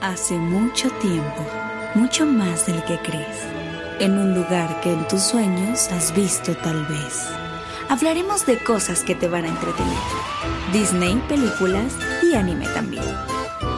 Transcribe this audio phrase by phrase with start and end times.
[0.00, 1.44] Hace mucho tiempo,
[1.96, 3.42] mucho más del que crees,
[3.98, 7.26] en un lugar que en tus sueños has visto tal vez.
[7.88, 9.98] Hablaremos de cosas que te van a entretener.
[10.72, 13.02] Disney, películas y anime también.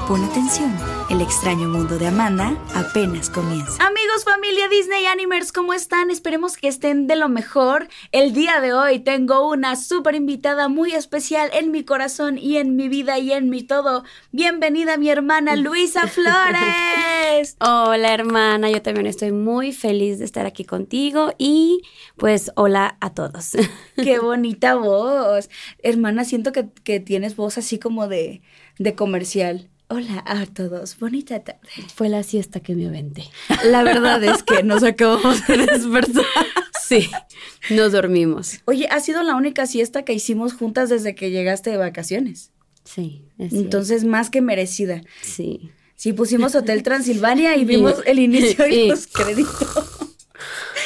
[0.06, 0.76] Pon atención,
[1.08, 3.82] el extraño mundo de Amanda apenas comienza.
[4.24, 6.10] Familia Disney Animers, ¿cómo están?
[6.10, 7.88] Esperemos que estén de lo mejor.
[8.12, 12.76] El día de hoy tengo una súper invitada muy especial en mi corazón y en
[12.76, 14.04] mi vida y en mi todo.
[14.32, 17.56] Bienvenida mi hermana Luisa Flores.
[17.60, 21.82] Hola hermana, yo también estoy muy feliz de estar aquí contigo y
[22.16, 23.52] pues hola a todos.
[23.96, 25.48] Qué bonita voz.
[25.82, 28.42] Hermana, siento que, que tienes voz así como de,
[28.78, 29.69] de comercial.
[29.92, 31.58] Hola a todos, bonita tarde.
[31.92, 33.24] Fue la siesta que me aventé.
[33.64, 36.24] La verdad es que nos acabamos de despertar.
[36.80, 37.10] Sí,
[37.70, 38.60] nos dormimos.
[38.66, 42.52] Oye, ha sido la única siesta que hicimos juntas desde que llegaste de vacaciones.
[42.84, 45.02] Sí, es Entonces, más que merecida.
[45.22, 45.72] Sí.
[45.96, 50.09] Sí, pusimos Hotel Transilvania y vimos el inicio y los créditos.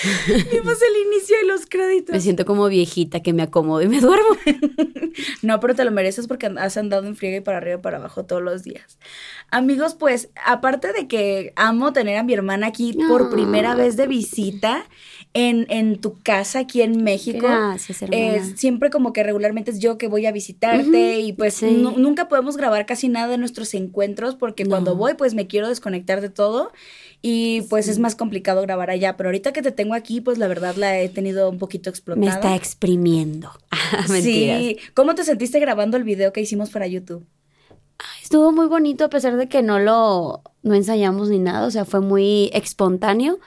[0.53, 2.15] Vimos el inicio y los créditos.
[2.15, 4.37] Me siento como viejita que me acomodo y me duermo.
[5.43, 7.99] no, pero te lo mereces porque has andado en friega y para arriba y para
[7.99, 8.99] abajo todos los días.
[9.51, 14.07] Amigos, pues, aparte de que amo tener a mi hermana aquí por primera vez de
[14.07, 14.87] visita
[15.33, 17.47] en, en tu casa aquí en México.
[17.47, 18.57] Gracias, hermana.
[18.57, 22.87] siempre como que regularmente es yo que voy a visitarte y pues nunca podemos grabar
[22.87, 26.73] casi nada de nuestros encuentros porque cuando voy pues me quiero desconectar de todo
[27.27, 30.47] y pues es más complicado grabar allá, pero ahorita que te tengo aquí, pues la
[30.47, 32.27] verdad la he tenido un poquito explotada.
[32.27, 33.51] Me está exprimiendo.
[34.21, 34.77] sí.
[34.93, 37.25] ¿Cómo te sentiste grabando el video que hicimos para YouTube?
[38.23, 41.87] Estuvo muy bonito a pesar de que no lo no ensayamos ni nada, o sea,
[41.87, 43.39] fue muy espontáneo.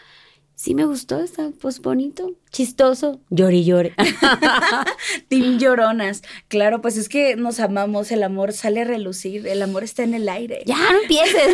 [0.56, 3.94] Sí me gustó, está pues bonito, chistoso, llori llore.
[5.28, 6.24] Team lloronas.
[6.48, 10.16] Claro, pues es que nos amamos, el amor sale a relucir, el amor está en
[10.16, 10.64] el aire.
[10.66, 11.54] Ya no empieces.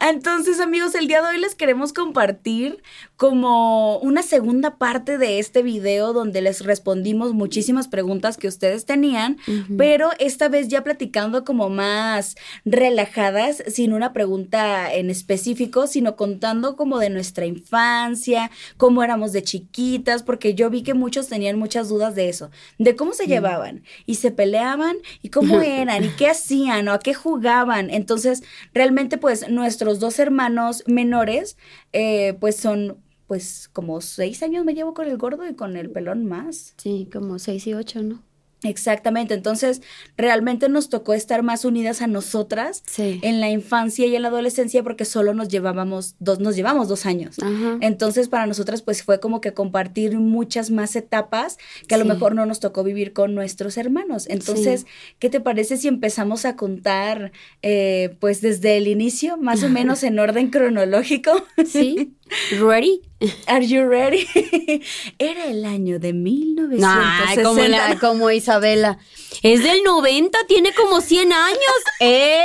[0.00, 2.82] Entonces, amigos, el día de hoy les queremos compartir
[3.22, 9.38] como una segunda parte de este video donde les respondimos muchísimas preguntas que ustedes tenían,
[9.78, 12.34] pero esta vez ya platicando como más
[12.64, 19.44] relajadas, sin una pregunta en específico, sino contando como de nuestra infancia, cómo éramos de
[19.44, 22.50] chiquitas, porque yo vi que muchos tenían muchas dudas de eso,
[22.80, 26.98] de cómo se llevaban y se peleaban y cómo eran y qué hacían o a
[26.98, 27.88] qué jugaban.
[27.88, 28.42] Entonces,
[28.74, 31.56] realmente pues nuestros dos hermanos menores,
[31.92, 32.98] eh, pues son
[33.32, 36.74] pues como seis años me llevo con el gordo y con el pelón más.
[36.76, 38.22] Sí, como seis y ocho, ¿no?
[38.64, 39.82] Exactamente, entonces
[40.16, 44.82] realmente nos tocó estar más unidas a nosotras en la infancia y en la adolescencia
[44.84, 47.36] porque solo nos llevábamos dos, nos llevamos dos años.
[47.80, 52.34] Entonces para nosotras pues fue como que compartir muchas más etapas que a lo mejor
[52.34, 54.26] no nos tocó vivir con nuestros hermanos.
[54.28, 54.86] Entonces,
[55.18, 57.32] ¿qué te parece si empezamos a contar
[57.62, 61.32] eh, pues desde el inicio, más o menos en orden cronológico?
[61.66, 62.14] Sí.
[62.60, 63.02] ¿Ready?
[63.46, 64.26] Are you ready?
[65.18, 67.42] Era el año de 1960.
[67.42, 68.98] como, la, como Isabela.
[69.42, 71.58] Es del 90, tiene como 100 años.
[72.00, 72.40] ¡Ey!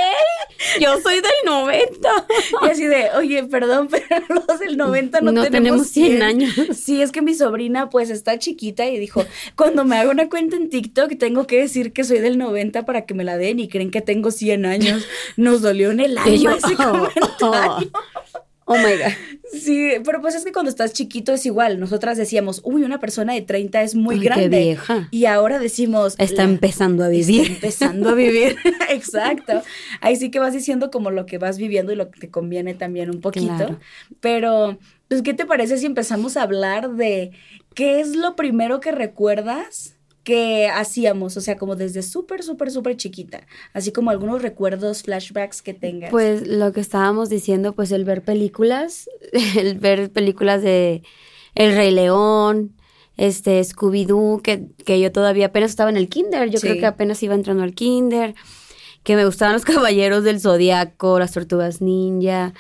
[0.80, 2.26] Yo soy del 90.
[2.64, 6.22] Y así de, oye, perdón, pero los del 90 no, no tenemos, 100.
[6.22, 6.54] años.
[6.74, 10.56] Sí, es que mi sobrina pues está chiquita y dijo, cuando me hago una cuenta
[10.56, 13.68] en TikTok tengo que decir que soy del 90 para que me la den y
[13.68, 15.06] creen que tengo 100 años.
[15.36, 17.22] Nos dolió en el año ese comentario.
[17.42, 19.14] Oh my God.
[19.52, 21.80] Sí, pero pues es que cuando estás chiquito es igual.
[21.80, 24.50] Nosotras decíamos, uy, una persona de 30 es muy grande.
[24.50, 25.08] Qué vieja.
[25.12, 26.16] Y ahora decimos.
[26.18, 27.44] Está empezando a vivir.
[27.44, 28.58] Está empezando a vivir.
[28.90, 29.62] Exacto.
[30.02, 32.74] Ahí sí que vas diciendo como lo que vas viviendo y lo que te conviene
[32.74, 33.80] también un poquito.
[34.20, 34.78] Pero,
[35.08, 37.32] pues, ¿qué te parece si empezamos a hablar de
[37.74, 39.97] qué es lo primero que recuerdas?
[40.28, 45.62] Que hacíamos, o sea, como desde súper, súper, súper chiquita, así como algunos recuerdos, flashbacks
[45.62, 46.12] que tengas.
[46.12, 49.10] Pues lo que estábamos diciendo, pues el ver películas,
[49.58, 51.02] el ver películas de
[51.56, 52.76] El Rey León,
[53.16, 57.24] este Scooby-Doo, que, que yo todavía apenas estaba en el kinder, yo creo que apenas
[57.24, 58.36] iba entrando al kinder,
[59.04, 62.54] que me gustaban los caballeros del zodiaco, las tortugas ninja,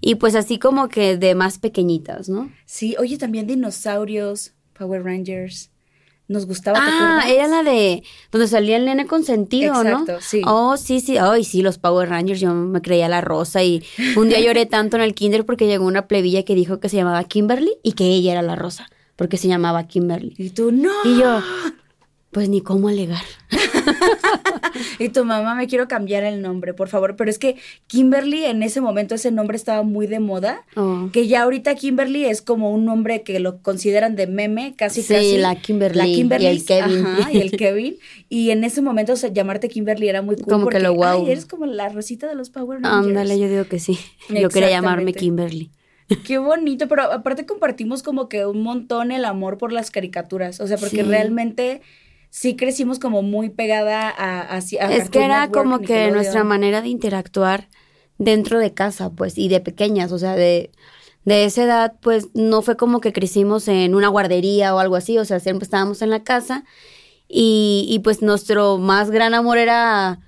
[0.00, 2.50] y pues así como que de más pequeñitas, ¿no?
[2.66, 5.71] Sí, oye, también dinosaurios, Power Rangers
[6.32, 6.78] nos gustaba.
[6.80, 10.20] Ah, era la de donde salía el nene consentido, Exacto, ¿no?
[10.20, 10.42] sí.
[10.46, 11.18] Oh, sí, sí.
[11.18, 12.40] Ay, sí, los Power Rangers.
[12.40, 13.84] Yo me creía la rosa y
[14.16, 16.96] un día lloré tanto en el kinder porque llegó una plebilla que dijo que se
[16.96, 20.34] llamaba Kimberly y que ella era la rosa porque se llamaba Kimberly.
[20.38, 20.90] Y tú, no.
[21.04, 21.40] Y yo,
[22.32, 23.22] pues ni cómo alegar.
[24.98, 27.14] y tu mamá me quiero cambiar el nombre, por favor.
[27.14, 27.56] Pero es que
[27.88, 30.64] Kimberly en ese momento ese nombre estaba muy de moda.
[30.74, 31.10] Oh.
[31.12, 35.12] Que ya ahorita Kimberly es como un nombre que lo consideran de meme, casi sí,
[35.12, 35.36] casi.
[35.36, 35.98] la Kimberly.
[35.98, 36.46] La Kimberly.
[36.46, 37.06] Y el Kevin.
[37.32, 37.96] y el Kevin.
[38.30, 40.46] Y en ese momento llamarte Kimberly era muy cool.
[40.46, 41.26] Como que lo wow.
[41.26, 43.08] eres como la rosita de los Power Rangers.
[43.08, 43.98] Ándale, yo digo que sí.
[44.30, 45.70] Yo quería llamarme Kimberly.
[46.24, 50.66] Qué bonito, pero aparte compartimos como que un montón el amor por las caricaturas, o
[50.66, 51.80] sea, porque realmente
[52.32, 54.56] sí crecimos como muy pegada a...
[54.56, 57.68] es que era como que nuestra manera de interactuar
[58.16, 60.70] dentro de casa, pues, y de pequeñas, o sea, de,
[61.26, 65.18] de esa edad, pues, no fue como que crecimos en una guardería o algo así,
[65.18, 66.64] o sea, siempre estábamos en la casa
[67.28, 70.18] y, y pues nuestro más gran amor era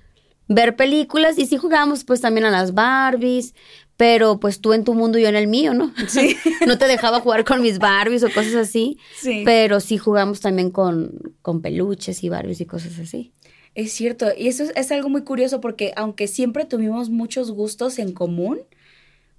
[0.47, 3.55] ver películas y sí jugábamos pues también a las Barbies,
[3.97, 5.93] pero pues tú en tu mundo y yo en el mío, ¿no?
[6.07, 6.35] Sí.
[6.67, 8.97] no te dejaba jugar con mis Barbies o cosas así.
[9.17, 9.43] Sí.
[9.45, 13.31] Pero sí jugamos también con, con peluches y Barbies y cosas así.
[13.75, 18.13] Es cierto, y eso es, algo muy curioso porque aunque siempre tuvimos muchos gustos en
[18.13, 18.59] común,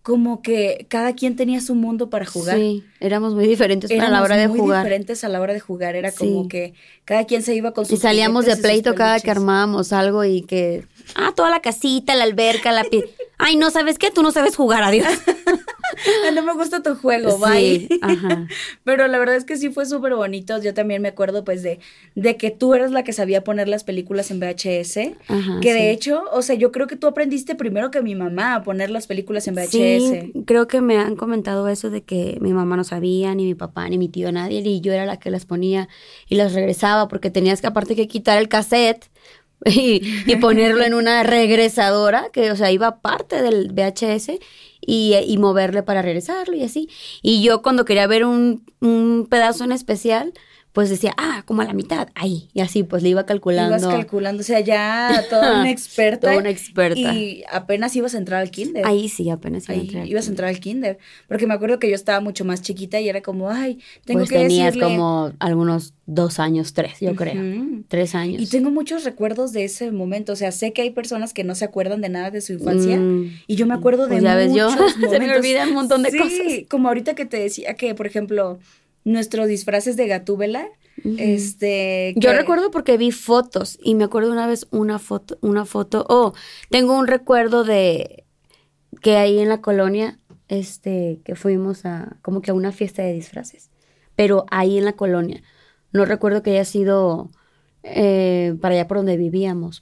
[0.02, 2.58] como que cada quien tenía su mundo para jugar.
[2.58, 4.84] Sí, éramos muy diferentes a la hora de muy jugar.
[4.84, 6.74] diferentes a la hora de jugar, era como que
[7.06, 10.42] cada quien se iba con sus Y salíamos de pleito cada que armábamos algo y
[10.42, 12.84] que ah, toda la casita, la alberca, la
[13.38, 14.10] Ay, no, ¿sabes qué?
[14.10, 15.06] Tú no sabes jugar, adiós.
[16.34, 17.88] no me gusta tu juego, bye.
[18.00, 18.46] Ajá.
[18.84, 20.60] Pero la verdad es que sí fue súper bonito.
[20.62, 21.78] Yo también me acuerdo, pues, de,
[22.14, 25.16] de que tú eras la que sabía poner las películas en VHS.
[25.28, 28.54] Ajá, que de hecho, o sea, yo creo que tú aprendiste primero que mi mamá
[28.54, 29.70] a poner las películas en VHS.
[29.70, 33.54] Sí, creo que me han comentado eso de que mi mamá no sabía, ni mi
[33.54, 34.60] papá, ni mi tío, nadie.
[34.60, 35.88] Y yo era la que las ponía
[36.28, 39.10] y las regresaba porque tenías que, aparte que quitar el cassette
[39.64, 44.38] y, ponerlo en una regresadora, que, o sea, iba parte del VHS
[44.80, 46.88] y, y, moverle para regresarlo y así.
[47.22, 50.32] Y yo cuando quería ver un, un pedazo en especial,
[50.76, 52.50] pues decía, ah, como a la mitad, ahí.
[52.52, 53.78] Y así, pues le iba calculando.
[53.78, 56.28] Ibas calculando, o sea, ya toda una experta.
[56.28, 57.14] toda una experta.
[57.14, 58.86] Y apenas ibas a entrar al kinder.
[58.86, 60.06] Ahí sí, apenas iba a entrar.
[60.06, 60.98] Ibas a entrar al kinder.
[61.28, 64.28] Porque me acuerdo que yo estaba mucho más chiquita y era como, ay, tengo pues
[64.28, 67.42] que tenías como algunos dos años, tres, yo creo.
[67.88, 68.42] Tres años.
[68.42, 70.34] Y tengo muchos recuerdos de ese momento.
[70.34, 72.98] O sea, sé que hay personas que no se acuerdan de nada de su infancia.
[72.98, 74.68] Mm, y yo me acuerdo de pues ya ves, yo,
[75.10, 76.40] se me olvidan un montón de cosas.
[76.68, 78.58] Como ahorita que te decía que, por ejemplo,
[79.06, 80.68] nuestros disfraces de Gatúbela
[81.04, 82.14] este.
[82.16, 86.06] Yo recuerdo porque vi fotos y me acuerdo una vez una foto, una foto.
[86.08, 86.32] Oh,
[86.70, 88.24] tengo un recuerdo de
[89.02, 90.18] que ahí en la colonia,
[90.48, 93.70] este, que fuimos a como que a una fiesta de disfraces,
[94.14, 95.42] pero ahí en la colonia.
[95.92, 97.30] No recuerdo que haya sido
[97.88, 99.80] eh, para allá por donde vivíamos.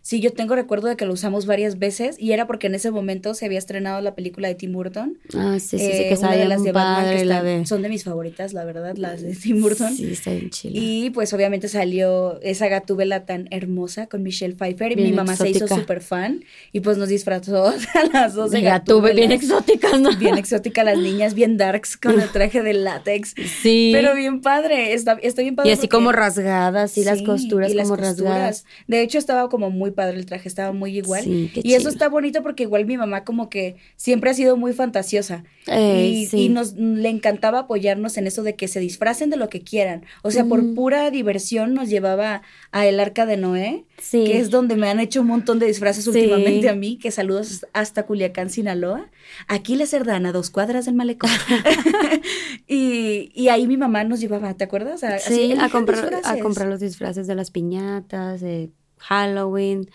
[0.00, 2.90] Sí, yo tengo recuerdo de que lo usamos varias veces y era porque en ese
[2.90, 5.18] momento se había estrenado la película de Tim Burton.
[5.34, 8.64] Ah, sí, sí, sí que una de las de Batman son de mis favoritas, la
[8.64, 9.94] verdad, las de Tim Burton.
[9.94, 10.78] Sí, está bien chila.
[10.78, 15.50] Y pues obviamente salió esa gatúbela tan hermosa con Michelle Pfeiffer y mi mamá se
[15.50, 20.16] hizo súper fan y pues nos disfrazó a las dos de, de bien exóticas, ¿no?
[20.16, 23.34] Bien exótica las niñas, bien darks con el traje de látex.
[23.62, 23.90] Sí.
[23.92, 25.70] Pero bien padre, está, está bien padre.
[25.70, 28.64] Y así como rasgadas y las costuras como rasgadas.
[28.86, 31.24] De hecho, estaba como muy padre el traje, estaba muy igual.
[31.26, 35.44] y eso está bonito porque igual mi mamá como que siempre ha sido muy fantasiosa.
[35.66, 39.60] Eh, y, nos le encantaba apoyarnos en eso de que se disfracen de lo que
[39.60, 40.04] quieran.
[40.22, 42.42] O sea, por pura diversión nos llevaba
[42.72, 46.06] a el arca de Noé, que es donde me han hecho un montón de disfraces
[46.06, 49.08] últimamente a mí, que saludos hasta Culiacán, Sinaloa.
[49.46, 51.30] Aquí la Cerdana, dos cuadras del malecón.
[52.68, 55.02] y, y, ahí mi mamá nos llevaba, ¿te acuerdas?
[55.22, 59.90] sí, a comprar, a comprar los disfraces de las piñatas, de Halloween,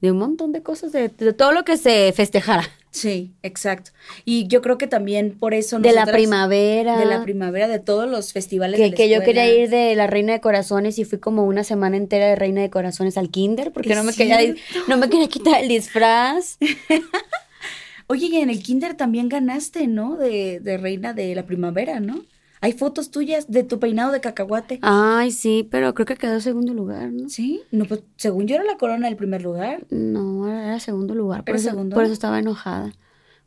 [0.00, 2.64] de un montón de cosas, de, todo lo que se festejara.
[2.90, 3.90] Sí, exacto.
[4.24, 5.80] Y yo creo que también por eso...
[5.80, 6.96] De la primavera.
[6.96, 8.78] De la primavera, de todos los festivales.
[8.78, 11.96] Que, que yo quería ir de la Reina de Corazones y fui como una semana
[11.96, 14.54] entera de Reina de Corazones al kinder porque no me, quería,
[14.86, 16.58] no me quería quitar el disfraz.
[18.06, 20.16] Oye, y en el kinder también ganaste, ¿no?
[20.16, 22.22] De, de Reina de la Primavera, ¿no?
[22.64, 24.78] Hay fotos tuyas de tu peinado de cacahuate.
[24.80, 27.28] Ay, sí, pero creo que quedó segundo lugar, ¿no?
[27.28, 29.84] Sí, no, pues según yo era la corona del primer lugar.
[29.90, 31.44] No, era segundo lugar.
[31.44, 31.94] Por, eso, segundo?
[31.94, 32.94] por eso estaba enojada.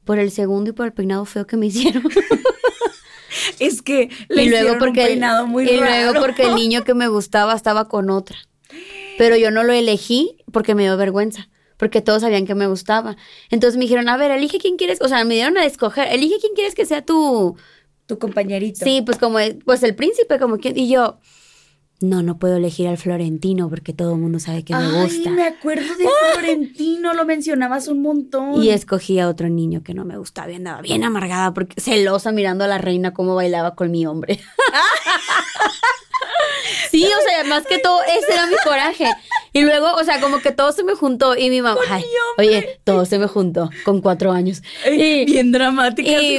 [0.05, 2.03] Por el segundo y por el peinado feo que me hicieron.
[3.59, 6.93] es que le y luego porque un peinado muy Y luego porque el niño que
[6.93, 8.37] me gustaba estaba con otra.
[9.17, 13.15] Pero yo no lo elegí porque me dio vergüenza porque todos sabían que me gustaba.
[13.49, 16.37] Entonces me dijeron, a ver, elige quién quieres, o sea, me dieron a escoger, elige
[16.39, 17.55] quién quieres que sea tu,
[18.07, 18.83] tu compañerito.
[18.83, 21.19] Sí, pues como, pues el príncipe, como quien, y yo,
[21.99, 25.31] no, no puedo elegir al Florentino porque todo el mundo sabe que me gusta.
[25.31, 28.61] me acuerdo de Florentino, lo mencionabas un montón.
[28.61, 32.31] Y escogí a otro niño que no me gustaba, bien, andaba bien amargada porque celosa
[32.31, 34.39] mirando a la reina cómo bailaba con mi hombre.
[36.89, 39.05] Sí, o sea, más que todo, ese era mi coraje.
[39.53, 42.03] Y luego, o sea, como que todo se me juntó y mi mamá, ay,
[42.37, 44.61] oye, todo se me juntó con cuatro años.
[44.85, 46.37] Y, bien dramática y,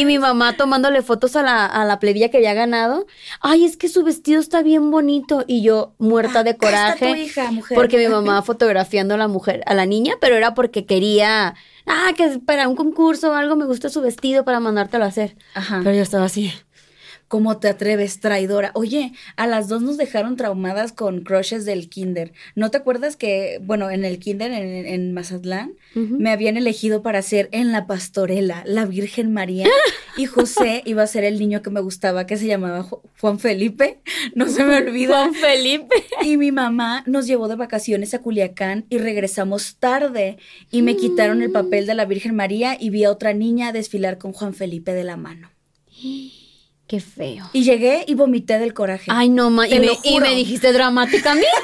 [0.00, 3.06] y mi mamá tomándole fotos a la, a la plebilla que había ganado.
[3.40, 5.44] Ay, es que su vestido está bien bonito.
[5.46, 7.06] Y yo muerta de coraje.
[7.06, 7.76] tu hija, mujer.
[7.76, 11.54] Porque mi mamá fotografiando a la mujer, a la niña, pero era porque quería,
[11.86, 15.36] ah, que para un concurso o algo me gusta su vestido para mandártelo a hacer.
[15.54, 15.80] Ajá.
[15.82, 16.52] Pero yo estaba así.
[17.28, 18.70] ¿Cómo te atreves, traidora?
[18.74, 22.32] Oye, a las dos nos dejaron traumadas con crushes del kinder.
[22.54, 27.22] ¿No te acuerdas que, bueno, en el kinder en, en Mazatlán, me habían elegido para
[27.22, 29.66] ser en la pastorela la Virgen María
[30.16, 32.86] y José iba a ser el niño que me gustaba, que se llamaba
[33.20, 33.98] Juan Felipe?
[34.36, 35.24] No se me olvida.
[35.24, 35.96] Juan Felipe.
[36.22, 40.36] Y mi mamá nos llevó de vacaciones a Culiacán y regresamos tarde
[40.70, 44.18] y me quitaron el papel de la Virgen María y vi a otra niña desfilar
[44.18, 45.50] con Juan Felipe de la mano.
[46.86, 47.50] Qué feo.
[47.52, 49.06] Y llegué y vomité del coraje.
[49.08, 49.66] Ay, no, ma.
[49.66, 51.42] Y me, y me, dijiste dramática a mí.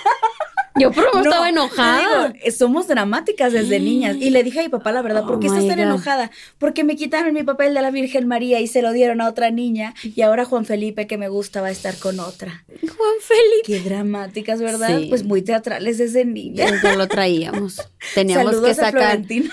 [0.81, 2.29] Yo pero no, estaba enojada.
[2.31, 4.17] Digo, somos dramáticas desde niñas.
[4.19, 6.31] Y le dije a mi papá la verdad, ¿por qué oh estás tan enojada?
[6.59, 9.51] Porque me quitaron mi papel de la Virgen María y se lo dieron a otra
[9.51, 9.95] niña.
[10.03, 12.65] Y ahora Juan Felipe, que me gusta, va a estar con otra.
[12.81, 13.65] Juan Felipe.
[13.67, 14.99] Qué dramáticas, ¿verdad?
[14.99, 15.07] Sí.
[15.11, 16.71] Pues muy teatrales desde niña.
[16.71, 17.77] Desde lo traíamos.
[18.15, 19.23] Teníamos Saludos que sacar.
[19.23, 19.51] Ten...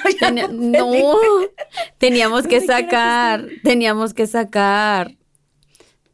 [0.72, 0.94] no,
[1.98, 3.46] teníamos que sacar.
[3.62, 5.19] Teníamos que sacar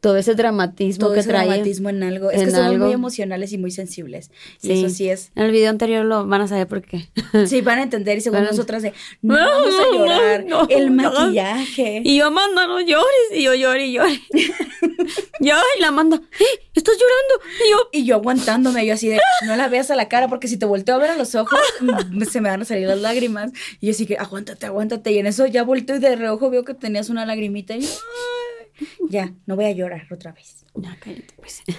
[0.00, 1.46] todo ese dramatismo todo que ese trae.
[1.46, 2.30] dramatismo en algo.
[2.30, 2.84] Es en que somos algo.
[2.84, 4.30] muy emocionales y muy sensibles.
[4.62, 4.72] Y Sí.
[4.84, 5.30] eso sí es.
[5.34, 7.08] En el video anterior lo van a saber por qué.
[7.46, 10.90] Sí, van a entender y según Van nosotras de, no vamos a llorar, no, el
[10.90, 12.02] maquillaje.
[12.04, 13.06] Y yo, Amanda, no llores.
[13.34, 14.20] Y yo lloré y lloré.
[15.40, 16.44] yo, y la Amanda, ¿eh?
[16.74, 17.56] ¿Estás llorando?
[17.66, 20.46] Y yo, Y yo aguantándome, yo así de, no la veas a la cara, porque
[20.48, 23.00] si te volteo a ver a los ojos, mm, se me van a salir las
[23.00, 23.50] lágrimas.
[23.80, 25.12] Y yo así que, aguántate, aguántate.
[25.12, 27.74] Y en eso ya volteo y de reojo veo que tenías una lagrimita.
[27.76, 28.45] Y yo, "Ay".
[29.10, 30.64] ya, no voy a llorar otra vez.
[30.74, 31.62] ya, cállate, pues.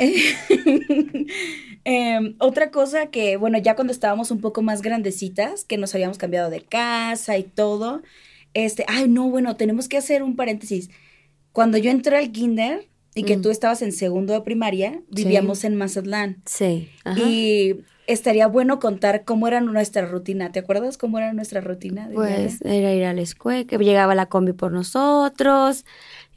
[1.84, 6.18] Em, otra cosa que, bueno, ya cuando estábamos un poco más grandecitas, que nos habíamos
[6.18, 8.02] cambiado de casa y todo,
[8.54, 10.90] este, ay, no, bueno, tenemos que hacer un paréntesis.
[11.54, 13.42] Cuando yo entré al kinder y que Mm.
[13.42, 16.42] tú estabas en segundo de primaria, vivíamos en Mazatlán.
[16.46, 16.90] Sí.
[17.04, 17.20] Ajá.
[17.20, 20.52] Y estaría bueno contar cómo era nuestra rutina.
[20.52, 22.10] ¿Te acuerdas cómo era nuestra rutina?
[22.14, 22.80] Pues diaria?
[22.80, 25.86] era ir a la escuela, que llegaba la combi por nosotros,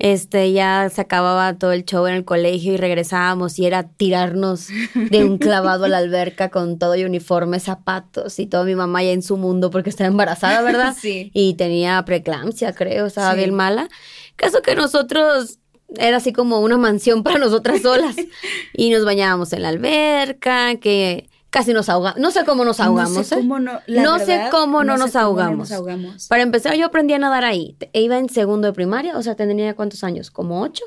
[0.03, 4.69] este, ya se acababa todo el show en el colegio y regresábamos y era tirarnos
[4.95, 9.03] de un clavado a la alberca con todo y uniforme, zapatos y todo mi mamá
[9.05, 10.97] ya en su mundo porque estaba embarazada, ¿verdad?
[11.01, 11.31] Sí.
[11.35, 13.37] Y tenía preeclampsia, creo, estaba Sí.
[13.39, 13.89] bien mala.
[14.37, 15.59] Caso que nosotros
[15.99, 18.17] era así como una mansión para nosotras solas
[18.75, 23.13] y nos bañábamos en la alberca, que casi nos ahogamos, no sé cómo nos ahogamos,
[23.17, 25.59] No sé cómo no, la No sé verdad, cómo no sé nos cómo ahogamos.
[25.59, 26.27] nos ahogamos.
[26.29, 27.75] Para empezar, yo aprendí a nadar ahí.
[27.79, 30.85] Te- Iba en segundo de primaria, o sea, tendría cuántos años, como ocho.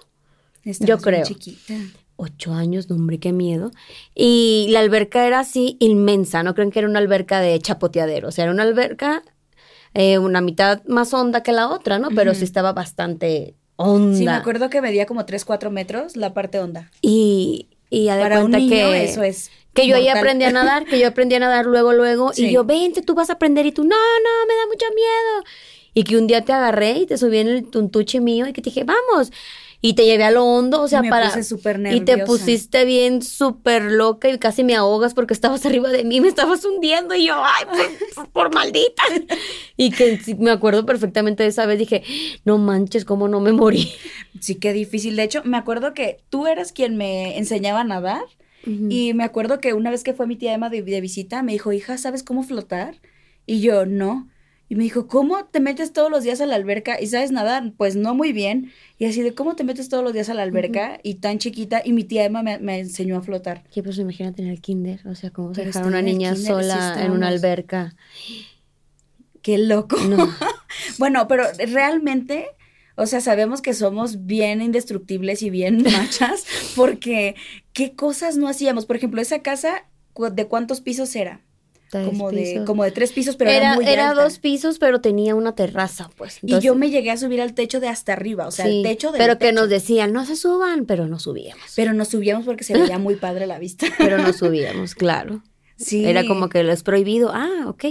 [0.64, 1.24] Yo creo.
[1.26, 1.74] chiquita.
[2.16, 3.72] Ocho años, no, hombre, qué miedo.
[4.16, 8.32] Y la alberca era así inmensa, no creen que era una alberca de chapoteadero, o
[8.32, 9.24] sea, era una alberca
[9.96, 12.10] eh, una mitad más honda que la otra, ¿no?
[12.16, 14.18] Pero sí estaba bastante honda.
[14.18, 16.90] Sí, me acuerdo que medía como 3, 4 metros la parte honda.
[17.02, 20.52] Y, y ya de Para un niño que eso es que yo ahí aprendí a
[20.52, 22.46] nadar, que yo aprendí a nadar luego, luego, Sí.
[22.48, 25.46] y yo, vente, tú vas a aprender, y tú, no, no, me da mucho miedo.
[25.96, 28.62] Y que un día te agarré y te subí en el tuntuche mío y que
[28.62, 29.32] te dije, vamos.
[29.86, 31.30] Y te llevé a lo hondo, o sea, me para...
[31.34, 31.58] puse
[31.92, 36.22] y te pusiste bien súper loca y casi me ahogas porque estabas arriba de mí,
[36.22, 37.66] me estabas hundiendo y yo, ay,
[38.16, 39.04] por, por maldita.
[39.76, 42.04] Y que me acuerdo perfectamente de esa vez, dije,
[42.46, 43.92] no manches, cómo no me morí.
[44.40, 45.16] Sí, qué difícil.
[45.16, 48.24] De hecho, me acuerdo que tú eras quien me enseñaba a nadar.
[48.66, 51.52] Y me acuerdo que una vez que fue mi tía Emma de, de visita, me
[51.52, 52.96] dijo, hija, ¿sabes cómo flotar?
[53.46, 54.30] Y yo, no.
[54.70, 57.74] Y me dijo, ¿cómo te metes todos los días a la alberca y sabes nadar?
[57.78, 58.72] Pues no muy bien.
[58.98, 61.82] Y así de, ¿cómo te metes todos los días a la alberca y tan chiquita?
[61.84, 63.64] Y mi tía Emma me, me enseñó a flotar.
[63.70, 66.42] Que pues imagínate en el kinder, o sea, cómo Pero dejar a una niña kinder,
[66.42, 67.96] sí sola en una alberca.
[69.42, 69.98] Qué loco.
[69.98, 70.28] No.
[70.98, 72.48] Bueno, pero realmente,
[72.96, 76.46] o sea, sabemos que somos bien indestructibles y bien machas,
[76.76, 77.36] porque
[77.74, 78.86] qué cosas no hacíamos.
[78.86, 79.86] Por ejemplo, esa casa,
[80.32, 81.42] ¿de cuántos pisos era?
[81.92, 84.24] Como de, como de tres pisos, pero era, era, muy era alta.
[84.24, 86.40] dos pisos, pero tenía una terraza, pues.
[86.42, 88.84] y yo me llegué a subir al techo de hasta arriba, o sea, sí, el
[88.84, 91.66] techo de Pero que nos decían, no se suban, pero no subíamos.
[91.76, 93.86] Pero nos subíamos porque se veía muy padre la vista.
[94.00, 95.44] Pero no subíamos, claro.
[95.76, 96.06] Sí.
[96.06, 97.32] Era como que lo es prohibido.
[97.32, 97.86] Ah, ok.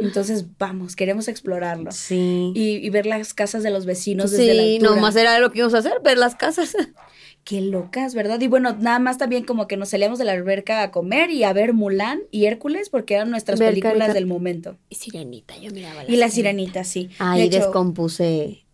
[0.00, 1.90] Entonces, vamos, queremos explorarlo.
[1.92, 2.52] Sí.
[2.54, 5.58] Y, y ver las casas de los vecinos desde la Sí, nomás era lo que
[5.58, 6.76] íbamos a hacer, ver las casas.
[7.44, 8.40] Qué locas, ¿verdad?
[8.40, 11.44] Y bueno, nada más también como que nos salíamos de la alberca a comer y
[11.44, 14.76] a ver Mulan y Hércules porque eran nuestras Ver películas carica- del momento.
[14.88, 17.08] Y Sirenita, yo miraba Y la sirenita, sí.
[17.20, 18.66] Ahí de hecho, descompuse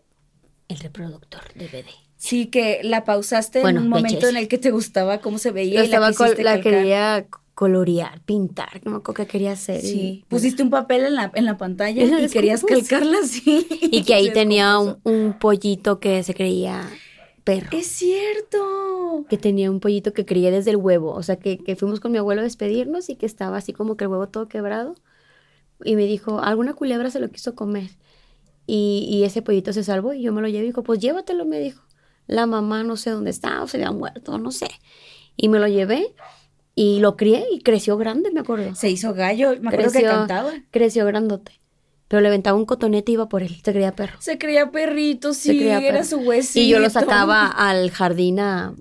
[0.68, 1.84] el reproductor DVD.
[2.16, 5.80] Sí, que la pausaste en un momento en el que te gustaba cómo se veía.
[5.80, 9.82] Yo estaba la, la quería colorear, pintar, como que quería hacer.
[9.82, 13.66] Sí, pusiste un papel en la, en la pantalla y querías calcarla así.
[13.82, 16.88] Y que ahí tenía un, pollito que se creía
[17.44, 17.68] perro.
[17.72, 19.26] Es cierto.
[19.28, 21.12] Que tenía un pollito que creía desde el huevo.
[21.12, 23.96] O sea, que, que fuimos con mi abuelo a despedirnos y que estaba así como
[23.96, 24.94] que el huevo todo quebrado.
[25.84, 27.90] Y me dijo, alguna culebra se lo quiso comer.
[28.66, 31.44] Y, y ese pollito se salvó y yo me lo llevé y dijo, pues llévatelo,
[31.44, 31.82] me dijo.
[32.26, 34.68] La mamá no sé dónde está, o se había muerto, no sé.
[35.36, 36.14] Y me lo llevé
[36.74, 38.74] y lo crié y creció grande, me acuerdo.
[38.74, 40.52] Se hizo gallo, me acuerdo que cantaba.
[40.70, 41.60] Creció grandote.
[42.08, 43.60] Pero le aventaba un cotonete y iba por él.
[43.64, 44.16] Se creía perro.
[44.20, 46.60] Se creía perrito, sí, era su huesito.
[46.60, 48.74] Y yo lo sacaba al jardín a,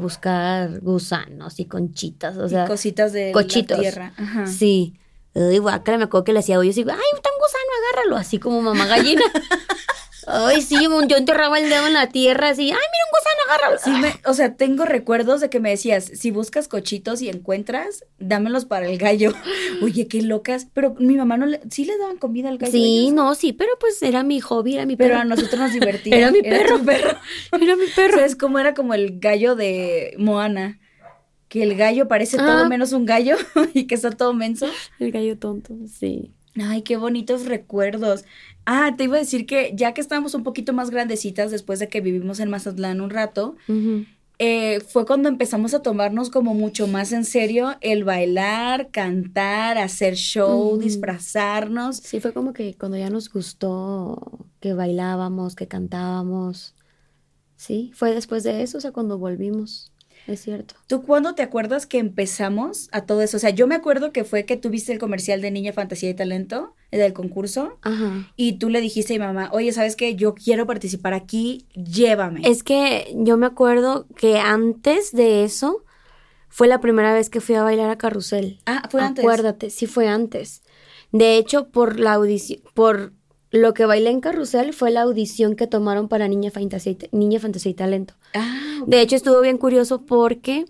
[0.00, 2.66] buscar gusanos y conchitas, o sea.
[2.66, 4.12] cositas de la tierra.
[4.16, 4.46] Ajá.
[4.46, 4.94] Sí.
[5.34, 8.62] Guácala, me acuerdo que le hacía hoyos y, ay, está un gusano, agárralo, así como
[8.62, 9.22] mamá gallina.
[10.32, 10.76] Ay, sí,
[11.08, 13.78] yo enterraba el dedo en la tierra así, ay, mira un gusano, agárralo.
[13.82, 18.04] Sí, me, o sea, tengo recuerdos de que me decías, si buscas cochitos y encuentras,
[18.18, 19.32] dámelos para el gallo.
[19.82, 20.68] Oye, qué locas.
[20.72, 22.72] Pero mi mamá no le, sí le daban comida al gallo.
[22.72, 25.10] Sí, no, sí, pero pues era mi hobby, era mi perro.
[25.10, 26.16] Pero a nosotros nos divertía.
[26.16, 26.76] era mi perro.
[26.76, 27.18] Era, perro.
[27.60, 28.14] era mi perro.
[28.14, 30.78] ¿Sabes cómo era como el gallo de Moana?
[31.48, 32.68] Que el gallo parece todo ah.
[32.68, 33.36] menos un gallo
[33.74, 34.66] y que está todo menso.
[35.00, 36.32] El gallo tonto, sí.
[36.56, 38.24] Ay, qué bonitos recuerdos.
[38.72, 41.88] Ah, te iba a decir que ya que estábamos un poquito más grandecitas después de
[41.88, 43.56] que vivimos en Mazatlán un rato,
[44.38, 50.14] eh, fue cuando empezamos a tomarnos como mucho más en serio el bailar, cantar, hacer
[50.14, 51.96] show, disfrazarnos.
[51.96, 56.76] Sí, fue como que cuando ya nos gustó que bailábamos, que cantábamos.
[57.56, 59.89] Sí, fue después de eso, o sea, cuando volvimos.
[60.26, 60.74] Es cierto.
[60.86, 63.36] ¿Tú cuándo te acuerdas que empezamos a todo eso?
[63.36, 66.14] O sea, yo me acuerdo que fue que tuviste el comercial de Niña Fantasía y
[66.14, 68.30] Talento, el del concurso, Ajá.
[68.36, 70.14] y tú le dijiste a mi mamá, oye, ¿sabes qué?
[70.14, 72.42] Yo quiero participar aquí, llévame.
[72.44, 75.84] Es que yo me acuerdo que antes de eso
[76.48, 78.60] fue la primera vez que fui a bailar a Carrusel.
[78.66, 79.24] Ah, fue antes.
[79.24, 80.62] Acuérdate, sí fue antes.
[81.12, 83.12] De hecho, por la audición, por
[83.50, 87.70] lo que bailé en Carrusel fue la audición que tomaron para Niña Fantasía, Niña Fantasía
[87.70, 88.14] y Talento.
[88.34, 90.66] Ah, de hecho, estuvo bien curioso porque,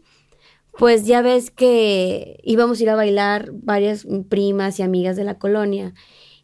[0.79, 5.39] pues ya ves que íbamos a ir a bailar varias primas y amigas de la
[5.39, 5.95] colonia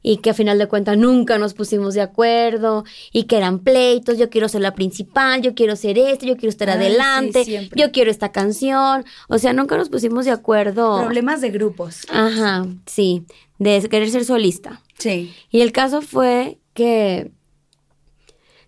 [0.07, 4.19] y que a final de cuentas nunca nos pusimos de acuerdo y que eran pleitos,
[4.19, 8.13] yo quiero ser la principal, yo quiero ser esto, yo quiero estar adelante, yo quiero
[8.13, 11.01] esta canción, o sea, nunca nos pusimos de acuerdo.
[11.01, 12.07] Problemas de grupos.
[12.09, 13.25] Ajá, sí,
[13.59, 14.83] de querer ser solista.
[14.99, 15.35] Sí.
[15.51, 17.33] Y el caso fue que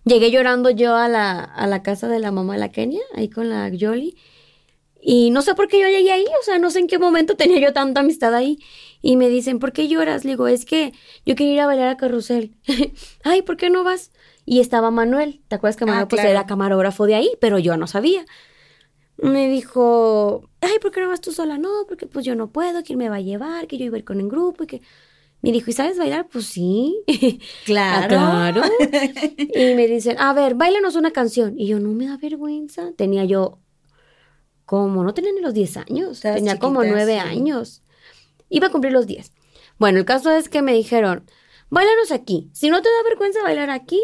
[0.05, 3.29] llegué llorando yo a la, a la casa de la mamá de la Kenia, ahí
[3.29, 4.15] con la Yoli.
[5.01, 7.35] Y no sé por qué yo llegué ahí, o sea, no sé en qué momento
[7.35, 8.57] tenía yo tanta amistad ahí.
[9.01, 10.25] Y me dicen, ¿por qué lloras?
[10.25, 10.91] Le digo, es que
[11.25, 12.55] yo quería ir a bailar a carrusel.
[13.23, 14.11] Ay, ¿por qué no vas?
[14.45, 17.31] Y estaba Manuel, ¿te acuerdas que Manuel ah, pues era camarógrafo de ahí?
[17.39, 18.25] Pero yo no sabía.
[19.21, 21.57] Me dijo, ay, ¿por qué no vas tú sola?
[21.57, 23.67] No, porque pues yo no puedo, ¿quién me va a llevar?
[23.67, 24.81] Que yo iba a ir con el grupo y que...
[25.41, 26.27] Me dijo, ¿y sabes bailar?
[26.29, 27.01] Pues sí.
[27.65, 28.07] Claro.
[28.07, 28.61] claro.
[29.37, 31.57] y me dicen, a ver, bailanos una canción.
[31.57, 32.91] Y yo, no me da vergüenza.
[32.97, 33.59] Tenía yo,
[34.65, 36.19] como, no tenía ni los 10 años.
[36.19, 37.81] Tenía como 9 años.
[38.49, 39.31] Iba a cumplir los 10.
[39.79, 41.25] Bueno, el caso es que me dijeron,
[41.69, 42.49] bailanos aquí.
[42.53, 44.01] Si no te da vergüenza bailar aquí,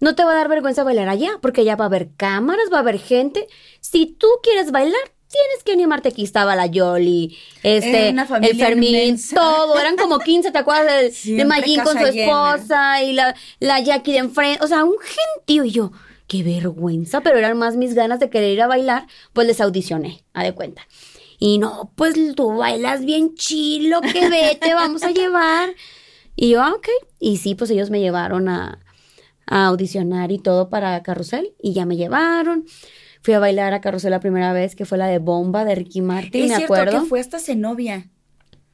[0.00, 2.78] no te va a dar vergüenza bailar allá, porque ya va a haber cámaras, va
[2.78, 3.46] a haber gente.
[3.80, 6.08] Si tú quieres bailar, tienes que animarte.
[6.08, 9.78] Aquí estaba la Yoli, este, el Fermín, todo.
[9.78, 11.24] Eran como 15, ¿te acuerdas?
[11.24, 14.64] De, de con su esposa y la, la Jackie de enfrente.
[14.64, 15.64] O sea, un gentío.
[15.64, 15.92] Y yo,
[16.26, 20.24] qué vergüenza, pero eran más mis ganas de querer ir a bailar, pues les audicioné,
[20.32, 20.86] a de cuenta.
[21.38, 25.70] Y no, pues tú bailas bien chilo, que vete, vamos a llevar.
[26.36, 26.88] Y yo, ah, ok.
[27.18, 28.78] Y sí, pues ellos me llevaron a,
[29.50, 32.64] a audicionar y todo para Carrusel y ya me llevaron.
[33.20, 36.00] Fui a bailar a Carrusel la primera vez, que fue la de Bomba de Ricky
[36.00, 37.02] Martin, me acuerdo.
[37.02, 38.08] que fue hasta Zenobia.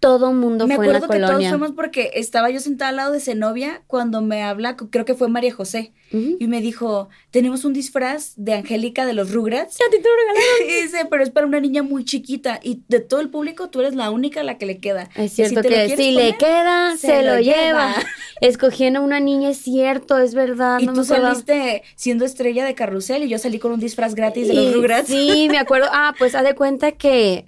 [0.01, 1.07] Todo mundo fue en la colonia.
[1.09, 4.43] Me acuerdo que todos fuimos porque estaba yo sentada al lado de Zenobia cuando me
[4.43, 9.13] habla, creo que fue María José, y me dijo, tenemos un disfraz de Angélica de
[9.13, 9.79] los Rugrats.
[9.79, 10.69] Ya te lo regalaron.
[10.69, 13.81] y dice, pero es para una niña muy chiquita y de todo el público tú
[13.81, 15.09] eres la única a la que le queda.
[15.17, 17.95] Es cierto que si le queda, se, lo, lleva.
[18.41, 20.79] Escogiendo a una niña, es cierto, es verdad.
[20.81, 24.55] Y tú saliste siendo estrella de carrusel y yo salí con un disfraz gratis de
[24.55, 25.09] los Rugrats.
[25.09, 25.89] Sí, me acuerdo.
[25.91, 27.47] Ah, pues haz de cuenta que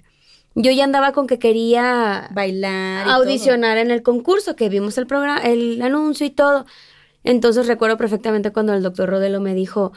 [0.55, 5.41] yo ya andaba con que quería bailar, audicionar en el concurso, que vimos el programa,
[5.41, 6.65] el anuncio y todo.
[7.23, 9.91] Entonces recuerdo perfectamente cuando el doctor Rodelo me dijo,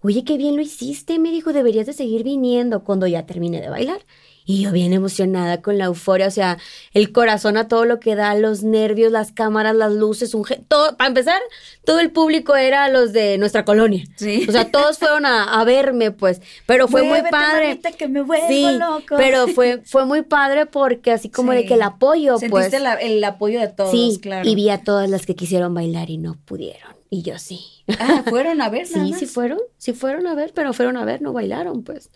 [0.00, 3.68] oye, qué bien lo hiciste, me dijo, deberías de seguir viniendo cuando ya termine de
[3.68, 4.04] bailar.
[4.48, 6.56] Y yo bien emocionada con la euforia, o sea,
[6.94, 10.96] el corazón a todo lo que da, los nervios, las cámaras, las luces, un todo,
[10.96, 11.40] para empezar,
[11.84, 14.04] todo el público era los de nuestra colonia.
[14.14, 14.46] Sí.
[14.48, 17.80] O sea, todos fueron a, verme, pues, pero fue muy padre.
[17.98, 19.16] Que me sí, loco.
[19.16, 22.72] pero fue, fue muy padre porque así como de que el apoyo, pues.
[22.72, 24.48] el apoyo de todos, sí, claro.
[24.48, 26.94] Y vi a todas las que quisieron bailar y no pudieron.
[27.10, 27.60] Y yo sí.
[27.98, 28.86] Ah, fueron a ver.
[28.86, 32.10] sí, sí fueron, sí fueron a ver, pero fueron a ver, no bailaron, pues.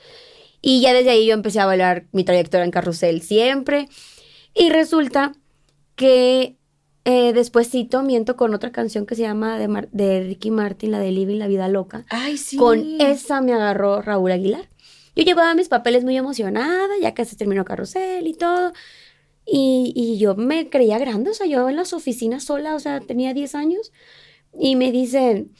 [0.62, 3.88] Y ya desde ahí yo empecé a bailar mi trayectoria en carrusel siempre.
[4.55, 5.33] Y resulta
[5.94, 6.57] que
[7.05, 11.12] eh, despuésito miento con otra canción que se llama de, de, Ricky Martin, la de
[11.12, 12.05] Living la Vida Loca.
[12.11, 12.57] Ay, sí.
[12.57, 14.68] Con esa me agarró Raúl Aguilar.
[15.16, 18.73] Yo llevaba mis papeles muy emocionada, ya que se terminó carrusel y todo.
[19.46, 23.01] Y, y, yo me creía grande, o sea, yo en las oficinas sola, o sea,
[23.01, 23.92] tenía 10 años.
[24.59, 25.53] Y me dicen,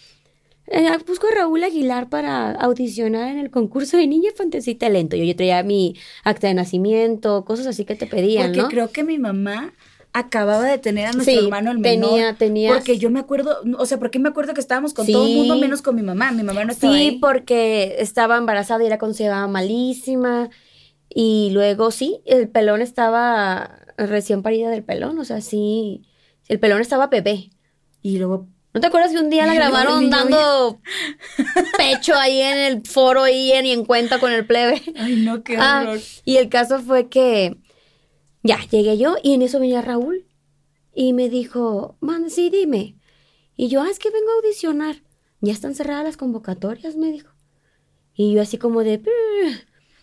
[1.07, 5.17] busco a Raúl Aguilar para audicionar en el concurso de Niña Fantasía y Talento.
[5.17, 9.05] Yo, yo traía mi acta de nacimiento, cosas así que te pedían, Porque creo que
[9.05, 9.73] mi mamá
[10.13, 12.11] acababa de tener a nuestro hermano el menor.
[12.11, 12.73] Tenía, tenía.
[12.73, 15.57] Porque yo me acuerdo, o sea, porque me acuerdo que estábamos con todo el mundo
[15.57, 16.33] menos con mi mamá.
[16.33, 20.51] Mi mamá no estaba Sí, porque estaba embarazada y era considerada malísima.
[21.09, 26.03] Y luego sí, el pelón estaba recién parida del pelón, o sea, sí,
[26.49, 27.51] el pelón estaba bebé.
[28.03, 30.81] Y luego ¿No te acuerdas que un día la grabaron dando
[31.77, 34.81] pecho ahí en el foro y en, y en cuenta con el plebe?
[34.97, 36.01] Ay, no, qué ah, horror.
[36.25, 37.57] y el caso fue que
[38.43, 40.27] ya llegué yo y en eso venía Raúl
[40.95, 42.97] y me dijo, man, sí, dime.
[43.57, 45.03] Y yo, ah, es que vengo a audicionar.
[45.41, 47.33] Ya están cerradas las convocatorias, me dijo.
[48.15, 49.03] Y yo así como de...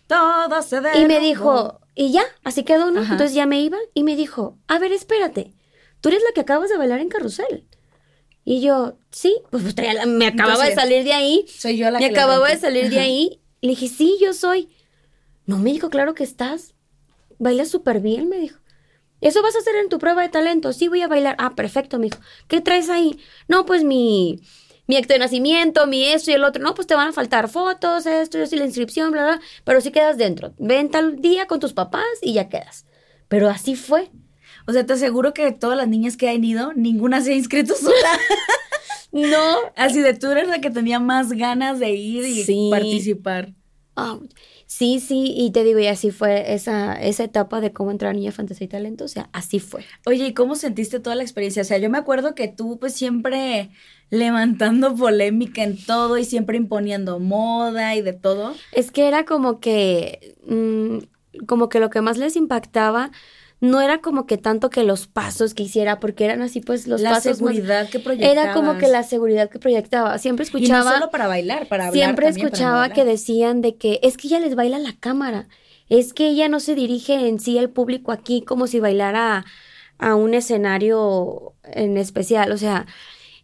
[0.06, 3.02] Todo se Y me dijo, y ya, así quedó, ¿no?
[3.02, 5.54] Entonces ya me iba y me dijo, a ver, espérate,
[6.00, 7.67] tú eres la que acabas de bailar en carrusel.
[8.50, 11.44] Y yo, sí, pues, pues me acababa de salir de ahí.
[11.48, 13.42] Soy yo la me acababa de salir de ahí.
[13.60, 14.70] Le dije, sí, yo soy.
[15.44, 16.74] No, me dijo, claro que estás.
[17.38, 18.58] Bailas súper bien, me dijo.
[19.20, 20.72] ¿Eso vas a hacer en tu prueba de talento?
[20.72, 21.36] Sí, voy a bailar.
[21.38, 22.20] Ah, perfecto, me dijo.
[22.46, 23.20] ¿Qué traes ahí?
[23.48, 24.40] No, pues mi,
[24.86, 26.62] mi acto de nacimiento, mi esto y el otro.
[26.62, 29.40] No, pues te van a faltar fotos, esto, y la inscripción, bla, bla.
[29.64, 30.54] Pero sí quedas dentro.
[30.56, 32.86] Ven tal día con tus papás y ya quedas.
[33.28, 34.10] Pero así fue.
[34.68, 37.74] O sea, te aseguro que todas las niñas que han ido, ninguna se ha inscrito
[37.74, 37.94] sola.
[39.12, 39.56] no.
[39.76, 43.54] Así de tú eres la que tenía más ganas de ir y participar.
[43.96, 44.18] Ah,
[44.66, 48.12] sí, sí, y te digo, y así fue esa, esa etapa de cómo entrar a
[48.12, 49.86] Niña Fantasía y Talento, o sea, así fue.
[50.04, 51.62] Oye, ¿y cómo sentiste toda la experiencia?
[51.62, 53.70] O sea, yo me acuerdo que tú pues siempre
[54.10, 58.54] levantando polémica en todo y siempre imponiendo moda y de todo.
[58.72, 63.10] Es que era como que, mm, como que lo que más les impactaba
[63.60, 67.00] no era como que tanto que los pasos que hiciera, porque eran así pues los
[67.00, 67.26] la pasos.
[67.26, 68.32] La seguridad que proyectaba.
[68.32, 70.16] Era como que la seguridad que proyectaba.
[70.18, 70.80] Siempre escuchaba.
[70.80, 72.04] Y no solo para bailar, para hablar.
[72.04, 75.48] Siempre escuchaba que decían de que es que ella les baila la cámara.
[75.88, 79.44] Es que ella no se dirige en sí al público aquí como si bailara
[79.98, 82.52] a un escenario en especial.
[82.52, 82.86] O sea,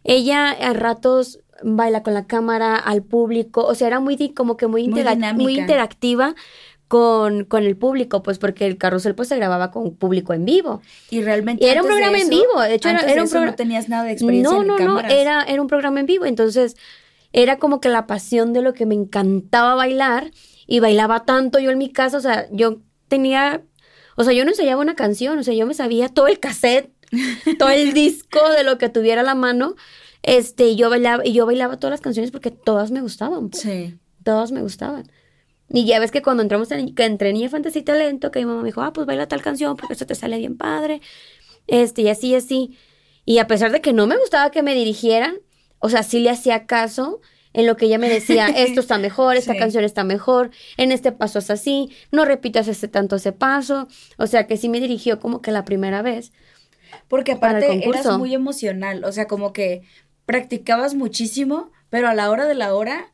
[0.05, 3.65] ella a ratos baila con la cámara al público.
[3.65, 6.35] O sea, era muy como que muy, muy interactiva
[6.87, 10.81] con, con el público, pues porque el carrusel pues se grababa con público en vivo.
[11.09, 14.03] Y realmente era un programa en vivo, de hecho era, un programa no tenías nada
[14.03, 16.75] de experiencia No, no, no, era era un programa en vivo, entonces
[17.33, 20.31] era como que la pasión de lo que me encantaba bailar
[20.67, 23.63] y bailaba tanto yo en mi casa, o sea, yo tenía
[24.17, 26.89] o sea, yo no ensayaba una canción, o sea, yo me sabía todo el cassette,
[27.59, 29.75] todo el disco de lo que tuviera a la mano.
[30.23, 33.49] Este, y yo bailaba y yo bailaba todas las canciones porque todas me gustaban.
[33.49, 33.61] Pues.
[33.61, 33.99] Sí.
[34.23, 35.07] Todas me gustaban.
[35.69, 38.45] Y ya ves que cuando entramos en, que entre Niña Fantasía y Talento, que mi
[38.45, 41.01] mamá me dijo, ah, pues baila tal canción porque eso te sale bien padre.
[41.67, 42.77] Este, y así, así.
[43.25, 45.37] Y a pesar de que no me gustaba que me dirigieran,
[45.79, 47.21] o sea, sí le hacía caso
[47.53, 51.11] en lo que ella me decía, esto está mejor, esta canción está mejor, en este
[51.11, 53.87] paso es así, no repitas ese tanto ese paso.
[54.17, 56.31] O sea, que sí me dirigió como que la primera vez.
[57.07, 59.81] Porque aparte eras muy emocional, o sea, como que
[60.25, 63.07] practicabas muchísimo pero a la hora de la hora,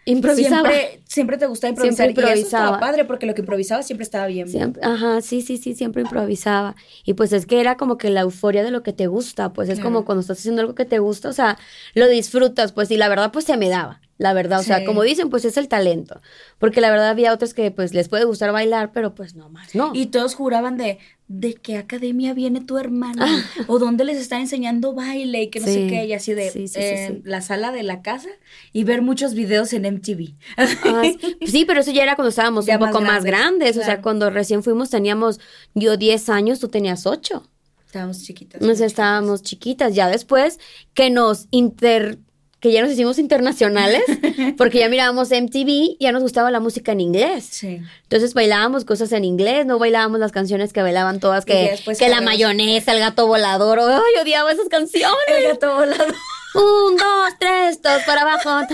[0.64, 2.06] Siempre, siempre te gustaba improvisar.
[2.06, 2.36] Siempre improvisaba.
[2.36, 4.48] Y eso estaba padre, porque lo que improvisaba siempre estaba bien.
[4.82, 6.76] ajá, sí, sí, sí, siempre improvisaba.
[7.04, 9.70] Y pues es que era como que la euforia de lo que te gusta, pues
[9.70, 11.58] es como cuando estás haciendo algo que te gusta, o sea,
[11.94, 14.60] lo disfrutas, pues, y la verdad, pues se me daba la verdad.
[14.60, 16.22] O sea, como dicen, pues es el talento.
[16.60, 19.74] Porque la verdad había otros que pues les puede gustar bailar, pero pues no más,
[19.74, 19.94] no.
[19.96, 23.26] Y todos juraban de, ¿de qué academia viene tu hermana?
[23.28, 23.64] Ah.
[23.66, 27.22] O dónde les está enseñando baile y que no sé qué, y así de eh,
[27.24, 28.30] la sala de la casa
[28.72, 30.36] y ver muchos videos en MTV.
[30.58, 31.02] Ah,
[31.48, 33.76] sí, pero eso ya era cuando estábamos un poco más grandes.
[33.78, 35.40] O sea, cuando recién fuimos teníamos
[35.74, 37.42] yo 10 años, tú tenías 8.
[37.88, 38.62] Estábamos chiquitas.
[38.62, 39.96] Nos estábamos chiquitas.
[39.96, 40.60] Ya después
[40.94, 42.20] que nos inter
[42.62, 44.04] que ya nos hicimos internacionales,
[44.58, 47.48] porque ya mirábamos MTV, ya nos gustaba la música en inglés.
[47.50, 47.82] Sí.
[48.04, 52.22] Entonces bailábamos cosas en inglés, no bailábamos las canciones que bailaban todas, que, que la
[52.22, 55.18] mayonesa, el gato volador, ¡ay, odiaba esas canciones!
[55.28, 56.16] El gato volador.
[56.54, 58.68] Un, dos, tres, dos para abajo.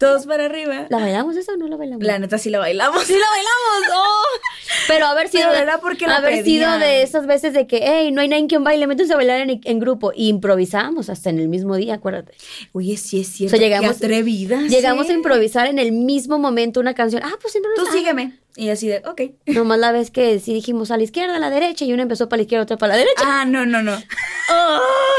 [0.00, 0.86] Todos para arriba.
[0.88, 2.02] ¿La bailamos esa o no la bailamos?
[2.02, 3.04] La neta sí la bailamos.
[3.04, 4.02] Sí la bailamos.
[4.02, 4.40] Oh.
[4.88, 8.22] Pero haber sido era porque la haber sido de esas veces de que, hey, no
[8.22, 10.12] hay nadie quien baile, métanse a bailar en, grupo.
[10.16, 12.32] Y improvisábamos hasta en el mismo día, acuérdate.
[12.72, 13.54] Oye, sí es cierto.
[13.54, 14.70] O sea, llegamos, atrevidas.
[14.70, 17.22] Llegamos a improvisar en el mismo momento una canción.
[17.22, 18.38] Ah, pues siempre Tú sígueme.
[18.56, 19.22] Y así de, ok.
[19.46, 22.28] Nomás la vez que sí dijimos a la izquierda, a la derecha, y una empezó
[22.28, 23.22] para la izquierda, otra para la derecha.
[23.24, 23.96] Ah, no, no, no.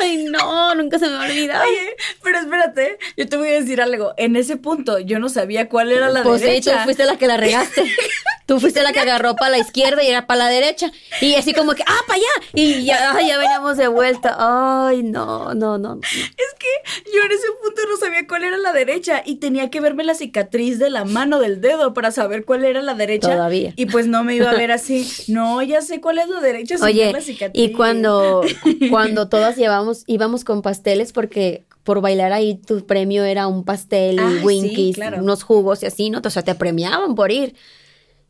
[0.01, 1.63] Ay, no, nunca se me olvida.
[1.63, 4.13] Oye, pero espérate, yo te voy a decir algo.
[4.17, 6.71] En ese punto yo no sabía cuál era la pues derecha.
[6.71, 7.83] Pues tú fuiste la que la regaste.
[8.45, 10.91] Tú fuiste la que agarró para la izquierda y era para la derecha.
[11.21, 12.49] Y así como que, ah, para allá.
[12.53, 14.35] Y ya, ya veníamos de vuelta.
[14.37, 16.01] Ay, no, no, no, no.
[16.01, 19.79] Es que yo en ese punto no sabía cuál era la derecha y tenía que
[19.79, 23.31] verme la cicatriz de la mano del dedo para saber cuál era la derecha.
[23.31, 23.73] Todavía.
[23.75, 25.07] Y pues no me iba a ver así.
[25.27, 26.75] No, ya sé cuál es la derecha.
[26.81, 27.13] Oye,
[27.53, 28.41] y cuando,
[28.89, 34.19] cuando todas llevamos, íbamos con pasteles porque por bailar ahí tu premio era un pastel
[34.19, 36.21] y winkies, unos jugos y así, ¿no?
[36.23, 37.55] O sea, te premiaban por ir.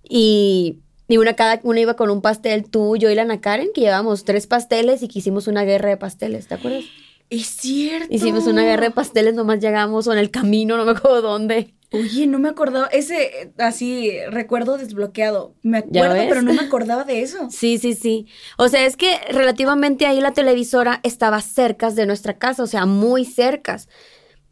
[0.03, 3.81] Y, una cada una iba con un pastel, tú, yo y la Ana Karen, que
[3.81, 6.85] llevábamos tres pasteles y que hicimos una guerra de pasteles, ¿te acuerdas?
[7.29, 8.07] Es cierto.
[8.09, 11.73] Hicimos una guerra de pasteles, nomás llegamos o en el camino, no me acuerdo dónde.
[11.93, 15.55] Oye, no me acordaba, ese así recuerdo desbloqueado.
[15.61, 17.47] Me acuerdo, pero no me acordaba de eso.
[17.49, 18.27] Sí, sí, sí.
[18.57, 22.85] O sea, es que relativamente ahí la televisora estaba cerca de nuestra casa, o sea,
[22.85, 23.89] muy cercas.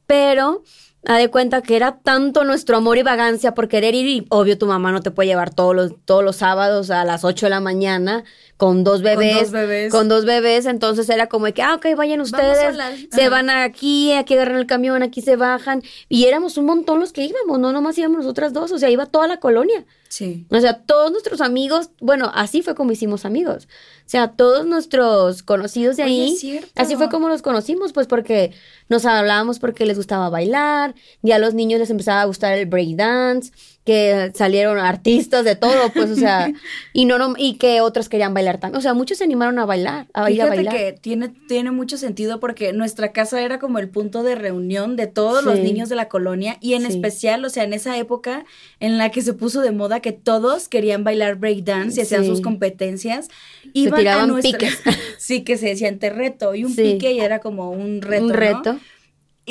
[0.06, 0.64] Pero
[1.06, 4.58] Ha de cuenta que era tanto nuestro amor y vagancia por querer ir y obvio
[4.58, 7.50] tu mamá no te puede llevar todos los, todos los sábados a las 8 de
[7.50, 8.26] la mañana
[8.60, 9.36] con dos bebés.
[9.36, 9.92] Con dos bebés.
[9.94, 12.76] Con dos bebés, entonces era como de que, ah, ok, vayan ustedes,
[13.10, 15.82] se van aquí, aquí agarran el camión, aquí se bajan.
[16.10, 19.06] Y éramos un montón los que íbamos, no nomás íbamos nosotras dos, o sea, iba
[19.06, 19.86] toda la colonia.
[20.10, 20.46] Sí.
[20.50, 23.70] O sea, todos nuestros amigos, bueno, así fue como hicimos amigos.
[24.06, 28.52] O sea, todos nuestros conocidos de ahí, así fue como los conocimos, pues porque
[28.90, 32.66] nos hablábamos porque les gustaba bailar, ya a los niños les empezaba a gustar el
[32.66, 33.54] breakdance,
[33.86, 36.52] que salieron artistas de todo, pues, o sea,
[36.94, 38.78] y no, no y que otros querían bailar también.
[38.78, 40.76] O sea, muchos se animaron a bailar, a ir a bailar.
[40.76, 45.08] que tiene, tiene mucho sentido porque nuestra casa era como el punto de reunión de
[45.08, 48.46] todos los niños de la colonia y en especial, o sea, en esa época
[48.80, 52.42] en la que se puso de moda que todos querían bailar breakdance y hacían sus
[52.42, 53.30] competencias,
[53.74, 54.80] iban se tiraban a piques.
[55.18, 58.34] sí, que se decían te reto y un pique y era como un reto, Un
[58.34, 58.80] reto.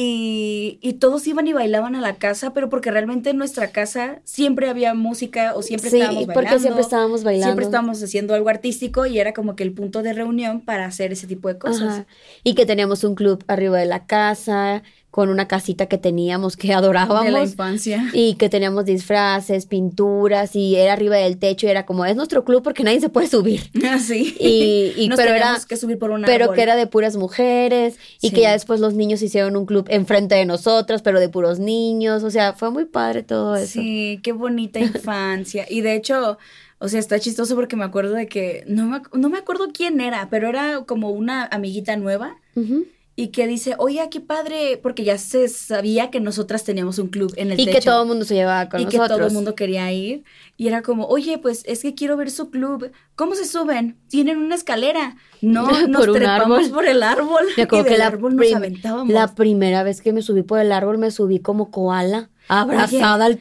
[0.00, 4.20] Y, y, todos iban y bailaban a la casa, pero porque realmente en nuestra casa
[4.22, 6.34] siempre había música o siempre estábamos bailando.
[6.34, 7.46] porque siempre estábamos bailando.
[7.46, 11.10] Siempre estábamos haciendo algo artístico y era como que el punto de reunión para hacer
[11.10, 12.04] ese tipo de cosas.
[12.44, 16.72] Y que teníamos un club arriba de la casa con una casita que teníamos que
[16.74, 17.24] adorábamos.
[17.24, 18.10] De la infancia.
[18.12, 22.44] Y que teníamos disfraces, pinturas, y era arriba del techo y era como, es nuestro
[22.44, 23.62] club porque nadie se puede subir.
[23.88, 24.36] Ah, sí.
[24.38, 28.32] Y, y pero era, que subir por una Pero que era de puras mujeres y
[28.32, 32.22] que ya después los niños hicieron un club enfrente de nosotros, pero de puros niños.
[32.22, 33.80] O sea, fue muy padre todo eso.
[33.80, 35.64] Sí, qué bonita infancia.
[35.70, 36.38] y de hecho...
[36.80, 40.00] O sea, está chistoso porque me acuerdo de que, no me, no me acuerdo quién
[40.00, 42.36] era, pero era como una amiguita nueva
[43.18, 47.34] y que dice, oye, qué padre, porque ya se sabía que nosotras teníamos un club
[47.36, 48.94] en el y que todo el mundo se llevaba con nosotros.
[48.94, 50.22] Y que todo el mundo quería ir.
[50.56, 52.92] Y era como, oye, pues es que quiero ver su club.
[53.16, 53.98] ¿Cómo se suben?
[54.06, 55.16] Tienen una escalera.
[55.40, 57.44] No, nos trepamos por el árbol.
[57.56, 59.12] Me acuerdo que la, árbol nos aventábamos.
[59.12, 63.40] la primera vez que me subí por el árbol me subí como koala, abrazada al,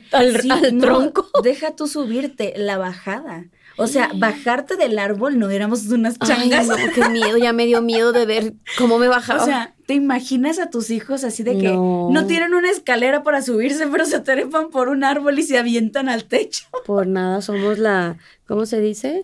[0.80, 1.30] tronco.
[1.44, 3.46] Deja tú subirte, la bajada.
[3.78, 6.68] O sea, bajarte del árbol no éramos unas changas.
[6.70, 9.44] Ay, no, qué miedo, ya me dio miedo de ver cómo me bajaba.
[9.44, 13.42] O sea, ¿te imaginas a tus hijos así de que no, tienen una escalera para
[13.42, 16.66] subirse, pero se trepan por un árbol y se avientan al techo?
[16.86, 19.24] Por nada, somos la, ¿cómo se dice?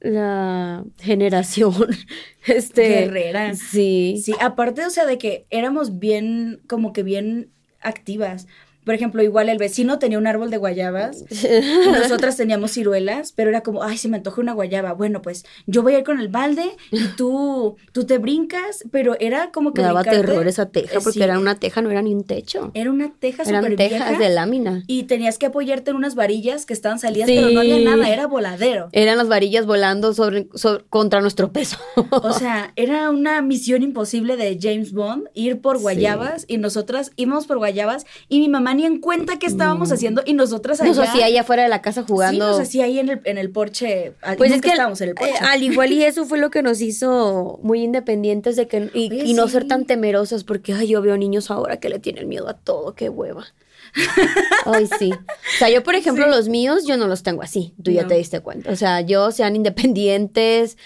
[0.00, 1.74] La generación
[2.46, 3.54] este guerrera.
[3.54, 4.20] Sí.
[4.22, 7.50] Sí, aparte, o sea, de que éramos bien, como que bien
[7.80, 8.46] activas.
[8.84, 13.50] Por ejemplo, igual el vecino tenía un árbol de guayabas, y nosotras teníamos ciruelas, pero
[13.50, 14.92] era como, ay, se me antoja una guayaba.
[14.92, 19.16] Bueno, pues yo voy a ir con el balde y tú, tú te brincas, pero
[19.20, 19.82] era como que.
[19.82, 22.70] Me daba terror esa teja, porque era una teja, no era ni un techo.
[22.74, 24.84] Era una teja Eran tejas de lámina.
[24.86, 28.26] Y tenías que apoyarte en unas varillas que estaban salidas, pero no había nada, era
[28.26, 28.88] voladero.
[28.92, 30.48] Eran las varillas volando sobre,
[30.90, 31.78] contra nuestro peso.
[32.10, 37.46] o sea, era una misión imposible de James Bond ir por guayabas y nosotras íbamos
[37.46, 40.90] por guayabas y mi mamá ni en cuenta qué estábamos haciendo y nosotras allá.
[40.90, 42.44] Nos hacía allá afuera de la casa jugando.
[42.44, 44.12] Sí, nos hacía ahí en el, en el porche.
[44.36, 45.32] Pues es que estábamos en el porche.
[45.34, 49.10] eh, al igual y eso fue lo que nos hizo muy independientes de que y,
[49.10, 52.28] Oye, y no ser tan temerosas porque ay yo veo niños ahora que le tienen
[52.28, 53.46] miedo a todo, qué hueva.
[54.66, 55.12] Ay, sí.
[55.12, 56.30] O sea, yo, por ejemplo, Sí.
[56.30, 57.74] los míos, yo no los tengo así.
[57.82, 58.72] Tú ya te diste cuenta.
[58.72, 60.76] O sea, yo sean independientes,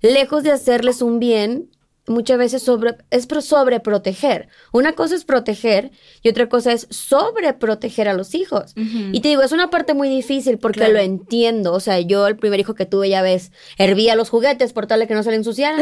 [0.00, 1.70] lejos de hacerles un bien,
[2.06, 4.48] muchas veces sobre, es pro- sobreproteger.
[4.72, 5.90] Una cosa es proteger
[6.22, 8.72] y otra cosa es sobreproteger a los hijos.
[8.76, 10.94] Y te digo, es una parte muy difícil porque Claro.
[10.94, 11.72] lo entiendo.
[11.72, 15.00] O sea, yo el primer hijo que tuve, ya ves, hervía los juguetes por tal
[15.00, 15.80] de que no se le ensuciaran.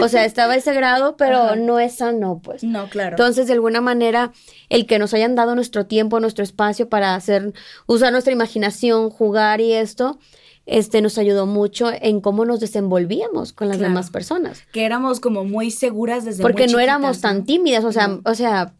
[0.00, 1.56] O sea, estaba ese grado, pero Ajá.
[1.56, 2.62] no es sano, pues.
[2.64, 3.10] No, claro.
[3.10, 4.32] Entonces, de alguna manera,
[4.68, 7.52] el que nos hayan dado nuestro tiempo, nuestro espacio para hacer,
[7.86, 10.18] usar nuestra imaginación, jugar y esto,
[10.66, 13.90] este nos ayudó mucho en cómo nos desenvolvíamos con las Claro.
[13.92, 14.62] demás personas.
[14.72, 18.22] que éramos como muy seguras desde Porque muy no éramos tan tímidas, o sea, No.
[18.24, 18.74] o sea,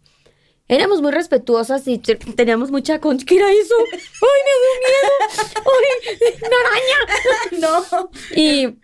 [0.67, 3.75] éramos muy respetuosas y te- teníamos mucha con ¿qué era eso?
[3.93, 5.65] ¡Ay, me dio miedo!
[5.67, 6.57] ¡Ay, una
[7.61, 7.81] araña!
[7.93, 8.11] No.
[8.35, 8.79] Y,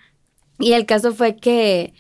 [0.58, 1.94] y el caso fue que,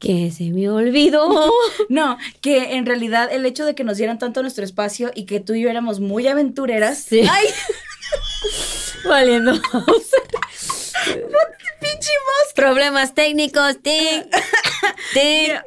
[0.00, 1.52] que se me olvidó.
[1.88, 5.38] No, que en realidad el hecho de que nos dieran tanto nuestro espacio y que
[5.38, 6.98] tú y yo éramos muy aventureras.
[6.98, 7.20] Sí.
[7.30, 7.46] ¡Ay!
[9.08, 9.52] Valiendo.
[11.80, 12.10] ¡Pinche!
[12.54, 14.26] Problemas técnicos, tic,
[15.12, 15.62] tic.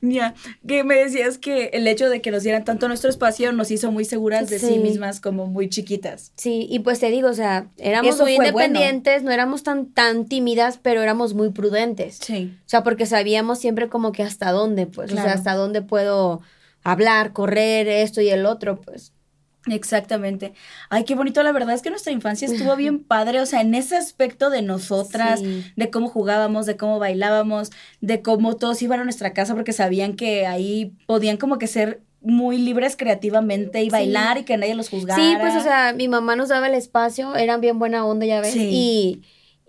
[0.00, 0.34] Ya,
[0.66, 3.90] que me decías que el hecho de que nos dieran tanto nuestro espacio nos hizo
[3.90, 4.78] muy seguras de sí, Sí.
[4.78, 6.32] mismas como muy chiquitas.
[6.36, 8.50] Sí, y pues te digo, o sea, éramos Eso muy bueno.
[8.50, 12.18] independientes, no éramos tan, tan tímidas, pero éramos muy prudentes.
[12.22, 12.56] Sí.
[12.60, 16.40] O sea, porque sabíamos siempre como que hasta dónde, pues, o sea, hasta dónde puedo
[16.84, 19.12] hablar, correr, esto y el otro, pues.
[19.68, 20.52] Exactamente.
[20.90, 21.42] Ay, qué bonito.
[21.42, 23.40] La verdad es que nuestra infancia estuvo bien padre.
[23.40, 25.64] O sea, en ese aspecto de nosotras, Sí.
[25.76, 30.14] de cómo jugábamos, de cómo bailábamos, de cómo todos iban a nuestra casa porque sabían
[30.14, 33.90] que ahí podían como que ser muy libres creativamente y Sí.
[33.90, 35.22] bailar y que nadie los juzgara.
[35.22, 38.40] Sí, pues, o sea, mi mamá nos daba el espacio, eran bien buena onda, ya
[38.40, 38.52] ves.
[38.52, 38.68] Sí.
[38.72, 39.22] Y,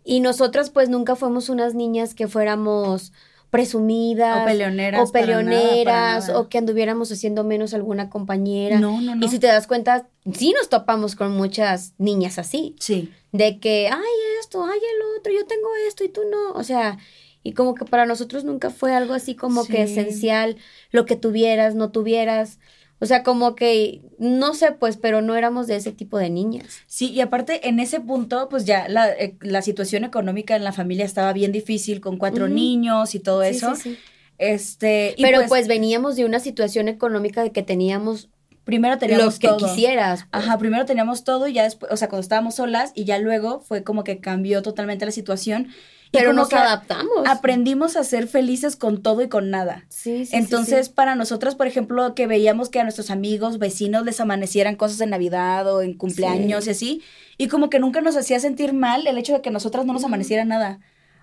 [0.03, 3.11] y nosotras, pues, nunca fuimos unas niñas que fuéramos
[3.49, 4.41] presumidas.
[4.41, 6.39] O peleoneras, O peleoneras, nada.
[6.39, 8.79] o que anduviéramos haciendo menos alguna compañera.
[8.79, 9.25] No, no, no.
[9.25, 12.75] Y si te das cuenta, sí nos topamos con muchas niñas así.
[12.79, 13.11] Sí.
[13.31, 16.51] De que, ay, esto, ay, el otro, yo tengo esto y tú no.
[16.59, 16.97] O sea,
[17.43, 20.57] y como que para nosotros nunca fue algo así como que esencial,
[20.91, 22.59] lo que tuvieras, no tuvieras.
[22.99, 26.79] O sea, como que, no sé, pues, pero no éramos de ese tipo de niñas.
[26.87, 30.71] Sí, y aparte en ese punto, pues ya la, eh, la situación económica en la
[30.73, 33.75] familia estaba bien difícil con cuatro niños y todo Sí, eso.
[33.75, 33.97] sí, sí.
[34.39, 38.29] Este, y Pero pues, veníamos de una situación económica de que teníamos
[38.63, 39.57] primero lo teníamos que todo.
[39.57, 40.25] quisieras.
[40.29, 40.43] pues.
[40.43, 43.61] Ajá, primero teníamos todo y ya después, o sea, cuando estábamos solas y ya luego
[43.61, 45.69] fue como que cambió totalmente la situación.
[46.07, 47.27] Y Pero nos adaptamos.
[47.27, 49.85] Aprendimos a ser felices con todo y con nada.
[49.89, 50.93] Sí, sí, Entonces, sí.
[50.95, 55.09] para nosotros, por ejemplo, que veíamos que a nuestros amigos, vecinos les amanecieran cosas en
[55.09, 56.69] Navidad o en cumpleaños Sí.
[56.69, 57.01] y así,
[57.37, 60.03] y como que nunca nos hacía sentir mal el hecho de que nosotras no nos
[60.05, 60.79] amaneciera nada.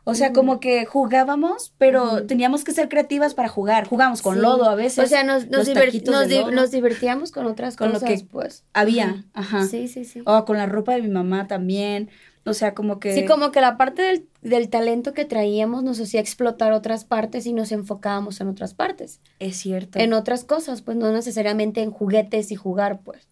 [0.06, 3.86] O sea, como que jugábamos, pero teníamos que ser creativas para jugar.
[3.88, 4.40] Jugábamos con Sí.
[4.42, 5.02] lodo a veces.
[5.02, 5.92] O sea, nos, nos, divert-
[6.28, 8.64] di- divertíamos con otras Con lo cosas, que pues.
[8.74, 9.66] Había, ajá.
[9.66, 10.20] Sí, sí, sí.
[10.26, 12.10] O con la ropa de mi mamá también.
[12.46, 13.14] O sea, como que...
[13.14, 17.46] Sí, como que la parte del, del talento que traíamos nos hacía explotar otras partes
[17.46, 19.20] y nos enfocábamos en otras partes.
[19.38, 19.98] Es cierto.
[19.98, 23.28] En otras cosas, pues no necesariamente en juguetes y jugar, pues.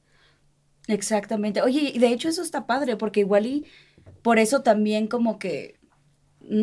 [0.88, 1.60] Exactamente.
[1.62, 3.66] Oye, y de hecho eso está padre, porque igual y
[4.22, 5.78] por eso también como que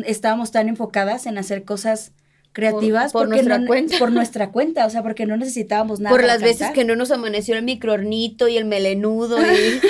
[0.04, 2.12] estábamos tan enfocadas en hacer cosas
[2.52, 3.98] creativas por nuestra no- cuenta.
[3.98, 6.14] por nuestra cuenta, o sea, porque no necesitábamos nada.
[6.14, 9.80] Por las veces que no nos amaneció el microornito y el melenudo y,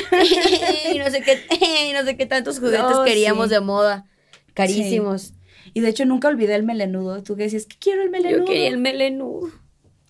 [0.94, 1.38] y no sé qué,
[1.88, 3.54] y no sé qué tantos juguetes queríamos sí.
[3.54, 4.06] de moda.
[4.54, 5.32] Carísimos.
[5.72, 7.22] Y de hecho nunca olvidé el melenudo.
[7.22, 8.40] Tú que decías que quiero el melenudo.
[8.40, 9.50] Yo quería el melenudo.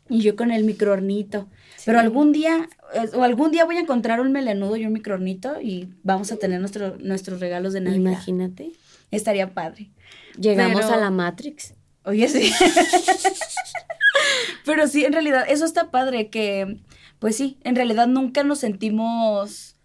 [0.08, 1.48] Y yo con el microornito.
[1.84, 2.68] Pero algún día,
[3.14, 6.60] o algún día voy a encontrar un melenudo y un microornito y vamos a tener
[6.60, 8.00] nuestro, nuestros regalos de Navidad.
[8.00, 8.72] Imagínate.
[9.10, 9.90] Estaría padre.
[10.38, 11.74] Llegamos Pero- a la Matrix.
[12.10, 12.52] Oye, sí.
[14.64, 16.78] Pero sí, en realidad, eso está padre que,
[17.18, 19.76] pues sí, en realidad nunca nos sentimos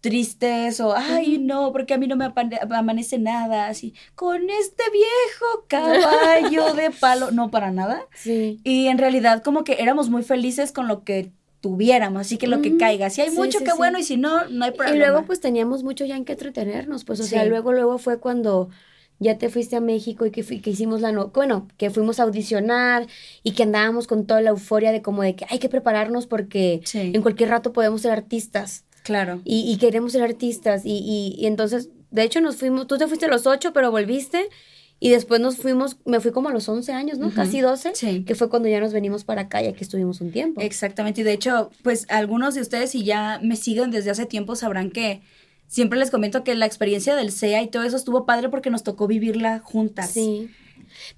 [0.00, 2.30] tristes o, ay, no, porque a mí no me
[2.70, 8.02] amanece nada, así, con este viejo caballo de palo, no para nada.
[8.14, 8.60] Sí.
[8.62, 12.62] Y en realidad como que éramos muy felices con lo que tuviéramos, así que lo
[12.62, 13.76] que caiga, si hay Sí, mucho, sí, qué sí.
[13.76, 14.96] bueno, y si no, no hay problema.
[14.96, 18.20] Y luego pues teníamos mucho ya en qué entretenernos, pues o sea, luego luego fue
[18.20, 18.68] cuando
[19.20, 22.22] ya te fuiste a México y que, que hicimos la no, bueno, que fuimos a
[22.24, 23.06] audicionar
[23.42, 26.80] y que andábamos con toda la euforia de como de que hay que prepararnos porque
[26.84, 27.12] Sí.
[27.14, 29.40] en cualquier rato podemos ser artistas Claro.
[29.44, 33.06] y, y queremos ser artistas y, y, y entonces, de hecho nos fuimos, tú te
[33.06, 34.48] fuiste a los ocho pero volviste
[35.00, 37.30] Y después nos fuimos, me fui como a los 11 años, ¿no?
[37.32, 38.24] Casi 12, sí.
[38.24, 40.60] que fue cuando ya nos venimos para acá y aquí estuvimos un tiempo.
[40.60, 44.56] Exactamente, y de hecho, pues algunos de ustedes si ya me siguen desde hace tiempo
[44.56, 45.22] sabrán que
[45.68, 48.82] siempre les comento que la experiencia del SEA y todo eso estuvo padre porque nos
[48.82, 50.10] tocó vivirla juntas.
[50.10, 50.50] Sí.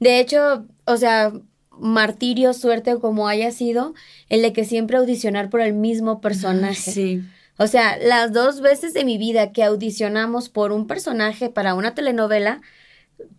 [0.01, 1.33] De hecho, o sea,
[1.79, 3.95] martirio, suerte o como haya sido,
[4.29, 6.91] el de que siempre audicionar por el mismo personaje.
[6.91, 7.23] Sí.
[7.57, 11.95] O sea, las dos veces de mi vida que audicionamos por un personaje para una
[11.95, 12.61] telenovela,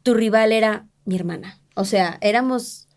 [0.04, 1.60] tu rival era mi hermana.
[1.76, 2.88] O sea, éramos,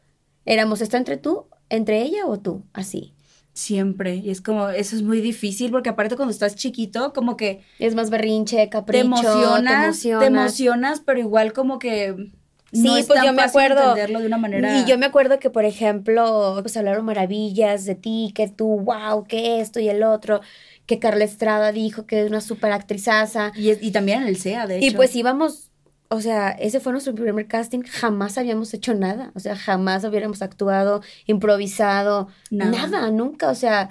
[0.44, 2.62] éramos, ¿está entre tú, entre ella o tú?
[2.72, 3.13] Así.
[3.54, 4.16] Siempre.
[4.16, 7.62] Y es como, eso es muy difícil porque aparte cuando estás chiquito, como que...
[7.78, 9.00] Es más berrinche, capricho.
[9.00, 12.32] Te emocionas, te emocionas, pero igual como que...
[12.72, 13.80] Sí, pues yo me acuerdo.
[13.80, 14.80] Entenderlo de una manera...
[14.80, 19.22] Y yo me acuerdo que, por ejemplo, pues hablaron maravillas de ti, que tú, wow,
[19.22, 20.40] que esto y el otro
[20.86, 23.52] que Carla Estrada dijo que es una super actrizaza.
[23.54, 24.86] Y, y también en el SEA, de hecho.
[24.86, 25.70] Y pues íbamos,
[26.08, 30.42] o sea, ese fue nuestro primer casting, jamás habíamos hecho nada, o sea, jamás hubiéramos
[30.42, 33.90] actuado, improvisado, nada, nunca, o sea,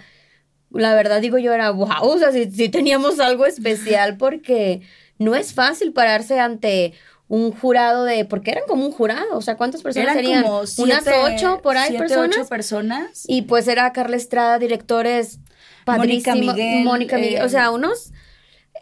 [0.71, 4.81] la verdad digo yo era, wow, o sea, si teníamos algo especial porque
[5.17, 6.93] no es fácil pararse ante
[7.27, 10.43] un jurado de, porque eran como un jurado, o sea, ¿cuántas personas eran serían?
[10.43, 12.37] Como Unas ocho por ahí personas.
[12.37, 13.23] Ocho personas.
[13.27, 15.39] Y pues era Carla Estrada, directores
[15.85, 16.83] Mónica Miguel.
[16.83, 17.43] Mónica Miguel.
[17.43, 18.11] o sea, eh, unos.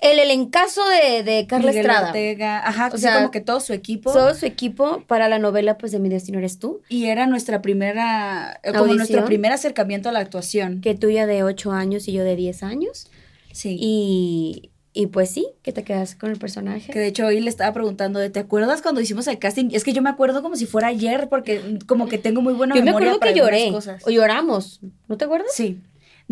[0.02, 2.08] El elencazo de, de Carla Estrada.
[2.08, 4.12] Ortega, ajá, o sea, como que todo su equipo.
[4.12, 6.82] Todo su equipo para la novela, pues, de Mi Destino Eres Tú.
[6.90, 10.82] Y era nuestra primera, eh, como nuestro primer acercamiento a la actuación.
[10.82, 13.12] Que tuya de ocho años y yo de diez años.
[13.52, 13.78] Sí.
[13.80, 16.92] Y, y pues sí, que te quedas con el personaje.
[16.92, 19.70] Que de hecho hoy le estaba preguntando, ¿te acuerdas cuando hicimos el casting?
[19.72, 22.74] Es que yo me acuerdo como si fuera ayer, porque como que tengo muy buena
[22.74, 22.92] memoria.
[22.92, 23.72] Yo me acuerdo que lloré.
[24.04, 24.80] O lloramos.
[25.08, 25.52] ¿No te acuerdas?
[25.54, 25.80] Sí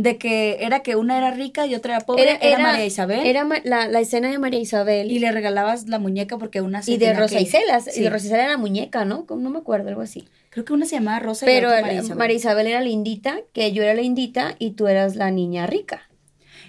[0.01, 3.25] de que era que una era rica y otra era pobre, era, María Isabel.
[3.25, 5.11] Era la, la, escena de María Isabel.
[5.11, 8.27] Y le regalabas la muñeca porque una se Y de Rosa Isela, y de Rosa
[8.27, 9.25] Isela era la muñeca, ¿no?
[9.29, 10.25] No me acuerdo, algo así.
[10.51, 12.17] Creo que una se llamaba Rosa Pero y María Isabel.
[12.17, 16.03] María Isabel era lindita, que yo era lindita y tú eras la niña rica.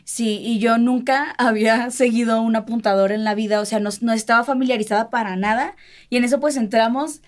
[0.03, 4.13] Sí, y yo nunca había seguido un apuntador en la vida, o sea, no, no
[4.13, 5.77] estaba familiarizada para nada.
[6.09, 7.21] Y en eso pues entramos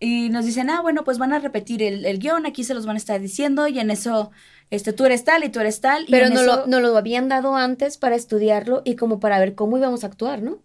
[0.00, 2.86] y nos dicen, ah, bueno, pues van a repetir el, el guion, aquí se los
[2.86, 4.30] van a estar diciendo y en eso
[4.70, 6.06] este, tú eres tal y tú eres tal.
[6.10, 9.78] Pero no, lo, no lo habían dado antes para estudiarlo y como para ver cómo
[9.78, 10.62] íbamos a actuar, ¿no?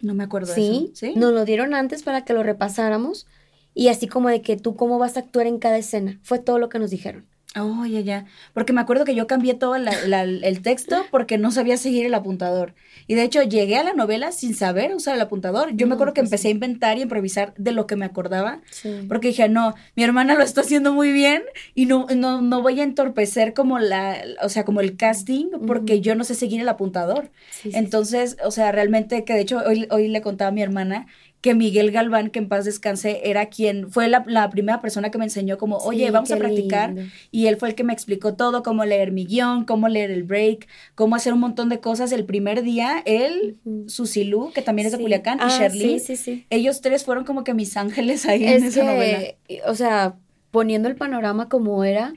[0.00, 0.90] No me acuerdo de eso.
[0.94, 3.26] Sí, nos lo dieron antes para que lo repasáramos
[3.74, 6.18] y así como de que tú cómo vas a actuar en cada escena.
[6.22, 7.26] Fue todo lo que nos dijeron.
[7.54, 8.24] Oh, ya, ya.
[8.54, 12.74] Porque me acuerdo que yo cambié todo el texto porque no sabía seguir el apuntador.
[13.06, 15.76] Y de hecho llegué a la novela sin saber usar el apuntador.
[15.76, 18.60] Yo me acuerdo que pues empecé a inventar y improvisar de lo que me acordaba.
[19.06, 21.42] Porque dije, no, mi hermana lo está haciendo muy bien
[21.74, 26.00] y no, no, no voy a entorpecer como la, o sea, como el casting porque
[26.00, 27.30] yo no sé seguir el apuntador.
[27.64, 31.06] Entonces, o sea, realmente que de hecho hoy, hoy le contaba a mi hermana
[31.42, 35.24] que Miguel Galván, que en paz descanse, era quien fue la, primera persona que me
[35.24, 36.94] enseñó como, oye, vamos a practicar.
[37.32, 40.22] Y él fue el que me explicó todo, cómo leer mi guion, cómo leer el
[40.22, 42.12] break, cómo hacer un montón de cosas.
[42.12, 47.04] El primer día, él, Susilu, que también es de Culiacán, y ah, Shirley, ellos tres
[47.04, 49.34] fueron como que mis ángeles ahí en esa novela.
[49.66, 50.14] O sea,
[50.52, 52.14] poniendo el panorama como era,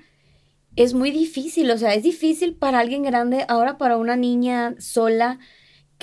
[0.75, 5.39] es muy difícil, o sea, es difícil para alguien grande, ahora para una niña sola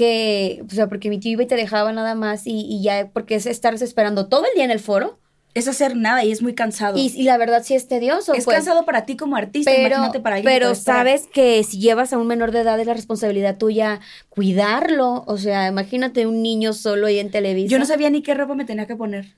[0.02, 3.10] que, o sea, porque mi tío iba y te dejaba nada más y, y ya,
[3.12, 5.20] porque es estar esperando todo el día en el foro.
[5.54, 6.98] Es hacer nada y es muy cansado.
[6.98, 8.32] Y, y la verdad sí es tedioso.
[8.32, 8.56] Es pues.
[8.56, 10.52] cansado para ti como artista, pero, imagínate para alguien.
[10.52, 14.00] Pero sabes que si llevas a un menor de edad es la responsabilidad tuya
[14.30, 15.24] cuidarlo.
[15.26, 17.70] O sea, imagínate un niño solo ahí en televisión.
[17.70, 19.34] Yo no sabía ni qué ropa me tenía que poner.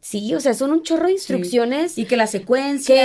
[0.00, 1.98] Sí, o sea, son un chorro de instrucciones.
[1.98, 2.96] Y que la secuencia.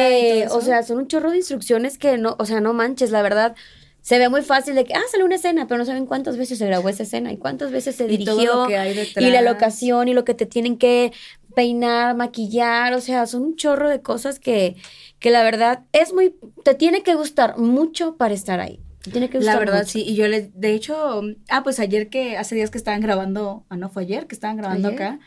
[0.51, 3.55] o sea, son un chorro de instrucciones que no, o sea, no manches, la verdad
[4.01, 6.57] se ve muy fácil de que, ah, sale una escena, pero no saben cuántas veces
[6.57, 10.33] se grabó esa escena y cuántas veces se dirigió y, la locación y lo que
[10.33, 11.11] te tienen que
[11.55, 14.75] peinar, maquillar, o sea, son un chorro de cosas que,
[15.19, 18.79] que la verdad es muy, te tiene que gustar mucho para estar ahí.
[19.03, 22.37] tiene que gustar La verdad, sí, y yo le, de hecho, ah, pues ayer que,
[22.37, 25.19] hace días que estaban grabando, ah, no, fue ayer que estaban grabando acá,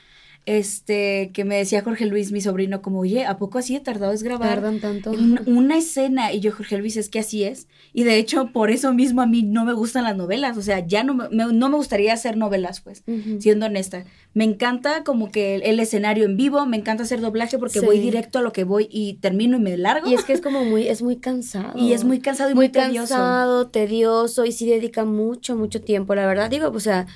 [0.46, 4.12] este, que me decía Jorge Luis, mi sobrino, como, oye, ¿a poco así de tardado
[4.12, 4.56] es grabar?
[4.56, 5.12] Tardan tanto.
[5.46, 7.66] Una, escena, y yo, Jorge Luis, es que así es.
[7.94, 10.86] Y de hecho, por eso mismo a mí no me gustan las novelas, o sea,
[10.86, 13.04] ya no me, no me gustaría hacer novelas, pues,
[13.38, 14.04] siendo honesta.
[14.34, 18.40] Me encanta como que el, escenario en vivo, me encanta hacer doblaje porque voy directo
[18.40, 20.08] a lo que voy y termino y me largo.
[20.08, 21.78] Y es que es como muy, es muy cansado.
[21.78, 26.14] Y es muy cansado y muy, muy cansado, tedioso, y sí dedica mucho, mucho tiempo,
[26.14, 26.50] la verdad.
[26.50, 27.06] Digo, o sea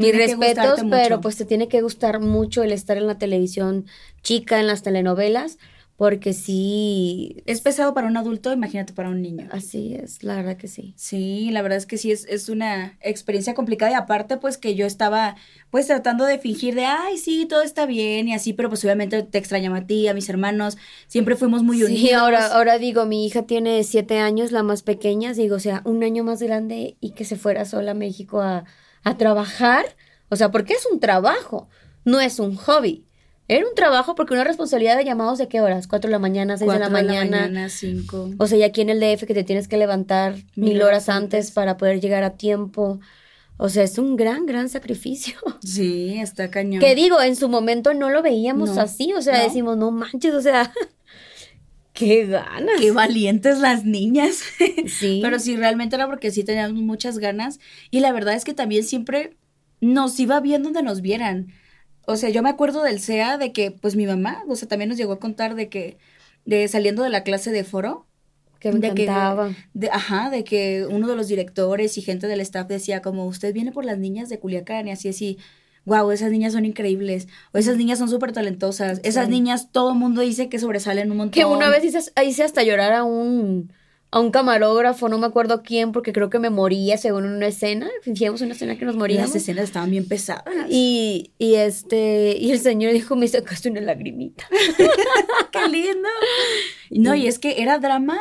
[0.00, 3.86] mis respetos, pero pues te tiene que gustar mucho el estar en la televisión
[4.22, 5.58] chica, en las telenovelas,
[6.00, 7.42] porque sí...
[7.44, 9.48] Es pesado para un adulto, imagínate para un niño.
[9.52, 10.94] Así es, la verdad que sí.
[10.96, 14.74] Sí, la verdad es que sí, es, es una experiencia complicada y aparte pues que
[14.74, 15.36] yo estaba
[15.68, 19.22] pues tratando de fingir de, ay, sí, todo está bien y así, pero pues obviamente
[19.24, 22.00] te extrañaba a ti, a mis hermanos, siempre fuimos muy unidos.
[22.00, 25.82] Sí, ahora, ahora digo, mi hija tiene siete años, la más pequeña, digo, o sea,
[25.84, 28.64] un año más grande y que se fuera sola a México a,
[29.04, 29.84] a trabajar,
[30.28, 31.68] o sea, porque es un trabajo,
[32.04, 33.04] no es un hobby.
[33.48, 35.88] Era un trabajo porque una responsabilidad de llamados de qué horas?
[35.88, 37.24] Cuatro de la mañana, seis de la mañana.
[37.24, 38.30] De la mañana, cinco.
[38.38, 41.50] O sea, ya aquí en el DF que te tienes que levantar mil, horas antes
[41.50, 43.00] para poder llegar a tiempo.
[43.56, 45.34] O sea, es un gran, gran sacrificio.
[45.64, 46.80] Sí, está cañón.
[46.80, 49.12] Que digo, en su momento no lo veíamos así.
[49.14, 50.72] O sea, decimos, no manches, o sea,
[52.00, 52.80] qué ganas.
[52.80, 54.42] Qué valientes las niñas.
[54.86, 55.20] Sí.
[55.22, 57.60] Pero sí, realmente era porque sí teníamos muchas ganas.
[57.90, 59.36] Y la verdad es que también siempre
[59.80, 61.52] nos iba bien donde nos vieran.
[62.06, 64.88] O sea, yo me acuerdo del SEA de que, pues mi mamá, o sea, también
[64.88, 65.98] nos llegó a contar de que,
[66.44, 68.06] de saliendo de la clase de foro,
[68.58, 69.54] que me encantaba.
[69.74, 73.52] de, ajá, de que uno de los directores y gente del staff decía como, usted
[73.54, 75.38] viene por las niñas de Culiacán y así así.
[75.84, 77.26] Wow, esas niñas son increíbles.
[77.52, 79.00] O esas niñas son súper talentosas.
[79.02, 81.32] Esas niñas, todo el mundo dice que sobresalen un montón.
[81.32, 83.72] Que una vez hice, hice hasta llorar a un,
[84.10, 87.88] a un camarógrafo, no me acuerdo quién, porque creo que me moría según una escena.
[88.02, 89.28] Fingíamos una escena que nos moríamos.
[89.28, 90.44] Las escenas estaban bien pesadas.
[90.68, 94.48] Y, y este, y el señor dijo, me sacaste una lagrimita.
[95.52, 96.08] ¡Qué lindo!
[96.90, 98.18] No, y es que era drama.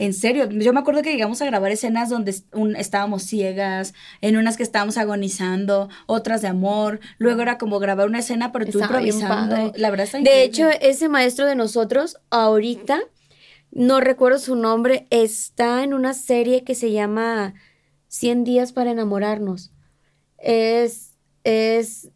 [0.00, 2.34] En serio, yo me acuerdo que llegamos a grabar escenas donde
[2.78, 3.92] estábamos ciegas,
[4.22, 7.00] en unas que estábamos agonizando, otras de amor.
[7.18, 9.74] Luego era como grabar una escena, pero tú improvisando.
[9.76, 12.98] La verdad está De hecho, ese maestro de nosotros, ahorita,
[13.72, 17.52] no recuerdo su nombre, está en una serie que se llama
[18.08, 19.70] 100 días para enamorarnos.
[20.38, 21.12] Es,
[21.44, 22.08] es,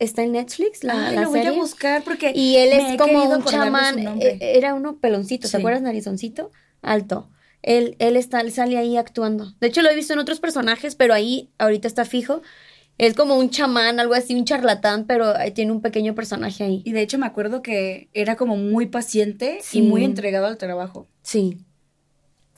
[0.00, 4.20] está en Netflix la, lo voy a buscar porque y él es como un chamán,
[4.20, 6.50] e, era uno peloncito, ¿te acuerdas narizoncito?
[6.84, 7.28] Alto.
[7.62, 9.54] Él, él está, él sale ahí actuando.
[9.60, 12.42] De hecho, lo he visto en otros personajes, pero ahí ahorita está fijo.
[12.98, 16.82] Es como un chamán, algo así, un charlatán, pero tiene un pequeño personaje ahí.
[16.84, 21.08] Y de hecho me acuerdo que era como muy paciente y muy entregado al trabajo.
[21.22, 21.58] Sí.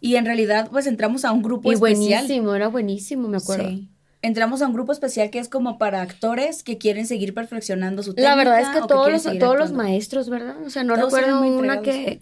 [0.01, 3.71] Y en realidad, pues entramos a un grupo y buenísimo, era buenísimo, me acuerdo.
[3.71, 3.89] Sí.
[4.21, 8.13] Entramos a un grupo especial que es como para actores que quieren seguir perfeccionando su
[8.13, 8.35] técnica.
[8.35, 10.57] La verdad es que todos, los, todos los maestros, ¿verdad?
[10.67, 12.21] O sea, no recuerdo una que...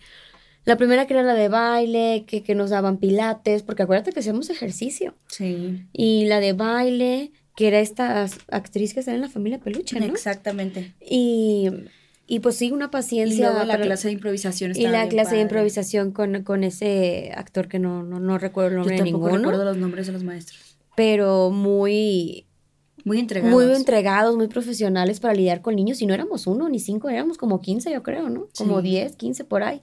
[0.65, 4.21] La primera que era la de baile, que, que nos daban pilates, porque acuérdate que
[4.21, 5.15] hacíamos ejercicio.
[5.29, 5.85] Sí.
[5.93, 10.07] Y la de baile, que era esta actriz que sale en la familia Peluche, ¿no?
[10.07, 10.95] Exactamente.
[11.01, 11.71] Y,
[12.27, 13.37] y pues sí, una paciencia.
[13.37, 17.69] Y luego la clase de improvisación Y la clase de improvisación con, con ese actor
[17.69, 19.37] que no, no, no recuerdo el nombre Yo de ninguno.
[19.37, 20.79] recuerdo los nombres de los maestros.
[20.97, 22.47] Pero muy...
[23.05, 23.53] Muy entregados.
[23.53, 26.01] Muy entregados, muy profesionales para lidiar con niños.
[26.01, 28.49] Y no éramos uno ni cinco, éramos como quince, yo creo, ¿no?
[28.57, 29.83] Como diez, quince por ahí.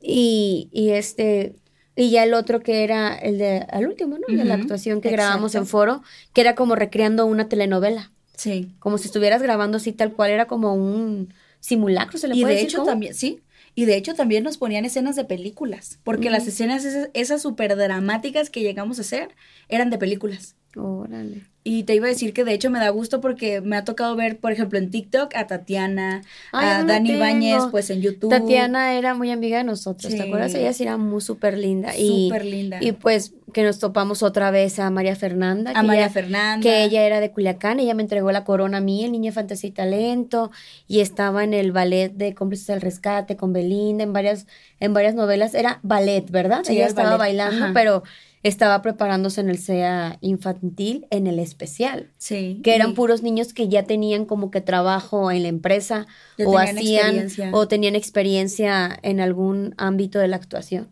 [0.00, 1.56] Y, y este,
[1.96, 4.36] y ya el otro que era el de, al último, ¿no?
[4.36, 8.12] De la actuación que grabamos en foro, que era como recreando una telenovela.
[8.36, 8.70] Sí.
[8.78, 12.54] Como si estuvieras grabando así tal cual, era como un simulacro, se le y puede
[12.54, 12.78] de decir.
[12.78, 13.40] hecho también, sí.
[13.74, 17.74] Y de hecho también nos ponían escenas de películas, porque las escenas esas, esas súper
[17.76, 19.30] dramáticas que llegamos a hacer
[19.68, 20.54] eran de películas.
[20.76, 21.44] Órale.
[21.64, 24.16] Y te iba a decir que de hecho me da gusto porque me ha tocado
[24.16, 28.30] ver, por ejemplo, en TikTok a Tatiana, a Dani Báñez, pues en YouTube.
[28.30, 30.54] Tatiana era muy amiga de nosotros, ¿te acuerdas?
[30.54, 31.92] Ella sí era muy súper linda.
[31.92, 32.78] Súper linda.
[32.80, 35.72] Y pues que nos topamos otra vez a María Fernanda.
[35.74, 36.62] A María Fernanda.
[36.62, 39.68] Que ella era de Culiacán, ella me entregó la corona a mí, el Niña Fantasía
[39.68, 40.50] y Talento,
[40.86, 44.46] y estaba en el ballet de Cómplices del Rescate con Belinda, en varias,
[44.80, 45.52] en varias novelas.
[45.52, 46.62] Era ballet, ¿verdad?
[46.66, 48.04] ella estaba bailando, pero
[48.48, 52.10] estaba preparándose en el SEA infantil en el especial.
[52.18, 52.60] Sí.
[52.62, 56.06] Que eran puros niños que ya tenían como que trabajo en la empresa
[56.44, 60.88] o hacían o tenían experiencia en algún ámbito de la actuación.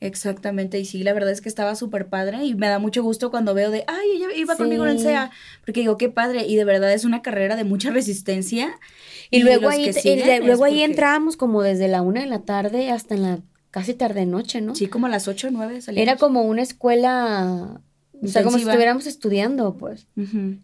[0.00, 3.32] Exactamente, y sí, la verdad es que estaba súper padre y me da mucho gusto
[3.32, 5.32] cuando veo de, ay, ella iba conmigo en el SEA,
[5.64, 8.78] porque digo, qué padre, y de verdad es una carrera de mucha resistencia.
[9.30, 13.14] Y, luego ahí, y luego ahí entrábamos como desde la una de la tarde hasta
[13.14, 13.40] en la
[13.70, 14.74] casi tarde noche, ¿no?
[14.74, 16.08] Sí, como a las ocho o nueve salíamos.
[16.08, 17.80] Era como una escuela,
[18.22, 20.06] o sea, como si estuviéramos estudiando, pues.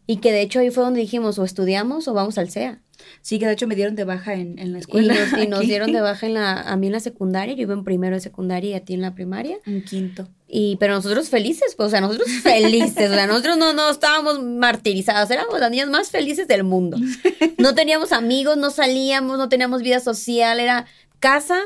[0.07, 2.81] Y que de hecho ahí fue donde dijimos, o estudiamos o vamos al SEA.
[3.23, 5.15] Sí, que de hecho me dieron de baja en, en la escuela.
[5.41, 7.85] Y nos, dieron de baja en la, a mí en la secundaria, yo iba en
[7.85, 9.59] primero de secundaria y a ti en la primaria.
[9.67, 10.29] En quinto.
[10.49, 14.43] Y, pero nosotros felices, pues, o sea, nosotros felices, o sea, nosotros no, no estábamos
[14.43, 16.99] martirizadas, éramos las niñas más felices del mundo.
[17.57, 20.87] No teníamos amigos, no salíamos, no teníamos vida social, era
[21.19, 21.59] casa,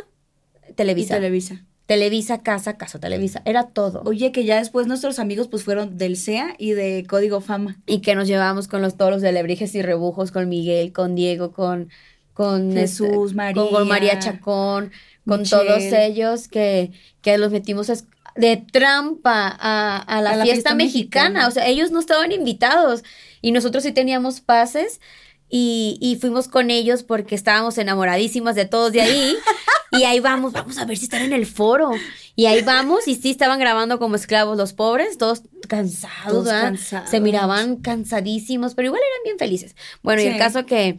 [0.78, 1.16] Televisa.
[1.16, 1.64] Televisa.
[1.86, 3.42] Televisa, casa, casa, Televisa.
[3.44, 4.02] Era todo.
[4.04, 7.80] Oye, que ya después nuestros amigos pues fueron del SEA y de Código Fama.
[7.84, 11.16] Y que nos llevábamos con los todos los de Lebrijes y Rebujos, con Miguel, con
[11.16, 11.88] Diego, con,
[12.32, 13.62] con Jesús, este, María.
[13.68, 14.92] Con, María Chacón,
[15.26, 17.88] con todos ellos que, que los metimos
[18.36, 21.48] de trampa a, la, fiesta, mexicana.
[21.48, 23.02] O sea, ellos no estaban invitados
[23.42, 25.00] y nosotros sí teníamos pases
[25.49, 29.36] y, y fuimos con ellos porque estábamos enamoradísimas de todos de ahí.
[29.92, 31.90] y ahí vamos, vamos a ver si están en el foro.
[32.36, 37.11] Y ahí vamos, y sí estaban grabando como esclavos los pobres, todos cansados, cansados.
[37.11, 39.74] Se miraban cansadísimos, pero igual eran bien felices.
[40.03, 40.99] Bueno, y el caso que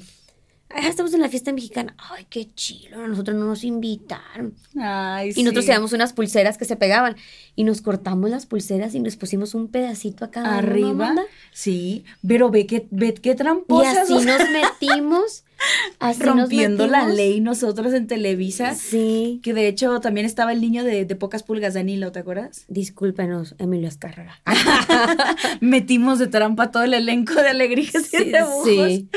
[0.72, 1.95] Ah, estamos en la fiesta mexicana.
[1.97, 3.08] Ay, qué chilo.
[3.08, 4.54] Nosotros no nos invitaron.
[4.80, 7.16] Ay, y nosotros llevamos unas pulseras que se pegaban.
[7.60, 11.14] Y nos cortamos las pulseras y nos pusimos un pedacito acá arriba.
[11.51, 14.10] Sí, pero ve que, ve qué tramposas.
[14.10, 15.43] Y así nos metimos
[15.99, 18.76] Así rompiendo la ley nosotros en Televisa.
[18.76, 19.39] Sí.
[19.43, 22.64] Que de hecho también estaba el niño de, pocas pulgas, Danilo, ¿te acuerdas?
[22.68, 24.41] Discúlpenos, Emilio Escárraga.
[25.62, 28.34] Metimos de trampa todo el elenco de alegrías sí, y
[28.64, 29.10] Sí.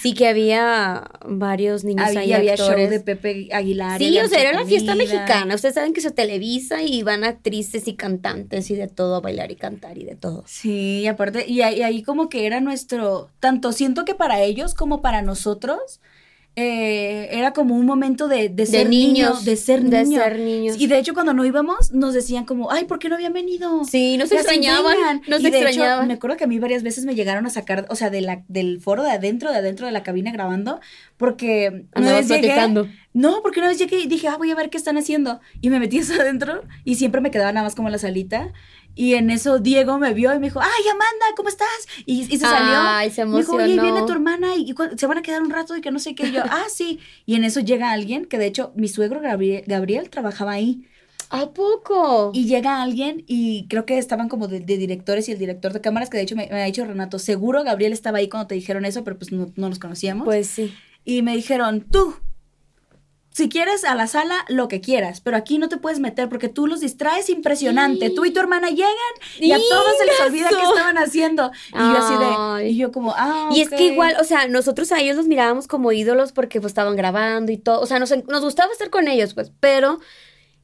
[0.00, 2.32] Sí, que había varios niños había, ahí.
[2.32, 3.98] Había show de Pepe Aguilar.
[3.98, 5.56] Sí, o sea, era la fiesta mexicana.
[5.56, 9.56] Ustedes saben que se televisa y van actrices y cantantes y de todo bailar y
[9.56, 10.44] cantar y de todo.
[10.46, 15.00] Sí, y aparte, y ahí como que era nuestro, tanto siento que para ellos como
[15.00, 16.00] para nosotros,
[16.60, 20.74] eh, era como un momento de, ser niños, de ser niños.
[20.76, 23.84] Y de hecho, cuando no íbamos, nos decían como, ay, ¿por qué no habían venido?
[23.84, 25.22] Sí, nos extrañaban.
[25.28, 26.08] Nos extrañaban.
[26.08, 28.42] me acuerdo que a mí varias veces me llegaron a sacar, o sea, de la,
[28.48, 30.80] del foro de adentro, de adentro de la cabina grabando,
[31.16, 32.52] porque una vez llegué,
[33.14, 35.38] No, porque una vez llegué y dije, ah, voy a ver qué están haciendo.
[35.60, 38.52] Y me metí eso adentro y siempre me quedaba nada más como la salita.
[38.94, 41.68] Y en eso Diego me vio y me dijo, ay, Amanda, ¿cómo estás?
[42.04, 42.74] Y, se salió.
[42.74, 43.58] Ay, se emocionó.
[43.58, 45.90] Me dijo, oye, viene tu hermana y, se van a quedar un rato y que
[45.90, 46.26] no sé qué.
[46.26, 46.98] Y yo, ah, sí.
[47.24, 50.84] Y en eso llega alguien, que de hecho mi suegro Gabriel, trabajaba ahí.
[51.30, 52.32] ¿A poco?
[52.34, 56.10] Y llega alguien y creo que estaban como de, directores y el director de cámaras,
[56.10, 58.84] que de hecho me, me, ha dicho Renato, seguro Gabriel estaba ahí cuando te dijeron
[58.84, 60.24] eso, pero pues no, no los conocíamos.
[60.24, 60.74] Pues sí.
[61.04, 62.16] Y me dijeron, tú,
[63.38, 66.48] si quieres a la sala, lo que quieras, pero aquí no te puedes meter porque
[66.48, 68.10] tú los distraes impresionante.
[68.10, 68.90] Tú y tu hermana llegan
[69.38, 71.52] y a todos se les olvida qué estaban haciendo.
[71.68, 73.48] Y yo así de, y yo como, ah.
[73.52, 76.72] Y es que igual, o sea, nosotros a ellos los mirábamos como ídolos porque pues
[76.72, 77.80] estaban grabando y todo.
[77.80, 80.00] O sea, nos, nos gustaba estar con ellos, pues, pero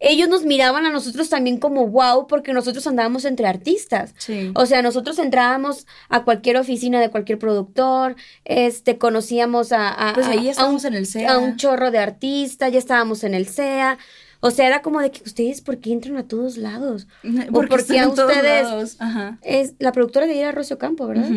[0.00, 4.14] ellos nos miraban a nosotros también como wow porque nosotros andábamos entre artistas.
[4.54, 10.48] O sea, nosotros entrábamos a cualquier oficina de cualquier productor, este, conocíamos a, pues ahí
[10.48, 11.32] estábamos en el CEA.
[11.32, 13.98] a un chorro de artistas, ya estábamos en el CEA.
[14.40, 17.06] O sea, era como de que ustedes, ¿por qué entran a todos lados?
[17.52, 18.98] Porque, o a ustedes.
[19.40, 21.30] Es, la productora de ir a Rocio Campo, ¿verdad?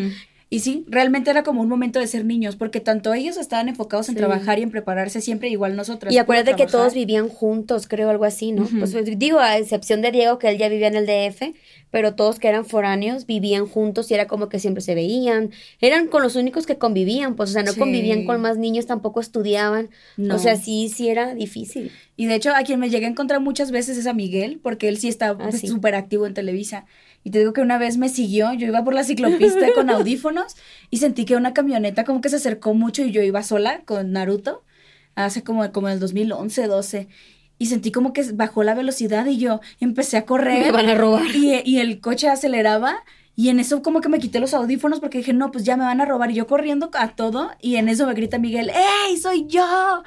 [0.50, 4.08] Y sí, realmente era como un momento de ser niños, porque tanto ellos estaban enfocados
[4.08, 6.14] en trabajar y en prepararse siempre, igual nosotros.
[6.14, 8.66] Y acuérdate que todos vivían juntos, creo, algo así, ¿no?
[8.66, 11.54] pues, digo, a excepción de Diego, que él ya vivía en el DF,
[11.92, 15.52] pero todos que eran foráneos vivían juntos y era como que siempre se veían.
[15.82, 19.20] Eran con los únicos que convivían, pues, o sea, no convivían con más niños, tampoco
[19.20, 19.90] estudiaban.
[20.32, 21.92] O sea, sí, sí era difícil.
[22.16, 24.88] Y de hecho, a quien me llegué a encontrar muchas veces es a Miguel, porque
[24.88, 26.86] él sí está ah, pues, súper activo en Televisa.
[27.28, 30.56] Y te digo que una vez me siguió, yo iba por la ciclopista con audífonos
[30.90, 34.14] y sentí que una camioneta como que se acercó mucho y yo iba sola con
[34.14, 34.64] Naruto,
[35.14, 37.10] hace como, como el 2011, 12.
[37.58, 40.68] Y sentí como que bajó la velocidad y yo empecé a correr.
[40.68, 41.36] Me van a robar.
[41.36, 43.04] Y, y el coche aceleraba
[43.36, 45.84] y en eso como que me quité los audífonos porque dije, no, pues ya me
[45.84, 46.32] van a robar.
[46.32, 50.02] Y yo corriendo a todo y en eso me grita Miguel, ¡Ey, soy yo!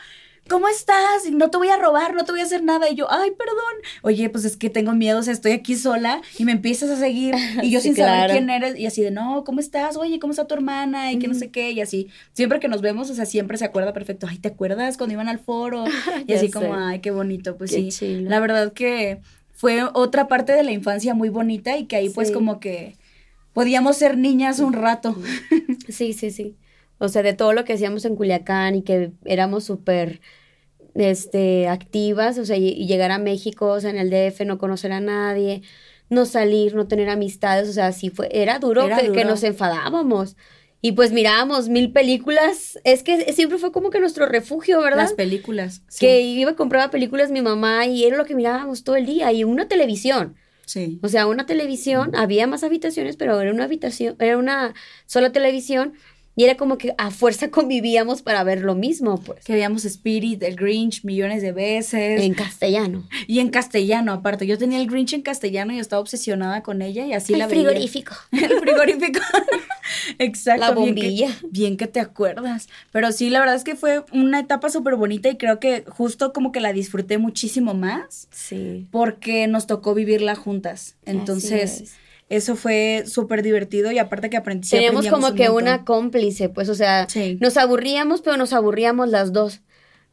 [0.51, 1.31] ¿Cómo estás?
[1.33, 2.91] No te voy a robar, no te voy a hacer nada.
[2.91, 3.57] Y yo, ay, perdón.
[4.03, 6.97] Oye, pues es que tengo miedo, o sea, estoy aquí sola y me empiezas a
[6.97, 9.97] seguir y yo sin saber quién eres y así de, no, ¿cómo estás?
[9.97, 11.13] Oye, ¿cómo está tu hermana?
[11.13, 12.09] Y que no sé qué, y así.
[12.33, 14.27] Siempre que nos vemos, o sea, siempre se acuerda perfecto.
[14.29, 15.85] Ay, ¿te acuerdas cuando iban al foro?
[16.27, 17.91] Y así como, ay, qué bonito, pues sí.
[18.23, 19.21] La verdad que
[19.53, 22.97] fue otra parte de la infancia muy bonita y que ahí pues como que
[23.53, 25.17] podíamos ser niñas un rato.
[25.89, 26.57] Sí, sí, sí.
[26.99, 30.21] O sea, de todo lo que hacíamos en Culiacán y que éramos súper
[30.95, 34.93] este, activas, o sea, y, llegar a México, o sea, en el DF, no conocer
[34.93, 35.63] a nadie,
[36.09, 40.37] no salir, no tener amistades, o sea, sí fue, era duro, que, nos enfadábamos.
[40.83, 45.03] Y pues mirábamos mil películas, es que siempre fue como que nuestro refugio, ¿verdad?
[45.03, 45.83] Las películas.
[45.99, 49.31] Que iba a comprar películas mi mamá y era lo que mirábamos todo el día,
[49.33, 50.37] y una televisión.
[50.65, 50.99] Sí.
[51.03, 54.73] O sea, una televisión, había más habitaciones, pero era una habitación, era una
[55.05, 55.95] sola televisión
[56.41, 59.45] y era como que a fuerza convivíamos para ver lo mismo, pues.
[59.45, 62.23] Que veíamos Spirit, el Grinch millones de veces.
[62.23, 63.07] En castellano.
[63.27, 64.47] Y en castellano, aparte.
[64.47, 67.49] Yo tenía el Grinch en castellano y estaba obsesionada con ella y así el la
[67.49, 68.15] frigorífico.
[68.33, 69.21] el frigorífico.
[70.19, 70.63] Exacto.
[70.63, 71.27] La bombilla.
[71.27, 72.71] Bien que, bien que, te acuerdas.
[72.91, 76.33] Pero sí, la verdad es que fue una etapa súper bonita y creo que justo
[76.33, 78.29] como que la disfruté muchísimo más.
[78.31, 78.87] Sí.
[78.91, 80.97] Porque nos tocó vivirla juntas.
[81.05, 81.99] Entonces
[82.31, 84.69] eso fue súper divertido y aparte que aprendí.
[84.69, 87.09] Teníamos como que una cómplice, pues, o sea,
[87.41, 89.61] nos aburríamos, pero nos aburríamos las dos.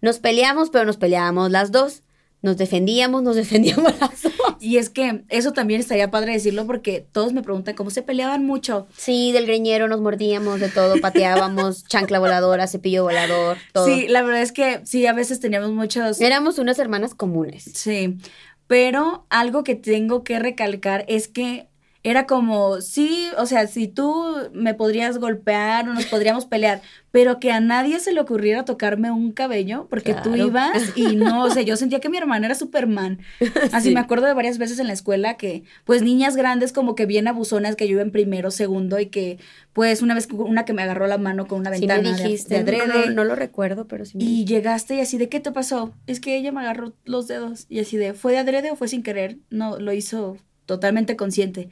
[0.01, 2.01] Nos peleamos, pero nos peleábamos las dos.
[2.41, 4.33] nos defendíamos, nos defendíamos las dos.
[4.59, 8.45] Y es que eso también estaría padre decirlo porque todos me preguntan cómo se peleaban
[8.45, 8.87] mucho.
[8.97, 13.85] Sí, del greñero nos mordíamos de todo, pateábamos, chancla voladora, cepillo volador, todo.
[13.85, 16.19] Sí, la verdad es que sí, a veces teníamos muchos...
[16.19, 17.69] Éramos unas hermanas comunes.
[17.75, 18.17] Sí,
[18.65, 21.67] pero algo que tengo que recalcar es que
[22.09, 26.81] era como, sí, o sea, si tú me podrías golpear o nos podríamos pelear,
[27.11, 31.43] pero que a nadie se le ocurriera tocarme un cabello porque tú ibas y no,
[31.43, 33.19] o sea, yo sentía que mi hermana era Superman.
[33.73, 37.05] Así me acuerdo de varias veces en la escuela que, pues, niñas grandes como que
[37.05, 39.37] bien abusonas que yo iba en primero, segundo y que,
[39.73, 43.25] pues, una vez una que me agarró la mano con una ventana dijiste, de, No,
[43.25, 44.17] lo recuerdo, pero sí.
[44.17, 45.93] y llegaste y así de, ¿qué te pasó?
[46.07, 48.87] Es que ella me agarró los dedos y así de, ¿fue de adrede o fue
[48.87, 49.39] sin querer?
[49.49, 51.69] No, lo hizo totalmente consciente.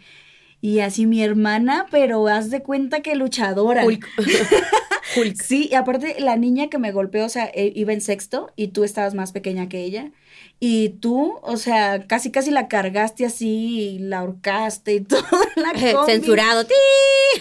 [0.66, 3.86] Y así mi hermana, pero haz de cuenta que luchadora.
[5.16, 5.40] Hulk.
[5.40, 8.70] Sí, y aparte la niña que me golpeó, o sea, e, iba en sexto y
[8.70, 10.12] tú estabas más pequeña que ella.
[10.60, 15.22] Y tú, o sea, casi casi la cargaste así y la ahorcaste y todo.
[15.56, 15.72] La
[16.08, 16.66] Censurado.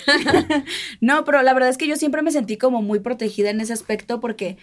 [1.00, 3.72] no, pero la verdad es que yo siempre me sentí como muy protegida en ese
[3.72, 4.58] aspecto porque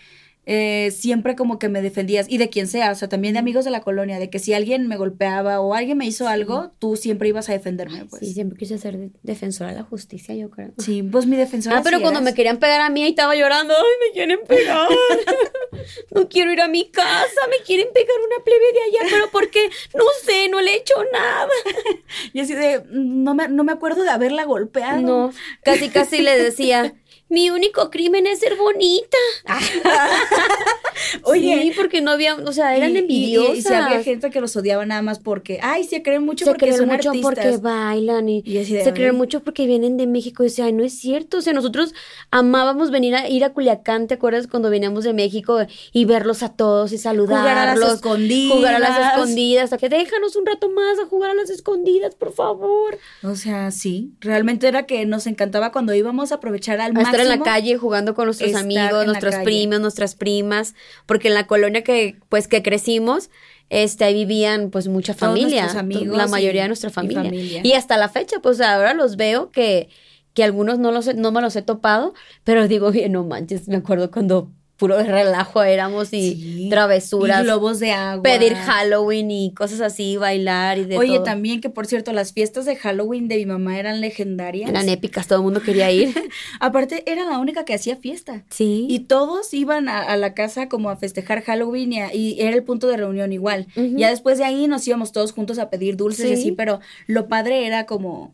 [0.46, 3.64] eh, siempre como que me defendías, y de quien sea, o sea, también de amigos
[3.64, 6.96] de la colonia, de que si alguien me golpeaba o alguien me hizo algo, tú
[6.96, 8.22] siempre ibas a defenderme, pues.
[8.22, 10.72] Sí, siempre quise ser defensora de la justicia, yo creo.
[10.80, 11.78] Sí, pues mi defensora.
[11.78, 14.89] Ah, pero cuando me querían pegar a mí, ahí estaba llorando, ay, me quieren pegar,
[16.16, 19.50] no quiero ir a mi casa, me quieren pegar una plebe de allá, pero ¿por
[19.52, 19.70] qué?
[19.96, 21.50] No sé, no le he hecho nada.
[22.34, 25.02] y así de, no me, no me acuerdo de haberla golpeado.
[25.02, 25.34] No,
[25.64, 26.96] casi, casi le decía,
[27.32, 29.18] mi único crimen es ser bonita.
[31.24, 33.58] Oye, sí, porque no había, o sea, eran envidiosas.
[33.58, 36.52] Y, si había gente que los odiaba nada más porque, ay, se creen mucho se
[36.52, 40.44] porque creen son mucho porque bailan y, se creen mucho porque vienen de México.
[40.44, 41.38] Y decía, ay, no es cierto.
[41.38, 41.94] O sea, nosotros
[42.32, 46.50] amábamos venir a ir a Culiacán, ¿te acuerdas cuando veníamos de México y verlos a
[46.50, 47.50] todos y saludarlos?
[47.50, 48.58] Jugar a las escondidas.
[48.58, 49.64] Jugar a las escondidas.
[49.66, 52.98] Hasta que déjanos un rato más a jugar a las escondidas, por favor.
[53.24, 57.30] O sea, sí, realmente era que nos encantaba cuando íbamos a aprovechar al máximo en
[57.30, 62.17] la calle jugando con nuestros amigos, nuestros primos, nuestras primas, porque en la colonia que
[62.30, 63.30] pues que crecimos,
[63.69, 67.32] este, ahí vivían pues mucha familia, amigos la mayoría de nuestra familia.
[67.63, 69.89] Y, hasta la fecha, pues ahora los veo que,
[70.34, 72.13] que algunos no los no me los he topado,
[72.43, 74.51] pero digo, bien, no manches, me acuerdo cuando
[74.82, 77.42] puro relajo éramos y travesuras.
[77.42, 78.24] Y globos de agua.
[78.24, 82.66] Pedir Halloween y cosas así, bailar y de Oye, también que por cierto, las fiestas
[82.66, 84.72] de Halloween de mi mamá eran legendarias.
[84.72, 86.12] Eran épicas, todo el mundo quería ir.
[86.60, 88.44] Aparte, era la única que hacía fiesta.
[88.50, 88.88] Sí.
[88.90, 92.98] Y todos iban a, la casa como a festejar Halloween y, era el punto de
[92.98, 93.68] reunión igual.
[93.76, 97.28] Ya después de ahí nos íbamos todos juntos a pedir dulces y así, pero lo
[97.28, 98.34] padre era como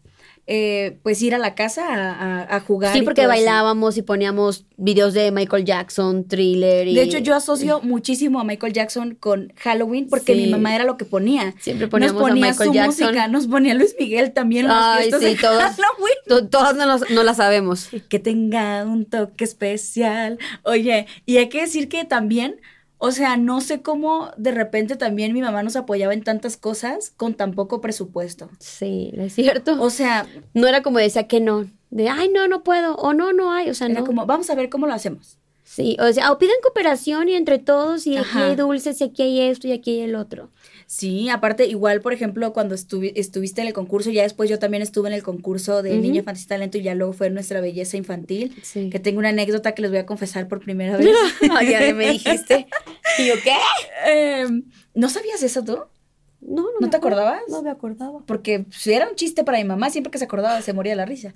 [0.50, 1.84] eh, pues ir a la casa
[2.50, 2.94] a, jugar.
[2.94, 6.88] Sí, porque bailábamos y poníamos videos de Michael Jackson, thriller.
[6.88, 6.96] Y...
[6.96, 10.96] De hecho, yo asocio muchísimo a Michael Jackson con Halloween porque mi mamá era lo
[10.96, 11.54] que ponía.
[11.60, 13.08] Siempre poníamos nos ponía a Michael su Jackson.
[13.08, 14.68] música, nos ponía Luis Miguel también.
[14.70, 17.90] Ay, sí, todos, todos no, no la sabemos.
[18.08, 20.40] Que tenga un toque especial.
[20.64, 22.62] Oye, y hay que decir que también
[23.00, 27.12] o sea, no sé cómo de repente también mi mamá nos apoyaba en tantas cosas
[27.16, 28.50] con tan poco presupuesto.
[28.60, 29.82] Sí, es cierto.
[29.82, 33.34] O sea, no era como decía que no, de ay, no, no puedo, o no,
[33.34, 34.06] no hay, o sea, era no.
[34.06, 35.38] como, vamos a ver cómo lo hacemos.
[35.64, 39.22] Sí, o sea, o piden cooperación y entre todos, y aquí hay dulces, y aquí
[39.22, 40.50] hay esto, y aquí hay el otro.
[40.88, 45.10] Sí, aparte, igual, por ejemplo, cuando estuviste en el concurso, ya después yo también estuve
[45.10, 48.56] en el concurso de Niña Infantil Talento y ya luego fue nuestra belleza infantil.
[48.64, 48.90] Sí.
[48.90, 51.10] Que tengo una anécdota que les voy a confesar por primera vez.
[51.70, 52.68] ya me dijiste.
[53.20, 53.58] ¿Y yo qué?
[54.06, 54.64] Em,
[54.94, 55.78] ¿No sabías eso tú?
[56.40, 56.80] No, no.
[56.80, 57.42] ¿No te acordabas?
[57.50, 58.22] No me acordaba.
[58.26, 61.06] Porque si era un chiste para mi mamá, siempre que se acordaba se moría la
[61.06, 61.34] risa.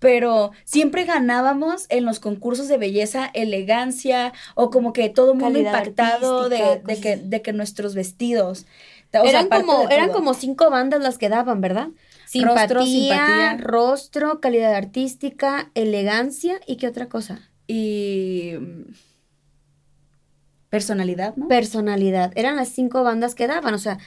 [0.00, 5.58] Pero siempre ganábamos en los concursos de belleza, elegancia, o como que todo el mundo
[5.58, 8.66] impactado de, que, de que nuestros vestidos.
[9.12, 11.88] eran como, eran como cinco bandas las que daban, ¿verdad?
[12.26, 17.48] Simpatía, rostro, simpatía, rostro, calidad artística, elegancia y qué otra cosa.
[17.68, 18.54] Y
[20.70, 21.48] Personalidad, ¿no?
[21.48, 22.32] Personalidad.
[22.36, 23.98] Eran las cinco bandas que daban, o sea,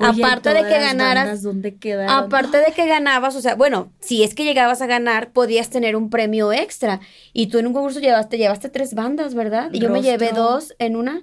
[0.00, 1.42] aparte de que ganaras.
[1.42, 1.76] ¿dónde
[2.08, 5.96] aparte de que ganabas, o sea, bueno, si es que llegabas a ganar, podías tener
[5.96, 7.00] un premio extra.
[7.32, 9.70] Y tú en un concurso llevaste, llevaste tres bandas, ¿verdad?
[9.72, 11.22] Y yo me llevé dos en una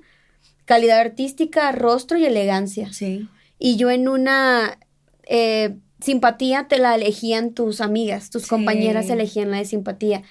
[0.65, 2.91] calidad artística, rostro y elegancia.
[2.93, 3.27] Sí.
[3.59, 4.77] Y yo en una
[5.23, 10.23] eh, simpatía te la elegían tus amigas, tus compañeras elegían la de simpatía.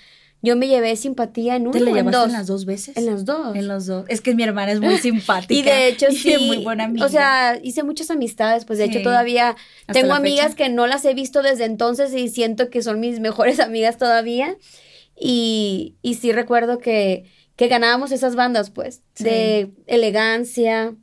[0.46, 1.72] Yo me llevé simpatía en una.
[1.72, 2.96] ¿Te la llevaste en, las dos veces?
[2.96, 3.56] En las dos.
[3.56, 4.04] En los dos.
[4.06, 5.52] Es que mi hermana es muy simpática.
[5.58, 6.36] y de hecho, sí.
[6.38, 7.04] muy buena amiga.
[7.04, 8.64] O sea, hice muchas amistades.
[8.64, 9.56] Pues de hecho, todavía
[9.92, 13.58] tengo amigas que no las he visto desde entonces y siento que son mis mejores
[13.68, 14.56] amigas todavía.
[15.18, 17.24] Y, y sí recuerdo que,
[17.56, 20.94] que ganábamos esas bandas, pues, de elegancia,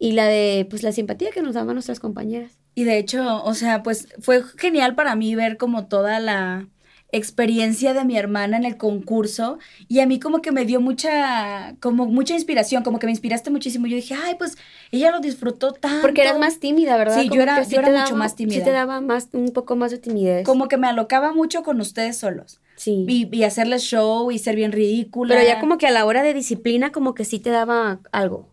[0.00, 2.58] y la de pues la simpatía que nos daban nuestras compañeras.
[2.74, 6.68] Y de hecho, o sea, pues fue genial para mí ver como toda la
[7.12, 11.76] experiencia de mi hermana en el concurso y a mí como que me dio mucha,
[11.80, 13.86] como mucha inspiración, como que me inspiraste muchísimo.
[13.86, 14.56] Yo dije, ay, pues
[14.90, 16.02] ella lo disfrutó tanto.
[16.02, 17.20] Porque eras más tímida, ¿verdad?
[17.20, 18.58] Sí, yo era, yo era mucho más tímida.
[18.58, 20.44] Sí te daba más, un poco más de timidez.
[20.44, 22.60] Como que me alocaba mucho con ustedes solos.
[22.76, 23.06] Sí.
[23.08, 25.34] Y, y hacerles show y ser bien ridícula.
[25.34, 28.48] Pero ya como que a la hora de disciplina como que sí te daba algo.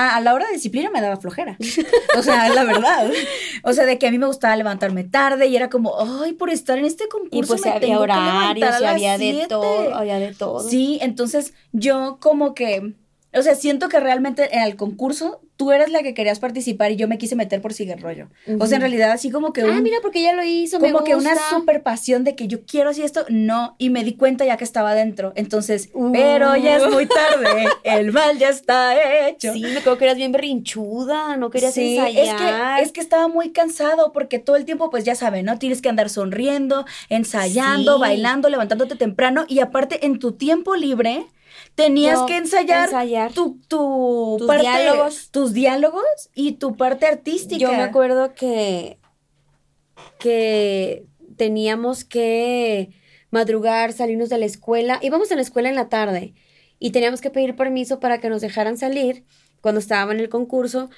[0.00, 1.56] Ah, a la hora de disciplina me daba flojera.
[2.16, 3.10] O sea, la verdad.
[3.64, 6.50] O sea, de que a mí me gustaba levantarme tarde y era como, ay, por
[6.50, 7.36] estar en este concurso.
[7.36, 9.48] Y pues me había tengo horarios, y había de siete".
[9.48, 10.60] todo, había de todo.
[10.60, 12.94] Sí, entonces yo como que,
[13.34, 16.96] o sea, siento que realmente en el concurso tú eres la que querías participar y
[16.96, 18.28] yo me quise meter por sigue rollo.
[18.58, 20.90] O sea, en realidad así como que Ah, un- mira, porque ya lo hizo, me
[20.92, 24.14] como que una super pasión de que yo quiero así esto, no, y me di
[24.14, 25.32] cuenta ya que estaba dentro.
[25.36, 26.12] Entonces, Uh.
[26.12, 29.52] pero ya es muy tarde, el mal ya está hecho.
[29.52, 32.24] Sí, me acuerdo que eras bien berrinchuda, no querías Sí, ensayar.
[32.24, 35.58] es que, es que estaba muy cansado porque todo el tiempo, pues ya saben, ¿no?
[35.58, 38.00] Tienes que andar sonriendo, ensayando, Sí.
[38.00, 41.26] bailando, levantándote temprano y aparte en tu tiempo libre
[41.78, 43.32] tenías Yo, que ensayar, ensayar.
[43.32, 45.30] Tu, tu Tus parte- diálogos.
[45.30, 46.04] tus diálogos
[46.34, 47.58] y tu parte artística.
[47.58, 48.98] Yo me acuerdo que,
[50.18, 51.06] que
[51.36, 52.90] teníamos que
[53.30, 54.98] madrugar, salirnos de la escuela.
[55.02, 56.34] Íbamos a la escuela en la tarde
[56.78, 59.24] y teníamos que pedir permiso para que nos dejaran salir
[59.60, 60.90] cuando estaba en el concurso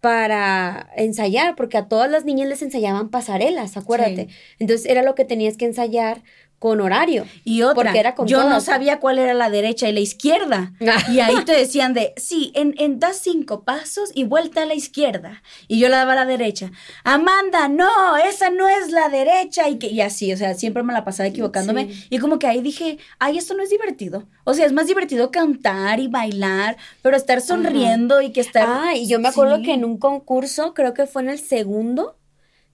[0.00, 4.28] para ensayar, porque a todas las niñas les ensayaban pasarelas, acuérdate.
[4.58, 6.22] Entonces era lo que tenías que ensayar
[6.58, 7.26] con horario.
[7.44, 10.72] Y otra, Porque era con yo no sabía cuál era la derecha y la izquierda.
[11.12, 14.74] Y ahí te decían de, sí, en, en das cinco pasos y vuelta a la
[14.74, 15.42] izquierda.
[15.68, 16.70] Y yo la daba a la derecha.
[17.04, 19.68] Amanda, no, esa no es la derecha.
[19.68, 21.92] Y, que, y así, o sea, siempre me la pasaba equivocándome.
[21.92, 22.06] Sí.
[22.10, 24.24] Y como que ahí dije, ay, esto no es divertido.
[24.44, 28.66] O sea, es más divertido cantar y bailar, pero estar sonriendo y que estar...
[28.68, 29.62] Ah, y yo me acuerdo Sí.
[29.64, 32.16] que en un concurso, creo que fue en el segundo,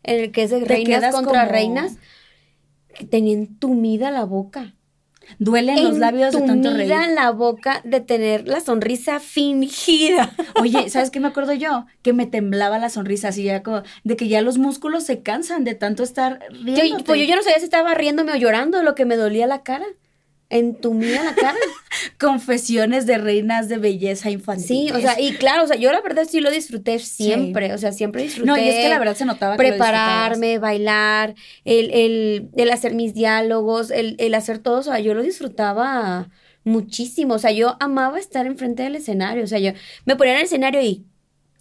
[0.04, 1.92] en el que es de reinas contra como- reinas,
[3.04, 4.74] tenía entumida la boca.
[5.38, 6.90] Duelen los labios de tanto reír.
[6.90, 10.34] Entumida la boca de tener la sonrisa fingida.
[10.60, 11.86] Oye, ¿sabes qué me acuerdo yo?
[12.02, 15.64] Que me temblaba la sonrisa, así ya como, de que ya los músculos se cansan
[15.64, 16.98] de tanto estar riendo.
[16.98, 19.16] Yo, pues yo ya no sabía si estaba riéndome o llorando de lo que me
[19.16, 19.86] dolía la cara.
[20.52, 21.58] Entumida la cara.
[22.20, 24.66] Confesiones de reinas de belleza infantil.
[24.66, 27.78] Sí, o sea, y claro, o sea, yo la verdad sí lo disfruté siempre, o
[27.78, 28.46] sea, siempre disfruté.
[28.46, 31.34] No, y es que la verdad se notaba que prepararme, bailar,
[31.64, 36.28] el, el, el hacer mis diálogos, el, el hacer todo, o sea, yo lo disfrutaba
[36.64, 39.72] muchísimo, o sea, yo amaba estar enfrente del escenario, o sea, yo
[40.04, 41.04] me ponía en el escenario y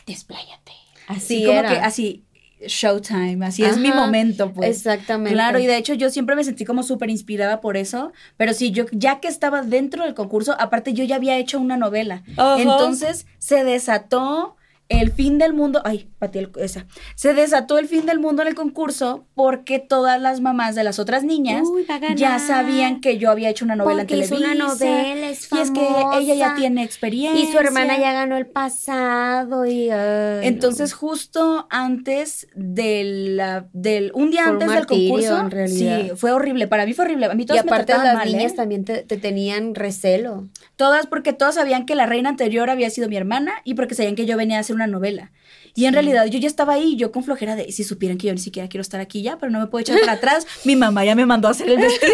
[0.06, 0.74] despláyate.
[1.08, 1.70] Así Sí, como era.
[1.70, 2.24] que así,
[2.68, 4.70] showtime, así es mi momento, pues.
[4.78, 5.34] Exactamente.
[5.34, 8.72] Claro, y de hecho yo siempre me sentí como súper inspirada por eso, pero sí,
[8.72, 12.24] yo ya que estaba dentro del concurso, aparte yo ya había hecho una novela,
[12.58, 14.56] entonces se desató
[14.90, 18.48] el fin del mundo, ay, pateé el- esa, se desató el fin del mundo en
[18.48, 23.32] el concurso porque todas las mamás de las otras niñas Uy, ya sabían que yo
[23.32, 24.56] había hecho una novela Porque en hizo Televisa.
[24.56, 25.82] una novela, es Y es que
[26.20, 26.56] ella ya famosa.
[26.56, 27.44] tiene experiencia.
[27.44, 29.90] Y su hermana ya ganó el pasado y...
[29.90, 33.42] ay, Entonces, justo antes del,
[33.74, 36.02] del un día un antes del concurso, en realidad.
[36.04, 36.68] sí, fue horrible.
[36.68, 37.26] Para mí fue horrible.
[37.26, 38.56] A mí todas Y aparte me las mal, niñas ¿eh?
[38.56, 40.50] también te, te tenían recelo.
[40.76, 44.16] Todas porque todas sabían que la reina anterior había sido mi hermana y porque sabían
[44.16, 45.32] que yo venía a hacer una novela.
[45.76, 48.34] Y en realidad yo ya estaba ahí, yo con flojera de, si supieran que yo
[48.34, 51.06] ni siquiera quiero estar aquí ya, pero no me puedo echar para atrás, mi mamá
[51.06, 52.14] ya me mandó a hacer el vestido.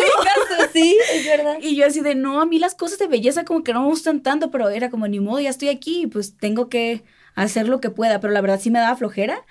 [0.74, 1.58] sí, es verdad.
[1.62, 3.88] Y yo así de, no, a mí las cosas de belleza como que no me
[3.88, 7.04] gustan tanto, pero era como, ni modo, ya estoy aquí, pues tengo que
[7.36, 9.46] hacer lo que pueda, pero la verdad sí me daba flojera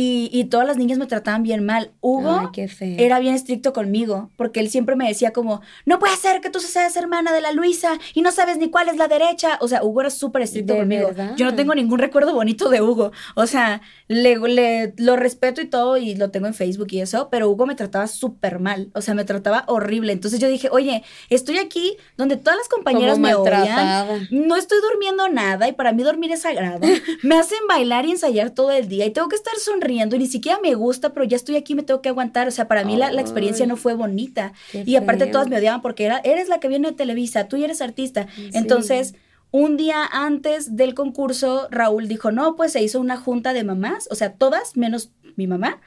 [0.00, 1.90] y, y todas las niñas me trataban bien mal.
[2.00, 2.68] Hugo Ay,
[2.98, 6.60] era bien estricto conmigo, porque él siempre me decía como, no puede ser que tú
[6.60, 9.58] seas hermana de la Luisa y no sabes ni cuál es la derecha.
[9.60, 11.08] O sea, Hugo era súper estricto ¿De conmigo.
[11.08, 11.34] verdad?
[11.36, 13.10] Yo no tengo ningún recuerdo bonito de Hugo.
[13.34, 17.28] O sea, le, le- lo respeto y todo y lo tengo en Facebook y eso,
[17.28, 18.90] pero Hugo me trataba súper mal.
[18.94, 20.12] O sea, me trataba horrible.
[20.12, 23.54] Entonces yo dije, oye, estoy aquí donde todas las compañeras Como me odian.
[23.68, 24.18] maltratada.
[24.30, 26.86] No estoy durmiendo nada y para mí dormir es sagrado.
[27.24, 30.26] Me hacen bailar y ensayar todo el día y tengo que estar sonriendo y ni
[30.26, 32.48] siquiera me gusta, pero ya estoy aquí, me tengo que aguantar.
[32.48, 34.52] O sea, para mí la, la experiencia no fue bonita.
[34.70, 35.32] qué Y aparte feo.
[35.32, 38.26] todas me odiaban porque era, eres la que viene de Televisa, tú eres artista.
[38.52, 39.14] Entonces,
[39.50, 44.08] un día antes del concurso, Raúl dijo, no, pues se hizo una junta de mamás,
[44.10, 45.80] o sea, todas menos mi mamá.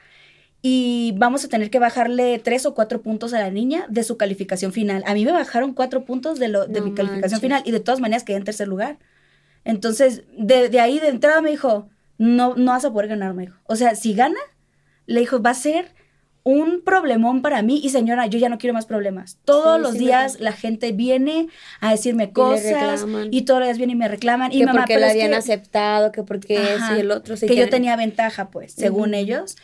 [0.64, 4.16] Y vamos a tener que bajarle tres o cuatro puntos a la niña de su
[4.16, 5.02] calificación final.
[5.06, 7.40] A mí me bajaron cuatro puntos de, lo, de No mi calificación manches.
[7.40, 8.98] final y de todas maneras quedé en tercer lugar.
[9.64, 11.88] Entonces, de, de ahí de entrada me dijo,
[12.22, 13.58] no, no vas a poder ganar, me dijo.
[13.66, 14.38] O sea, si gana,
[15.06, 15.92] le dijo, va a ser
[16.44, 19.38] un problemón para mí y señora, yo ya no quiero más problemas.
[19.44, 21.48] Todos los días la gente viene
[21.80, 25.10] a decirme cosas y, todos los días vienen y me reclaman y mamá, porque la
[25.10, 29.56] habían aceptado, que porque eso y el otro que yo tenía ventaja, pues, según ellos.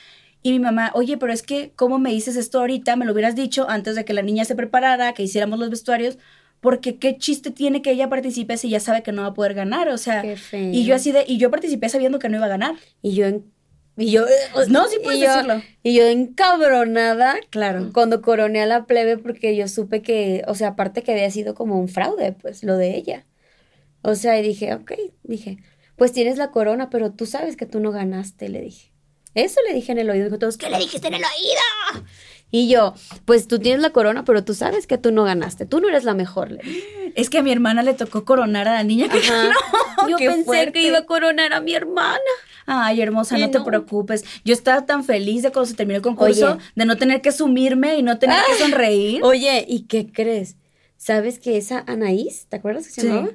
[0.43, 2.95] Y mi mamá, oye, pero es que, ¿cómo me dices esto ahorita?
[2.95, 6.19] Me lo hubieras dicho antes de que la niña se preparara, que hiciéramos los vestuarios,
[6.61, 9.55] porque qué chiste tiene que ella participe si ya sabe que no va a poder
[9.55, 12.51] ganar, o sea, y yo así de, y yo participé sabiendo que no iba a
[12.51, 12.75] ganar.
[13.03, 13.45] Y yo en
[14.01, 14.25] y yo,
[14.69, 15.61] no, sí puedes decirlo.
[15.83, 20.69] y yo encabronada, claro, cuando coroné a la plebe porque yo supe que, o sea,
[20.69, 23.27] aparte que había sido como un fraude, pues, lo de ella.
[24.03, 24.93] O sea, y dije, ok,
[25.25, 25.59] dije,
[25.97, 28.93] pues tienes la corona, pero tú sabes que tú no ganaste, le dije.
[29.35, 30.27] Eso le dije en el oído.
[30.27, 32.07] Dijo todos, ¿qué le dijiste en el oído?
[32.51, 32.95] Y yo,
[33.25, 35.67] pues tú tienes la corona, pero tú sabes que tú no ganaste.
[35.67, 36.51] Tú no eres la mejor.
[36.51, 36.63] Le
[37.15, 39.21] Es que a mi hermana le tocó coronar a la niña que
[40.09, 42.19] yo pensé que iba a coronar a mi hermana.
[42.65, 44.25] Ay, hermosa, no, te preocupes.
[44.45, 47.97] Yo estaba tan feliz de cuando se terminó el concurso, de no tener que sumirme
[47.97, 48.59] y no tener que ah.
[48.59, 49.23] sonreír.
[49.25, 50.57] Oye, ¿y qué crees?
[50.97, 53.31] ¿Sabes que esa Anaís, ¿te acuerdas que se llamaba?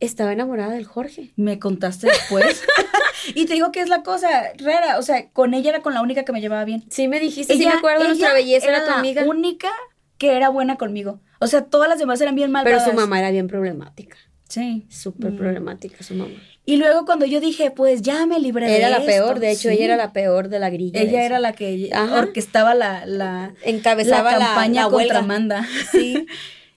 [0.00, 1.32] Estaba enamorada del Jorge.
[1.36, 2.62] Me contaste después.
[3.34, 4.98] y te digo que es la cosa rara.
[4.98, 6.84] O sea, con ella era con la única que me llevaba bien.
[6.90, 9.22] Sí, me dijiste, sí me acuerdo, nuestra belleza era, tu amiga.
[9.22, 9.70] La única
[10.18, 11.20] que era buena conmigo.
[11.40, 12.82] O sea, todas las demás eran bien malvadas.
[12.84, 14.16] Pero su mamá era bien problemática.
[14.48, 14.86] Sí.
[14.88, 15.36] Súper mm.
[15.36, 16.34] problemática su mamá.
[16.66, 19.68] Y luego cuando yo dije, pues ya me libré de Era la peor, de hecho,
[19.68, 21.00] ella era la peor de la grilla.
[21.00, 25.66] Ella era la que orquestaba la, la, Encabezaba la campaña contra Amanda.
[25.92, 26.26] Sí.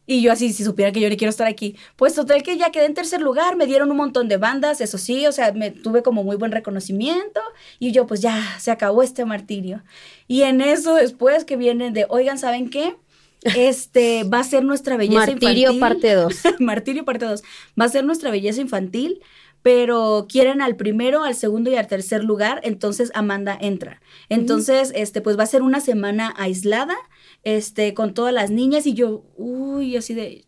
[0.09, 1.75] Y yo así, si supiera que yo le quiero estar aquí.
[1.97, 4.97] Pues total que ya quedé en tercer lugar, me dieron un montón de bandas, eso
[4.97, 7.41] sí, o sea, me tuve como muy buen reconocimiento
[7.77, 9.83] y yo pues ya, se acabó este martirio.
[10.27, 12.95] Y en eso después que vienen de, oigan, ¿saben qué?
[13.43, 15.65] Este va a ser nuestra belleza infantil.
[15.69, 16.41] Martirio parte 2.
[16.59, 17.43] Martirio parte 2.
[17.79, 19.21] Va a ser nuestra belleza infantil
[19.67, 23.99] pero quieren al primero, al segundo y al tercer lugar, entonces Amanda entra.
[24.29, 26.95] Entonces, este, pues va a ser una semana aislada,
[27.47, 30.47] este, con todas las niñas y yo, uy, así de,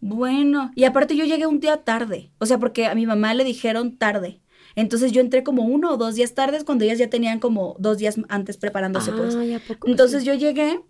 [0.00, 3.44] bueno, y aparte yo llegué un día tarde, o sea, porque a mi mamá le
[3.44, 4.40] dijeron tarde.
[4.74, 7.98] Entonces yo entré como uno o dos días tardes cuando ellas ya tenían como dos
[7.98, 9.36] días antes preparándose, pues.
[9.84, 10.80] Entonces yo llegué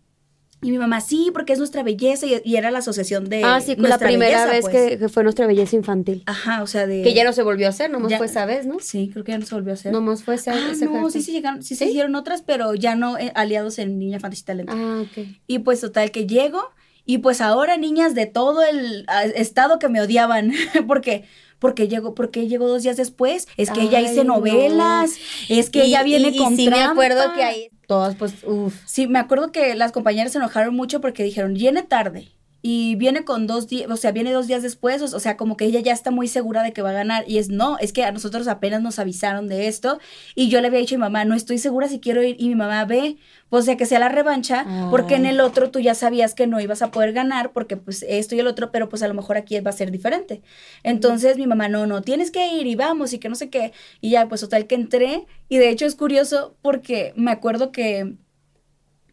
[0.64, 3.42] y mi mamá, sí, porque es nuestra belleza y, era la asociación de.
[3.44, 4.98] Ah, sí, la primera vez pues.
[4.98, 6.22] que, fue nuestra belleza infantil.
[6.24, 7.02] Ajá, o sea, de.
[7.02, 8.78] Que ya no se volvió a hacer, nomás fue esa vez, ¿no?
[8.80, 9.92] Sí, creo que ya no se volvió a hacer.
[9.92, 13.18] Nomás fue esa, ah, No, sí, sí, llegaron, sí, se hicieron otras, pero ya no
[13.18, 14.72] eh, aliados en Niña Fantasy Talento.
[14.74, 15.26] Ah, ok.
[15.46, 16.70] Y pues, total, que llego
[17.04, 19.04] y pues ahora niñas de todo el
[19.34, 20.52] estado que me odiaban,
[20.86, 21.24] porque
[21.58, 25.12] porque llegó, porque llegó dos días después, es que ella hice novelas,
[25.48, 28.82] es que ella viene y, con sí me acuerdo que ahí todas pues uff.
[28.86, 32.32] Sí, me acuerdo que las compañeras se enojaron mucho porque dijeron, viene tarde
[32.66, 35.66] y viene con dos días, o sea, viene dos días después, o, sea, como que
[35.66, 37.24] ella ya está muy segura de que va a ganar.
[37.28, 39.98] Y es no, es que a nosotros apenas nos avisaron de esto.
[40.34, 42.36] Y yo le había dicho a mi mamá, no estoy segura si quiero ir.
[42.38, 43.18] Y mi mamá ve,
[43.50, 46.58] pues sea, que sea la revancha, porque en el otro tú ya sabías que no
[46.58, 49.36] ibas a poder ganar, porque pues esto y el otro, pero pues a lo mejor
[49.36, 50.40] aquí va a ser diferente.
[50.84, 53.74] Entonces mi mamá, no, no, tienes que ir y vamos y que no sé qué.
[54.00, 55.26] Y ya, pues total que entré.
[55.50, 58.14] Y de hecho es curioso porque me acuerdo que,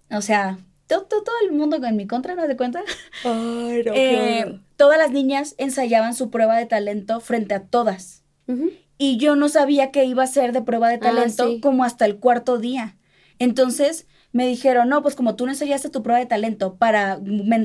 [0.10, 0.58] o sea,
[0.92, 2.84] todo, todo, el mundo en mi contra, ¿no de cuenta?
[3.24, 8.24] Ay, no, eh, todas las niñas ensayaban su prueba de talento frente a todas.
[8.98, 12.06] Y yo no sabía que iba a ser de prueba de ah, talento como hasta
[12.06, 12.98] el cuarto día.
[13.40, 17.20] Entonces, me dijeron, no, pues como tú no ensayaste tu prueba de talento para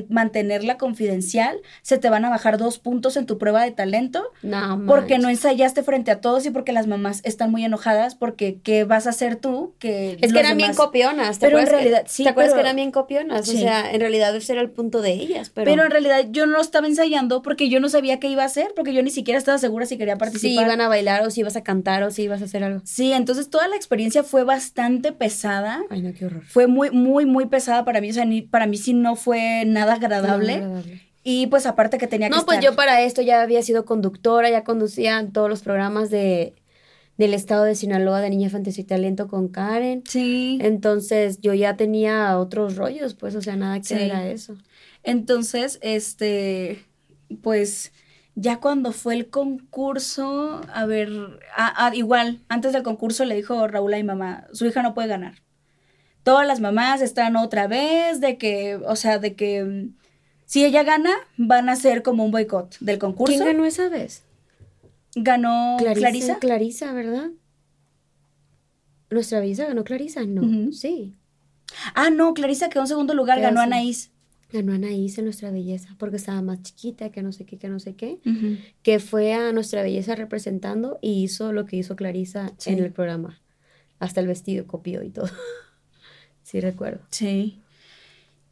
[0.09, 4.31] mantenerla confidencial, se te van a bajar dos puntos en tu prueba de talento.
[4.41, 8.59] No, porque no ensayaste frente a todos y porque las mamás están muy enojadas porque
[8.63, 9.73] ¿qué vas a hacer tú?
[9.79, 11.39] Que es que eran bien copionas.
[11.39, 12.23] pero en realidad, sí.
[12.23, 13.47] ¿Te acuerdas que eran bien copionas?
[13.47, 15.49] O sea, en realidad ese era el punto de ellas.
[15.53, 15.71] Pero...
[15.71, 18.47] pero en realidad yo no lo estaba ensayando porque yo no sabía qué iba a
[18.47, 20.65] hacer, porque yo ni siquiera estaba segura si quería participar.
[20.65, 22.81] Si iban a bailar o si ibas a cantar o si ibas a hacer algo.
[22.83, 25.81] Sí, entonces toda la experiencia fue bastante pesada.
[25.89, 26.43] Ay, no, qué horror.
[26.57, 28.09] Fue muy, muy, muy pesada para mí.
[28.09, 30.63] O sea, ni, para mí sí no fue nada agradable.
[31.23, 34.49] Y pues aparte que tenía que No, pues yo para esto ya había sido conductora,
[34.49, 36.55] ya conducía todos los programas de
[37.15, 40.01] del estado de Sinaloa de Niña Fantasía y Talento con Karen.
[40.07, 40.57] Sí.
[40.59, 44.57] Entonces yo ya tenía otros rollos, pues, o sea, nada que ver a eso.
[45.03, 46.83] Entonces, este,
[47.43, 47.91] pues,
[48.33, 51.11] ya cuando fue el concurso, a ver,
[51.93, 55.35] igual, antes del concurso le dijo Raúl a mi mamá, su hija no puede ganar
[56.27, 59.95] todas las mamás están otra vez de que, o sea, de que mm,
[60.45, 63.33] si ella gana, van a hacer como un boicot del concurso.
[63.33, 64.23] ¿Quién ganó esa vez?
[65.15, 66.37] Ganó Clarisa.
[66.39, 67.29] Clarisa, ¿verdad?
[69.09, 71.15] Nuestra belleza ganó Clarisa, no, sí.
[71.95, 74.11] Ah, no, Clarisa quedó en segundo lugar, ganó Anaís.
[74.51, 77.79] Ganó Anaís en Nuestra Belleza, porque estaba más chiquita, que no sé qué, que no
[77.79, 78.19] sé qué,
[78.81, 83.41] que fue a Nuestra Belleza representando y hizo lo que hizo Clarisa en el programa.
[83.99, 85.29] Hasta el vestido copió y todo.
[86.47, 87.01] sí recuerdo.
[87.11, 87.59] Sí.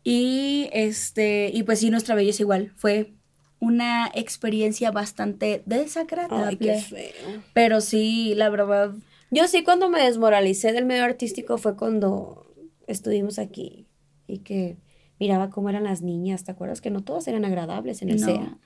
[0.03, 2.73] Y este, y pues sí, nuestra belleza igual.
[2.75, 3.13] Fue
[3.59, 6.45] una experiencia bastante desagradable.
[6.49, 7.41] Ay, qué feo.
[7.53, 8.91] Pero sí, la verdad.
[9.31, 12.53] Yo sí cuando me desmoralicé del medio artístico fue cuando
[12.85, 13.87] estuvimos aquí
[14.27, 14.77] y que
[15.19, 16.81] miraba cómo eran las niñas, ¿te acuerdas?
[16.81, 18.27] Que no todas eran agradables en el No.
[18.27, 18.57] SEA.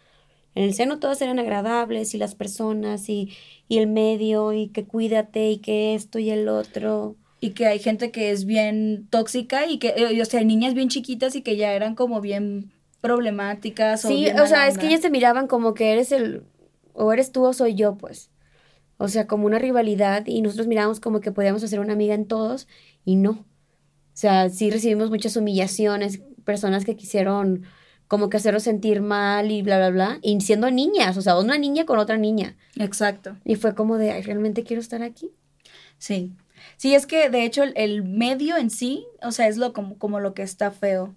[0.56, 3.32] En el SEA no todas eran agradables y las personas y,
[3.68, 7.16] y el medio y que cuídate y que esto y el otro.
[7.42, 10.74] Y que hay gente que es bien tóxica y que, eh, o sea, hay niñas
[10.74, 12.72] bien chiquitas y que ya eran como bien
[13.02, 14.02] problemáticas.
[14.02, 16.44] Sí, bien o sea, es que ellas se miraban como que eres el,
[16.94, 18.30] o eres tú o soy yo, pues.
[18.98, 22.26] O sea, como una rivalidad y nosotros mirábamos como que podíamos hacer una amiga en
[22.26, 22.68] todos
[23.06, 23.32] y no.
[23.32, 23.46] O
[24.14, 27.64] sea, sí recibimos muchas humillaciones, personas que quisieron
[28.10, 31.58] como que hacernos sentir mal y bla, bla, bla, y siendo niñas, o sea, una
[31.60, 32.58] niña con otra niña.
[32.76, 33.38] Exacto.
[33.46, 35.32] Y fue como de, ay, ¿realmente quiero estar aquí?
[36.00, 36.34] Sí.
[36.80, 39.98] Sí, es que de hecho el, el medio en sí, o sea, es lo como,
[39.98, 41.14] como lo que está feo.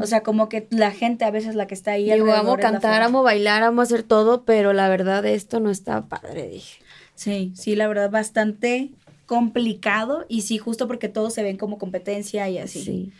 [0.00, 2.06] O sea, como que la gente a veces la que está ahí.
[2.06, 6.48] Yo amo cantar, amo bailar, amo hacer todo, pero la verdad esto no está padre,
[6.48, 6.82] dije.
[7.14, 8.90] Sí, sí, la verdad, bastante
[9.26, 10.24] complicado.
[10.28, 12.82] Y sí, justo porque todos se ven como competencia y así.
[12.82, 13.12] Sí.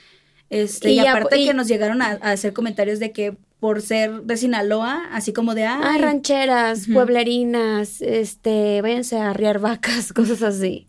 [0.49, 4.22] Este, Y aparte y- que nos llegaron a, a hacer comentarios de que por ser
[4.22, 10.86] de Sinaloa, así como de, Ah, rancheras, pueblerinas, este, váyanse a arriar vacas, cosas así.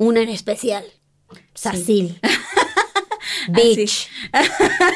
[0.00, 0.82] Una en especial,
[1.54, 2.18] Sacil.
[3.48, 4.08] Bitch.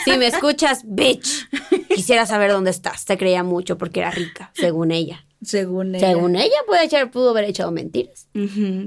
[0.05, 1.49] Si me escuchas, bitch.
[1.95, 3.05] Quisiera saber dónde estás.
[3.05, 5.27] Te creía mucho porque era rica, según ella.
[5.43, 6.09] según ella.
[6.09, 8.29] Según ella, puede echar, pudo haber echado mentiras.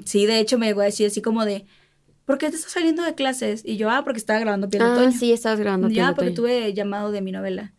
[0.05, 1.65] Sí, de hecho me llegó a decir así como de,
[2.25, 3.61] ¿por qué te estás saliendo de clases?
[3.65, 5.11] Y yo, ah, porque estaba grabando Piel de Ah, Otoño.
[5.11, 5.87] sí, estabas grabando.
[5.89, 6.35] ya, Piel de porque Otoño.
[6.47, 7.73] tuve llamado de mi novela.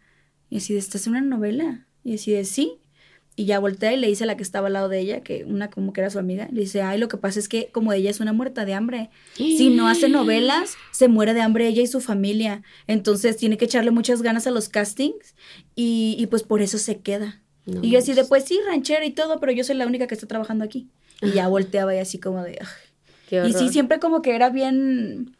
[0.50, 1.86] Y así de, ¿estás en una novela?
[2.04, 2.80] Y así de, sí.
[3.38, 5.44] Y ya volteé y le dice a la que estaba al lado de ella, que
[5.44, 7.92] una como que era su amiga, le dice, ay, lo que pasa es que como
[7.92, 11.80] ella es una muerta de hambre, si no hace novelas, se muere de hambre ella
[11.80, 12.64] y su familia.
[12.88, 15.36] Entonces tiene que echarle muchas ganas a los castings
[15.76, 17.40] y, y pues por eso se queda.
[17.64, 20.08] No y yo así de, pues sí, ranchera y todo, pero yo soy la única
[20.08, 20.88] que está trabajando aquí.
[21.22, 22.58] Y ya volteaba y así como de...
[23.28, 25.36] Qué Y sí, siempre como que era bien,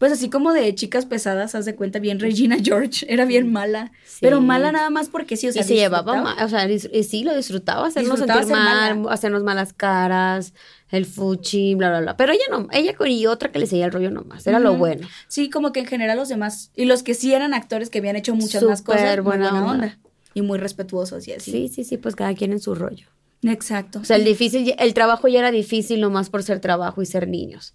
[0.00, 3.92] pues así como de chicas pesadas, haz de cuenta, bien Regina George, era bien mala.
[4.06, 4.20] Sí.
[4.22, 6.78] Pero mala nada más porque sí, o sea, y se llevaba mal, o sea, y
[6.78, 9.12] sí, lo disfrutaba, hacernos Disfrutaba sentir mal, mala.
[9.12, 10.54] hacernos malas caras,
[10.90, 12.16] el fuchi, bla, bla, bla.
[12.16, 15.06] Pero ella no, ella y otra que le seguía el rollo nomás, era lo bueno.
[15.28, 18.16] Sí, como que en general los demás, y los que sí eran actores que habían
[18.16, 19.70] hecho muchas más cosas, buena buena, onda.
[19.70, 19.98] onda.
[20.32, 21.50] Y muy respetuosos y así.
[21.50, 23.06] Sí, sí, sí, pues cada quien en su rollo.
[23.42, 23.98] Exacto.
[23.98, 27.28] O sea, el difícil, el trabajo ya era difícil nomás por ser trabajo y ser
[27.28, 27.74] niños.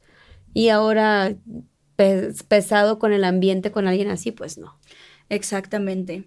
[0.55, 1.36] Y ahora
[1.96, 4.78] pe- pesado con el ambiente, con alguien así, pues no.
[5.30, 6.24] Exactamente.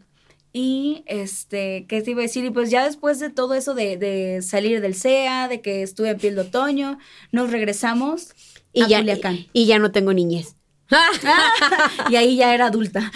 [0.52, 2.44] Y este, ¿qué te iba a decir?
[2.44, 6.10] Y pues ya después de todo eso de, de salir del CEA, de que estuve
[6.10, 6.98] en piel de otoño,
[7.32, 8.28] nos regresamos
[8.72, 9.46] Y a ya, Culiacán.
[9.52, 10.56] y ya no tengo niñez.
[12.10, 13.10] y ahí ya era adulta.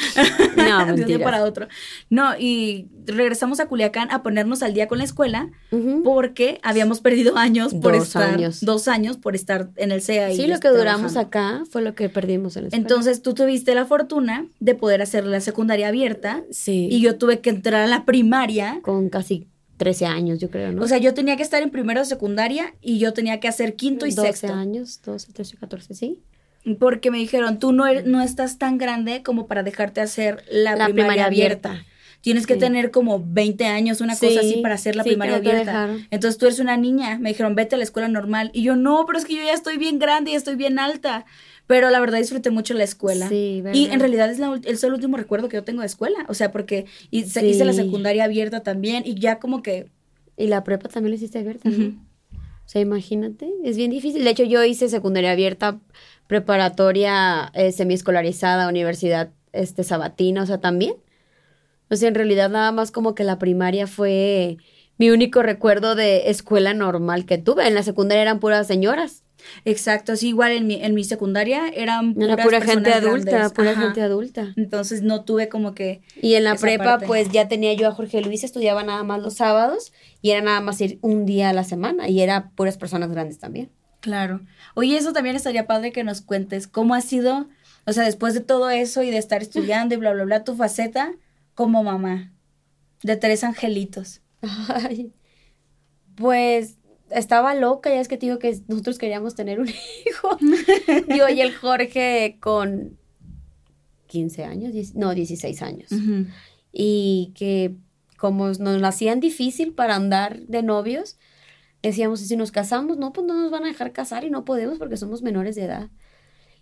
[0.56, 1.68] No, de un día para otro.
[2.10, 5.50] No, y regresamos a Culiacán a ponernos al día con la escuela
[6.04, 8.34] porque habíamos perdido años por Dos estar.
[8.34, 8.60] años.
[8.60, 10.30] Dos años por estar en el CEA.
[10.32, 11.20] y Sí, lo que duramos trabajando.
[11.60, 12.82] acá fue lo que perdimos en la escuela.
[12.82, 16.88] Entonces tú tuviste la fortuna de poder hacer la secundaria abierta sí.
[16.90, 18.80] y yo tuve que entrar a la primaria.
[18.82, 19.48] con casi
[19.78, 20.82] 13 años, yo creo, ¿no?
[20.82, 23.74] O sea, yo tenía que estar en primero de secundaria y yo tenía que hacer
[23.74, 24.52] quinto y 12 sexto.
[24.52, 26.20] años, 12, 13, 14, sí.
[26.78, 30.76] Porque me dijeron, tú no, eres- no estás tan grande como para dejarte hacer la,
[30.76, 31.68] La primaria, primaria abierta.
[31.70, 31.88] abierta.
[32.20, 35.36] Tienes que tener como 20 años, una cosa Sí, así, para hacer la sí, primaria
[35.36, 35.96] abierta.
[36.12, 37.18] Entonces tú eres una niña.
[37.18, 38.52] Me dijeron, vete a la escuela normal.
[38.54, 41.24] Y yo, no, pero es que yo ya estoy bien grande y estoy bien alta.
[41.66, 43.28] Pero la verdad disfruté mucho la escuela.
[43.28, 43.92] Sí, y ¿verdad?
[43.92, 46.24] en realidad es, la, el último recuerdo que yo tengo de escuela.
[46.28, 49.88] O sea, porque hice, hice la secundaria abierta también y ya como que...
[50.36, 51.68] Y la prepa también la hiciste abierta.
[51.68, 54.22] O sea, imagínate, es bien difícil.
[54.22, 55.80] De hecho, yo hice secundaria abierta,
[56.32, 60.94] preparatoria eh, semiescolarizada, universidad este, sabatina, o sea, también.
[61.90, 64.56] O sea, en realidad nada más como que la primaria fue
[64.96, 67.68] mi único recuerdo de escuela normal que tuve.
[67.68, 69.24] En la secundaria eran puras señoras.
[69.66, 73.52] Exacto, sí, igual en mi, en mi secundaria eran Era puras pura gente adulta, grandes.
[73.52, 73.82] pura Ajá.
[73.82, 74.54] gente adulta.
[74.56, 76.00] Entonces no tuve como que...
[76.22, 77.06] Y en la prepa, parte.
[77.08, 80.62] pues ya tenía yo a Jorge Luis, estudiaba nada más los sábados y era nada
[80.62, 83.68] más ir un día a la semana y era puras personas grandes también.
[84.02, 84.40] Claro.
[84.74, 87.48] Oye, eso también estaría padre que nos cuentes cómo ha sido,
[87.86, 90.54] o sea, después de todo eso y de estar estudiando y bla, bla, bla, tu
[90.56, 91.12] faceta
[91.54, 92.32] como mamá
[93.02, 94.20] de tres angelitos.
[94.68, 95.12] Ay,
[96.16, 96.78] pues
[97.10, 99.68] estaba loca, ya es que te digo que nosotros queríamos tener un
[100.06, 100.36] hijo.
[101.16, 102.98] Yo y el Jorge con
[104.08, 105.90] 15 años, no, 16 años.
[106.72, 107.76] Y que
[108.16, 111.18] como nos lo hacían difícil para andar de novios,
[111.88, 114.44] decíamos, "¿Y si nos casamos, no, pues no nos van a dejar casar y no
[114.44, 115.90] podemos porque somos menores de edad.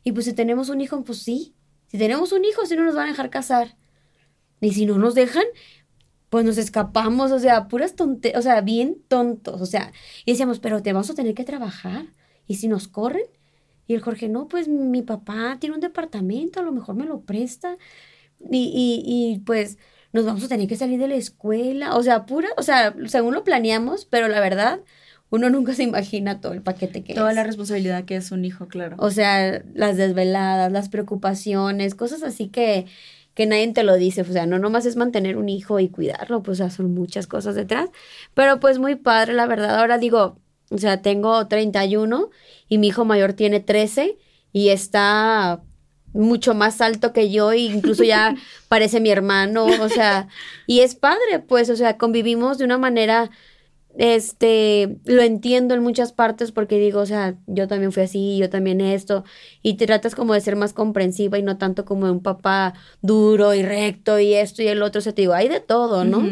[0.05, 1.55] Y pues si tenemos un hijo, pues sí.
[1.88, 3.76] Si tenemos un hijo, si no nos van a dejar casar.
[4.60, 5.44] Y si no nos dejan,
[6.30, 9.92] pues nos escapamos, o sea, puras tonterías, o sea, bien tontos, o sea,
[10.24, 12.06] y decíamos, pero te vamos a tener que trabajar,
[12.47, 13.24] y si nos corren,
[13.88, 17.22] y el Jorge, no, pues mi papá tiene un departamento, a lo mejor me lo
[17.22, 17.76] presta,
[18.51, 19.02] y, y,
[19.34, 19.78] y pues
[20.12, 23.34] nos vamos a tener que salir de la escuela, o sea, pura, o sea, según
[23.34, 24.80] lo planeamos, pero la verdad,
[25.31, 28.66] uno nunca se imagina todo el paquete que Toda la responsabilidad que es un hijo,
[28.66, 28.97] claro.
[28.98, 32.86] O sea, las desveladas, las preocupaciones, cosas así que,
[33.35, 36.43] que nadie te lo dice, o sea, no nomás es mantener un hijo y cuidarlo,
[36.43, 37.90] pues o sea, son muchas cosas detrás,
[38.35, 40.39] pero pues muy padre, la verdad, ahora digo,
[40.70, 42.31] o sea, tengo 31
[42.69, 44.19] y mi hijo mayor tiene 13
[44.52, 45.62] y está
[46.12, 48.35] mucho más alto que yo e incluso ya
[48.69, 50.27] parece mi hermano, o sea,
[50.66, 53.31] y es padre, pues, o sea, convivimos de una manera
[53.98, 58.48] este, lo entiendo en muchas partes porque digo, o sea, yo también fui así, yo
[58.48, 59.24] también esto,
[59.62, 62.74] y te tratas como de ser más comprensiva y no tanto como de un papá
[63.02, 66.04] duro y recto y esto y el otro, o sea, te digo, hay de todo,
[66.04, 66.28] ¿no?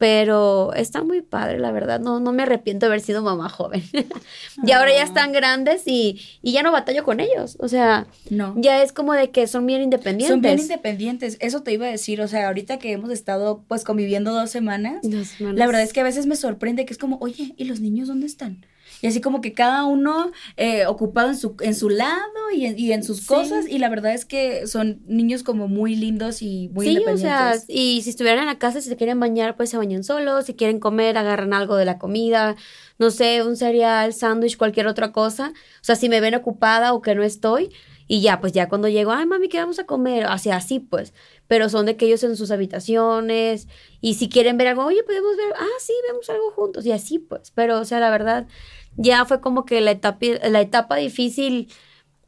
[0.00, 2.00] Pero está muy padre, la verdad.
[2.00, 3.82] No, no me arrepiento de haber sido mamá joven.
[4.64, 5.04] y ahora ya ah.
[5.04, 7.58] están grandes y, y, ya no batallo con ellos.
[7.60, 8.54] O sea, no.
[8.56, 10.28] ya es como de que son bien independientes.
[10.28, 11.36] Son bien independientes.
[11.40, 12.22] Eso te iba a decir.
[12.22, 15.58] O sea, ahorita que hemos estado pues conviviendo dos semanas, dos semanas.
[15.58, 18.08] la verdad es que a veces me sorprende que es como, oye, ¿y los niños
[18.08, 18.64] dónde están?
[19.02, 22.78] Y así como que cada uno eh, ocupado en su, en su lado y en,
[22.78, 23.66] y en sus cosas.
[23.68, 27.24] Y la verdad es que son niños como muy lindos y muy sí, independientes.
[27.24, 30.04] o sea, y si estuvieran en la casa, si se quieren bañar, pues se bañan
[30.04, 30.46] solos.
[30.46, 32.56] Si quieren comer, agarran algo de la comida.
[32.98, 35.52] No sé, un cereal, sándwich, cualquier otra cosa.
[35.54, 37.70] O sea, si me ven ocupada o que no estoy.
[38.12, 40.26] Y ya, pues ya cuando llego, ay, mami, ¿qué vamos a comer?
[40.26, 41.14] Así, así, pues.
[41.46, 43.68] Pero son de que ellos en sus habitaciones.
[44.00, 46.84] Y si quieren ver algo, oye, podemos ver, ah, sí, vemos algo juntos.
[46.84, 47.52] Y así, pues.
[47.52, 48.48] Pero, o sea, la verdad,
[49.00, 51.68] ya fue como que la etapa, la etapa difícil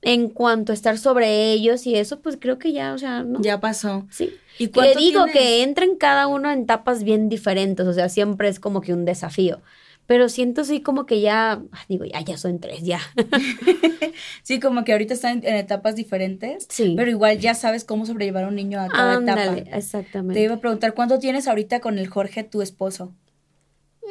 [0.02, 3.40] en cuanto a estar sobre ellos y eso, pues creo que ya, o sea, ¿no?
[3.40, 4.06] Ya pasó.
[4.10, 4.34] Sí.
[4.58, 8.58] ¿Y Le digo que entren cada uno en etapas bien diferentes, o sea, siempre es
[8.58, 9.60] como que un desafío.
[10.06, 13.00] Pero siento sí como que ya, digo, ya, ya son tres, ya.
[14.42, 16.66] sí, como que ahorita están en, etapas diferentes.
[16.68, 16.94] Sí.
[16.96, 19.56] Pero igual ya sabes cómo sobrellevar a un niño a cada etapa.
[19.76, 20.34] Exactamente.
[20.34, 23.14] Te iba a preguntar, ¿cuánto tienes ahorita con el Jorge, tu esposo?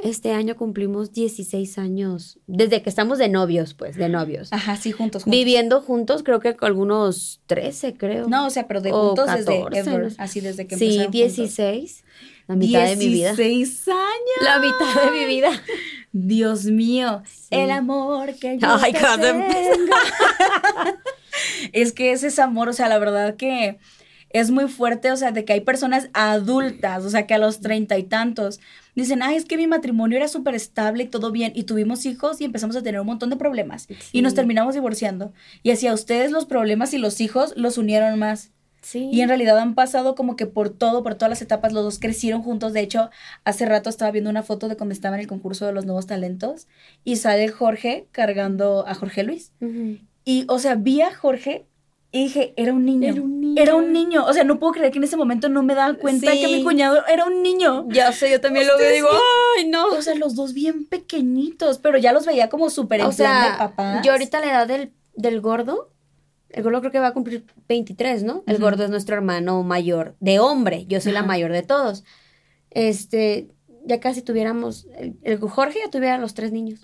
[0.03, 4.51] Este año cumplimos 16 años, desde que estamos de novios, pues, de novios.
[4.51, 5.25] Ajá, sí, juntos.
[5.25, 8.27] Viviendo juntos, creo que algunos 13, creo.
[8.27, 12.03] No, o sea, pero de juntos desde así desde que Sí, 16.
[12.47, 13.33] La mitad de mi vida.
[13.33, 14.01] 16 años.
[14.41, 15.49] La mitad de mi vida.
[16.13, 19.45] Dios mío, el amor que yo Ay, tengo.
[21.73, 23.79] es que es ese amor, o sea, la verdad que
[24.29, 27.61] es muy fuerte, o sea, de que hay personas adultas, o sea, que a los
[27.61, 28.59] treinta y tantos
[28.95, 32.41] dicen, ay, es que mi matrimonio era súper estable y todo bien, y tuvimos hijos
[32.41, 35.33] y empezamos a tener un montón de problemas, y nos terminamos divorciando.
[35.63, 38.51] Y así a ustedes los problemas y los hijos los unieron más.
[38.81, 39.09] Sí.
[39.11, 41.99] Y en realidad han pasado como que por todo, por todas las etapas, los dos
[41.99, 42.73] crecieron juntos.
[42.73, 43.11] De hecho,
[43.43, 46.07] hace rato estaba viendo una foto de cuando estaba en el concurso de los nuevos
[46.07, 46.67] talentos
[47.03, 49.51] y sale Jorge cargando a Jorge Luis.
[50.25, 51.67] Y, o sea, vi a Jorge
[52.13, 53.15] y dije, era un niño.
[53.55, 54.25] Era un niño.
[54.25, 56.61] O sea, no puedo creer que en ese momento no me daba cuenta que mi
[56.61, 57.87] cuñado era un niño.
[57.89, 59.07] Ya sé, yo también lo veo y digo,
[59.57, 59.87] ay, no.
[59.87, 63.51] O sea, los dos bien pequeñitos, pero ya los veía como súper en o sea,
[63.51, 64.01] de papá.
[64.03, 65.89] Yo ahorita la edad del, del gordo,
[66.49, 68.43] el gordo creo que va a cumplir 23, ¿no?
[68.45, 70.85] El gordo es nuestro hermano mayor de hombre.
[70.87, 72.03] Yo soy la mayor de todos.
[72.71, 73.47] Este,
[73.85, 76.81] ya casi tuviéramos, el, el Jorge ya tuviera los tres niños.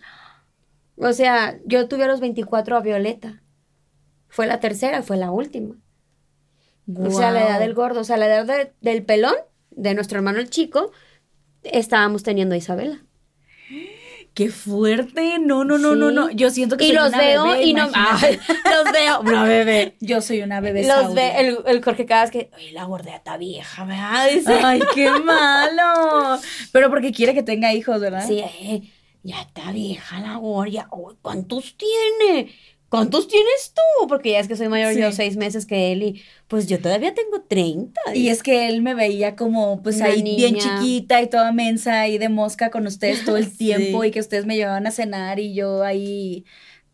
[0.96, 3.42] O sea, yo tuve a los 24 a Violeta.
[4.30, 5.76] Fue la tercera, fue la última.
[6.96, 9.36] O sea, la edad del gordo, o sea, la edad del pelón,
[9.72, 10.92] de nuestro hermano el chico,
[11.64, 13.04] estábamos teniendo a Isabela.
[14.38, 15.40] ¡Qué fuerte!
[15.40, 16.30] No, no, no, no, no.
[16.30, 17.88] Yo siento que y los veo y no.
[17.90, 19.22] los veo.
[19.22, 19.96] Una bebé.
[20.00, 20.88] Yo soy una bebé.
[20.88, 22.52] Los ve el, el Jorge vez que.
[22.56, 24.30] Oye, la gordea está vieja, ¿verdad?
[24.32, 24.54] Dice.
[24.64, 26.40] ¡Ay, qué malo!
[26.72, 28.28] Pero porque quiere que tenga hijos, ¿verdad?
[28.28, 28.84] Sí, eh,
[29.24, 30.88] ya está vieja la gorda.
[31.24, 32.54] ¿Cuántos tiene?
[32.90, 34.08] ¿Cuántos tienes tú?
[34.08, 37.14] Porque ya es que soy mayor yo seis meses que él y pues yo todavía
[37.14, 38.00] tengo 30.
[38.16, 42.18] Y es que él me veía como pues ahí bien chiquita y toda mensa y
[42.18, 45.54] de mosca con ustedes todo el tiempo y que ustedes me llevaban a cenar y
[45.54, 46.46] yo ahí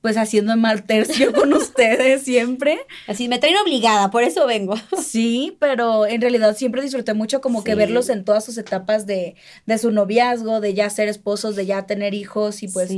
[0.04, 2.80] pues haciendo mal tercio con ustedes siempre.
[3.08, 4.76] Así me traen obligada, por eso vengo.
[5.02, 9.36] Sí, pero en realidad siempre disfruté mucho como que verlos en todas sus etapas de,
[9.66, 12.92] de su noviazgo, de ya ser esposos, de ya tener hijos y pues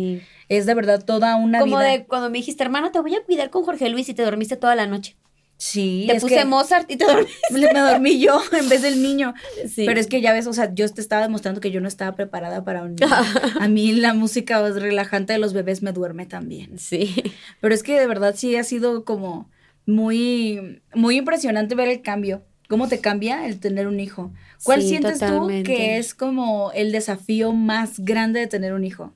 [0.50, 3.50] es de verdad toda una como de cuando me dijiste, hermana, te voy a cuidar
[3.50, 5.16] con Jorge Luis y te dormiste toda la noche.
[5.58, 6.06] Sí.
[6.08, 7.34] Te puse Mozart y te dormiste.
[7.74, 9.34] Me dormí yo en vez del niño.
[9.68, 9.86] Sí.
[9.86, 12.16] Pero es que ya ves, o sea, yo te estaba demostrando que yo no estaba
[12.16, 13.08] preparada para un niño.
[13.60, 16.78] A mí la música relajante de los bebés me duerme también.
[16.78, 17.16] Sí.
[17.62, 19.50] Pero es que de verdad sí ha sido como
[19.86, 22.44] muy, muy impresionante ver el cambio.
[22.68, 24.34] ¿Cómo te cambia el tener un hijo?
[24.64, 29.14] ¿Cuál sientes tú que es como el desafío más grande de tener un hijo?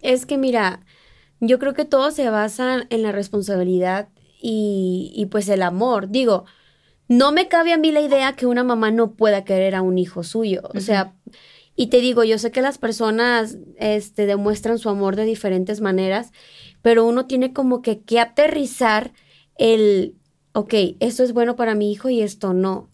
[0.00, 0.80] Es que mira,
[1.40, 4.08] yo creo que todo se basa en la responsabilidad
[4.40, 6.08] y, y pues el amor.
[6.08, 6.44] Digo,
[7.08, 9.98] no me cabe a mí la idea que una mamá no pueda querer a un
[9.98, 10.62] hijo suyo.
[10.74, 11.14] O sea,
[11.74, 16.32] y te digo, yo sé que las personas este, demuestran su amor de diferentes maneras,
[16.82, 19.12] pero uno tiene como que, que aterrizar
[19.56, 20.16] el,
[20.52, 22.90] ok, esto es bueno para mi hijo y esto no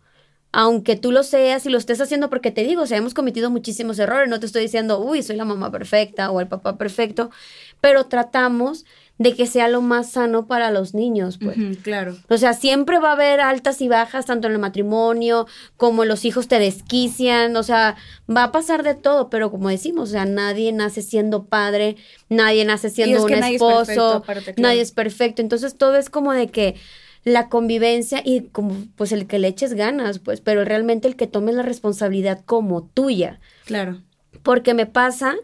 [0.57, 3.51] aunque tú lo seas y lo estés haciendo porque te digo, o sea, hemos cometido
[3.51, 7.33] muchísimos errores, no te estoy diciendo, uy, soy la mamá perfecta o el papá perfecto,
[7.81, 8.85] pero tratamos
[9.19, 11.57] de que sea lo más sano para los niños, pues.
[11.83, 12.17] claro.
[12.29, 16.25] O sea, siempre va a haber altas y bajas, tanto en el matrimonio, como los
[16.25, 17.97] hijos te desquician, o sea,
[18.31, 21.97] va a pasar de todo, pero como decimos, o sea, nadie nace siendo padre,
[22.29, 24.23] nadie nace siendo un esposo,
[24.57, 26.77] nadie es perfecto, entonces todo es como de que
[27.25, 31.27] la convivencia y como pues el que le eches ganas, pues, pero realmente el que
[31.27, 33.41] tomes la responsabilidad como tuya.
[33.65, 34.03] Claro.
[34.43, 35.35] Porque me pasa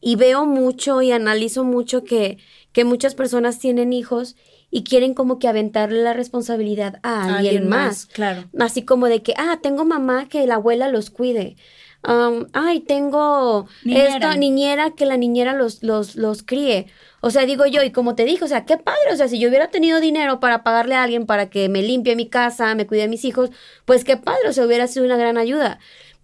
[0.00, 2.38] y veo mucho y analizo mucho que,
[2.72, 4.36] que muchas personas tienen hijos
[4.70, 8.06] y quieren como que aventarle la responsabilidad a alguien, más.
[8.06, 8.44] Claro.
[8.58, 11.56] Así como de que, ah, tengo mamá que la abuela los cuide.
[12.06, 16.86] Um, ay, tengo esta niñera que la niñera los, los, los críe.
[17.20, 19.40] O sea, digo yo, y como te dije, o sea, qué padre, o sea, si
[19.40, 22.86] yo hubiera tenido dinero para pagarle a alguien para que me limpie mi casa, me
[22.86, 23.50] cuide de mis hijos,
[23.84, 25.80] pues qué padre, o sea, hubiera sido una gran ayuda.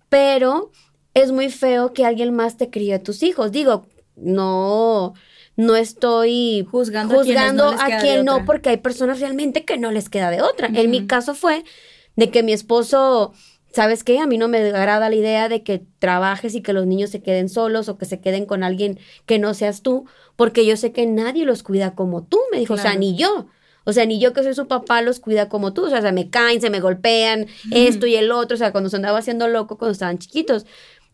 [0.08, 0.70] Pero
[1.14, 3.50] es muy feo que alguien más te críe a tus hijos.
[3.50, 5.14] Digo, no,
[5.56, 10.42] no estoy juzgando, a, quien no, porque hay personas realmente que no les queda de
[10.42, 10.68] otra.
[10.72, 11.64] En mi caso fue
[12.14, 13.32] de que mi esposo
[13.72, 14.20] ¿sabes qué?
[14.20, 17.22] A mí no me agrada la idea de que trabajes y que los niños se
[17.22, 20.92] queden solos o que se queden con alguien que no seas tú, porque yo sé
[20.92, 23.46] que nadie los cuida como tú, me dijo, o sea, ni yo.
[23.84, 25.86] O sea, ni yo que soy su papá los cuida como tú.
[25.86, 28.54] O sea, se me caen, se me golpean, esto y el otro.
[28.54, 30.66] O sea, cuando se andaba haciendo loco cuando estaban chiquitos.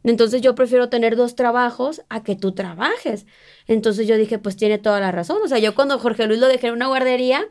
[0.05, 3.27] Entonces yo prefiero tener dos trabajos a que tú trabajes.
[3.67, 5.39] Entonces yo dije, pues tiene toda la razón.
[5.43, 7.47] O sea, yo cuando Jorge Luis lo dejé en una guardería,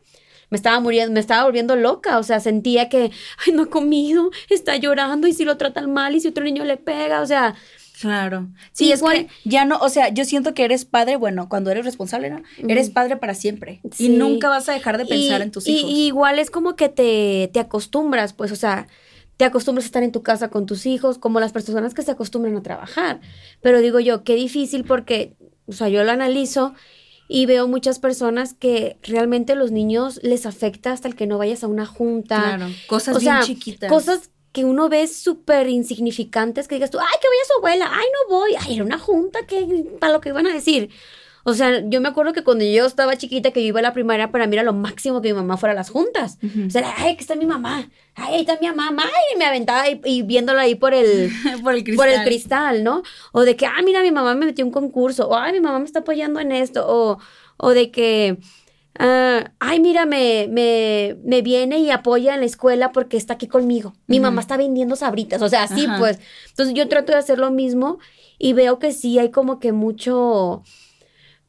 [0.50, 3.12] me estaba muriendo, me estaba volviendo loca, o sea, sentía que,
[3.46, 6.64] ay, no ha comido, está llorando y si lo tratan mal y si otro niño
[6.64, 7.56] le pega, o sea,
[8.00, 8.48] Claro.
[8.74, 11.84] Sí, es que ya no, o sea, yo siento que eres padre, bueno, cuando eres
[11.84, 12.44] responsable, ¿no?
[12.68, 13.82] Eres padre para siempre.
[13.98, 15.90] Y nunca vas a dejar de pensar en tus hijos.
[15.90, 18.88] Y, igual es como que te, te acostumbras, pues, o sea,
[19.38, 22.12] te acostumbras a estar en tu casa con tus hijos, como las personas que se
[22.12, 23.20] acostumbran a trabajar.
[23.62, 26.76] Pero digo yo, qué difícil porque, o sea, yo lo analizo
[27.28, 31.64] y veo muchas personas que realmente los niños les afecta hasta el que no vayas
[31.64, 32.56] a una junta.
[32.56, 33.90] Claro, cosas bien chiquitas.
[33.90, 37.92] Cosas que uno ve súper insignificantes que digas tú, ay, que voy a su abuela,
[37.92, 40.90] ay, no voy, ay, era una junta, que para lo que iban a decir.
[41.50, 43.94] O sea, yo me acuerdo que cuando yo estaba chiquita, que yo iba a la
[43.94, 46.40] primaria, para mí era lo máximo que mi mamá fuera a las juntas.
[46.44, 49.86] O sea, ay, que está mi mamá, ay, ahí está mi mamá, ay, me aventaba
[49.88, 51.32] y, viéndola ahí por el,
[51.64, 53.02] por, el por el cristal, ¿no?
[53.32, 55.80] O de que, ah, mira, mi mamá me metió un concurso, o ay, mi mamá
[55.80, 57.18] me está apoyando en esto, o,
[57.56, 58.40] o de que,
[59.00, 63.48] ah, ay, mira, me, me, me, viene y apoya en la escuela porque está aquí
[63.48, 63.94] conmigo.
[64.08, 66.20] Mi mamá está vendiendo sabritas, o sea, así pues.
[66.50, 68.00] Entonces yo trato de hacer lo mismo
[68.38, 70.64] y veo que sí hay como que mucho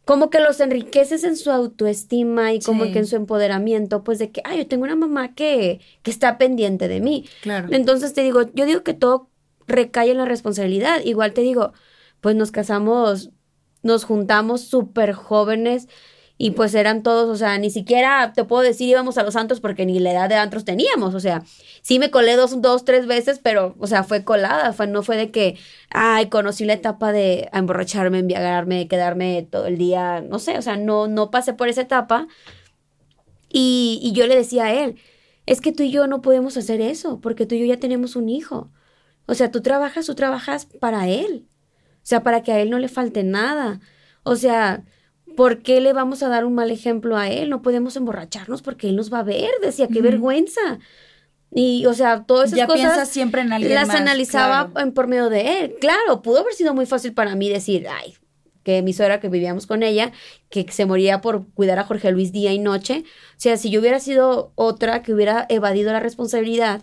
[0.09, 4.31] como que los enriqueces en su autoestima y como que en su empoderamiento, pues de
[4.31, 7.27] que, ay, yo tengo una mamá que, que está pendiente de mí.
[7.43, 7.69] Claro.
[7.73, 9.29] Entonces te digo, yo digo que todo
[9.67, 11.03] recae en la responsabilidad.
[11.05, 11.75] Igual te digo,
[12.23, 13.33] pues nos casamos,
[13.83, 15.89] nos juntamos súper jóvenes
[16.41, 19.61] y pues eran todos, o sea, ni siquiera te puedo decir íbamos a los santos
[19.61, 21.43] porque ni la edad de antros teníamos, o sea,
[21.83, 25.17] sí me colé dos, dos, tres veces, pero, o sea, fue colada, fue, no fue
[25.17, 25.59] de que,
[25.91, 30.77] ay, conocí la etapa de emborracharme, embriagarme, quedarme todo el día, no sé, o sea,
[30.77, 32.29] no, no pasé por esa etapa.
[33.51, 34.97] Y, y yo le decía a él,
[35.47, 38.17] es que tú y yo no podemos hacer eso, porque tú y yo ya tenemos
[38.17, 38.71] un hijo.
[39.27, 41.47] O sea, tú trabajas, tú trabajas para él.
[41.97, 43.81] O sea, para que a él no le falte nada.
[44.25, 44.85] O sea,
[45.37, 47.51] ¿por qué le vamos a dar un mal ejemplo a él?
[47.51, 50.79] No podemos emborracharnos porque él nos va a ver, decía, qué vergüenza.
[51.51, 55.61] Y, o sea, todas esas cosas siempre en alguien las analizaba en, por medio de
[55.61, 55.77] él.
[55.81, 58.17] Claro, pudo haber sido muy fácil para mí decir, ay,
[58.63, 60.13] que mi suegra que vivíamos con ella,
[60.51, 63.05] que se moría por cuidar a Jorge Luis día y noche.
[63.31, 66.83] O sea, si yo hubiera sido otra que hubiera evadido la responsabilidad,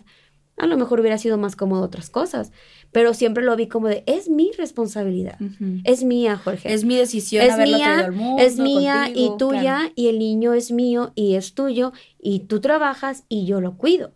[0.58, 2.52] a lo mejor hubiera sido más cómodo otras cosas
[2.92, 5.38] pero siempre lo vi como de, es mi responsabilidad,
[5.84, 6.72] es mía, Jorge.
[6.72, 11.34] Es mi decisión es mía, Es mía y tuya, y el niño es mío y
[11.34, 14.12] es tuyo, y tú trabajas y yo lo cuido.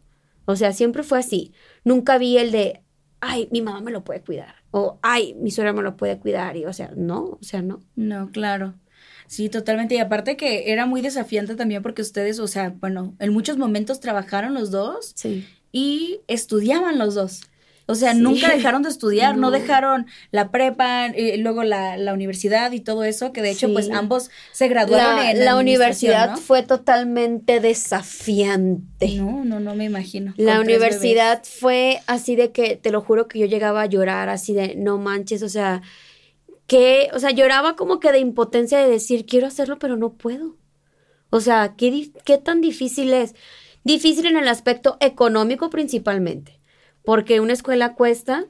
[0.47, 1.53] O sea, siempre fue así.
[1.85, 2.83] Nunca vi el de,
[3.21, 6.57] ay, mi mamá me lo puede cuidar, o ay, mi suegra me lo puede cuidar,
[6.57, 7.83] y o sea, no, o sea, no.
[7.97, 8.75] No, claro.
[9.27, 9.95] Sí, totalmente.
[9.95, 14.01] Y aparte que era muy desafiante también porque ustedes, o sea, bueno, en muchos momentos
[14.01, 15.47] trabajaron los dos Sí.
[15.73, 17.43] Y estudiaban los dos.
[17.91, 22.71] O sea, nunca dejaron de estudiar, no, dejaron la prepa, y luego la, la, universidad
[22.71, 26.63] y todo eso, que de hecho, pues ambos se graduaron la, en la universidad fue
[26.63, 29.17] totalmente desafiante.
[29.17, 30.35] No, no, no me imagino.
[30.37, 34.55] La universidad fue así de que, te lo juro que yo llegaba a llorar, así
[34.55, 35.83] de, no manches, o sea,
[36.69, 40.57] que, o sea, lloraba como que de impotencia de decir, quiero hacerlo, pero no puedo.
[41.31, 43.35] O sea, ¿qué, qué tan difícil es?
[43.85, 46.61] Difícil en el aspecto económico principalmente
[47.05, 48.47] porque una escuela cuesta,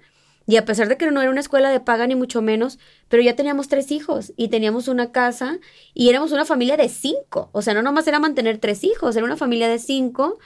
[0.47, 2.79] y a pesar de que no era una escuela de paga ni mucho menos,
[3.09, 5.59] pero ya teníamos tres hijos y teníamos una casa
[5.95, 7.51] y éramos una familia de cinco.
[7.53, 10.39] O sea, no nomás era mantener tres hijos, era una familia de cinco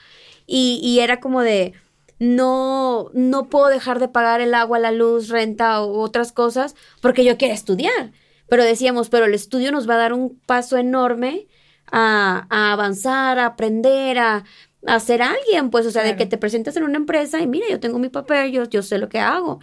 [0.47, 1.73] y, y era como de,
[2.19, 7.25] no, no puedo dejar de pagar el agua, la luz, renta u otras cosas porque
[7.25, 8.13] yo quiero estudiar.
[8.47, 11.47] Pero decíamos, pero el estudio nos va a dar un paso enorme
[11.91, 14.45] a, a avanzar, a aprender, a,
[14.87, 17.67] a ser alguien, pues, o sea, de que te presentas en una empresa y mira,
[17.71, 19.61] yo tengo mi papel, yo, yo sé lo que hago.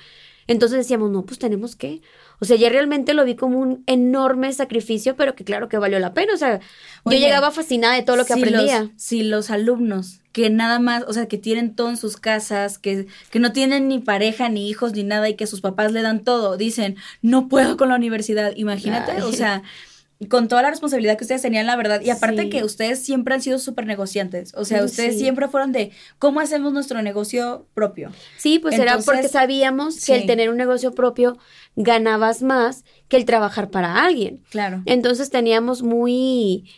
[0.48, 2.02] Entonces decíamos, no, pues tenemos que.
[2.40, 6.00] O sea, ya realmente lo vi como un enorme sacrificio, pero que claro que valió
[6.00, 6.34] la pena.
[6.34, 6.60] O sea,
[7.06, 8.90] yo llegaba fascinada de todo lo que aprendía.
[8.98, 13.08] si los alumnos que nada más, o sea, que tienen todo en sus casas, que,
[13.30, 16.24] que no tienen ni pareja, ni hijos, ni nada, y que sus papás le dan
[16.24, 18.54] todo, dicen, no puedo con la universidad.
[18.56, 19.62] Imagínate, o sea
[20.30, 22.02] con toda la responsabilidad que ustedes tenían, la verdad.
[22.02, 24.54] Y aparte que ustedes siempre han sido súper negociantes.
[24.56, 28.12] O sea, ustedes siempre fueron de cómo hacemos nuestro negocio propio.
[28.38, 31.38] Sí, pues era porque sabíamos que el tener un negocio propio
[31.76, 34.44] ganabas más que el trabajar para alguien.
[34.50, 34.82] Claro.
[34.86, 36.70] Entonces teníamos muy...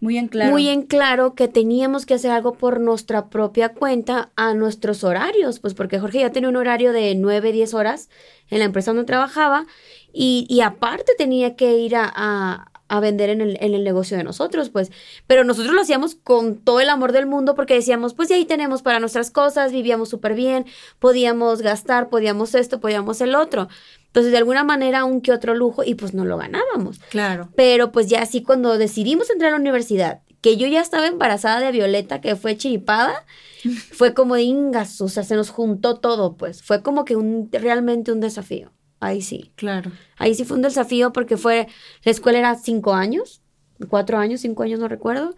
[0.00, 0.52] Muy en claro.
[0.52, 5.58] Muy en claro que teníamos que hacer algo por nuestra propia cuenta a nuestros horarios,
[5.58, 8.08] pues porque Jorge ya tenía un horario de 9, 10 horas
[8.48, 9.66] en la empresa donde trabajaba
[10.12, 14.24] y, y aparte tenía que ir a, a vender en el, en el negocio de
[14.24, 14.90] nosotros, pues.
[15.26, 18.44] Pero nosotros lo hacíamos con todo el amor del mundo porque decíamos, pues de ahí
[18.44, 20.66] tenemos para nuestras cosas, vivíamos súper bien,
[20.98, 23.68] podíamos gastar, podíamos esto, podíamos el otro.
[24.06, 26.98] Entonces, de alguna manera, un que otro lujo y pues no lo ganábamos.
[27.10, 27.50] Claro.
[27.54, 31.60] Pero pues ya así cuando decidimos entrar a la universidad, que yo ya estaba embarazada
[31.60, 33.24] de Violeta, que fue chiripada,
[33.92, 36.62] fue como de ingas, o sea, se nos juntó todo, pues.
[36.62, 38.72] Fue como que un, realmente un desafío.
[39.00, 39.52] Ahí sí.
[39.54, 39.92] Claro.
[40.16, 41.68] Ahí sí fue un desafío porque fue,
[42.04, 43.42] la escuela era cinco años,
[43.88, 45.34] cuatro años, cinco años, no recuerdo,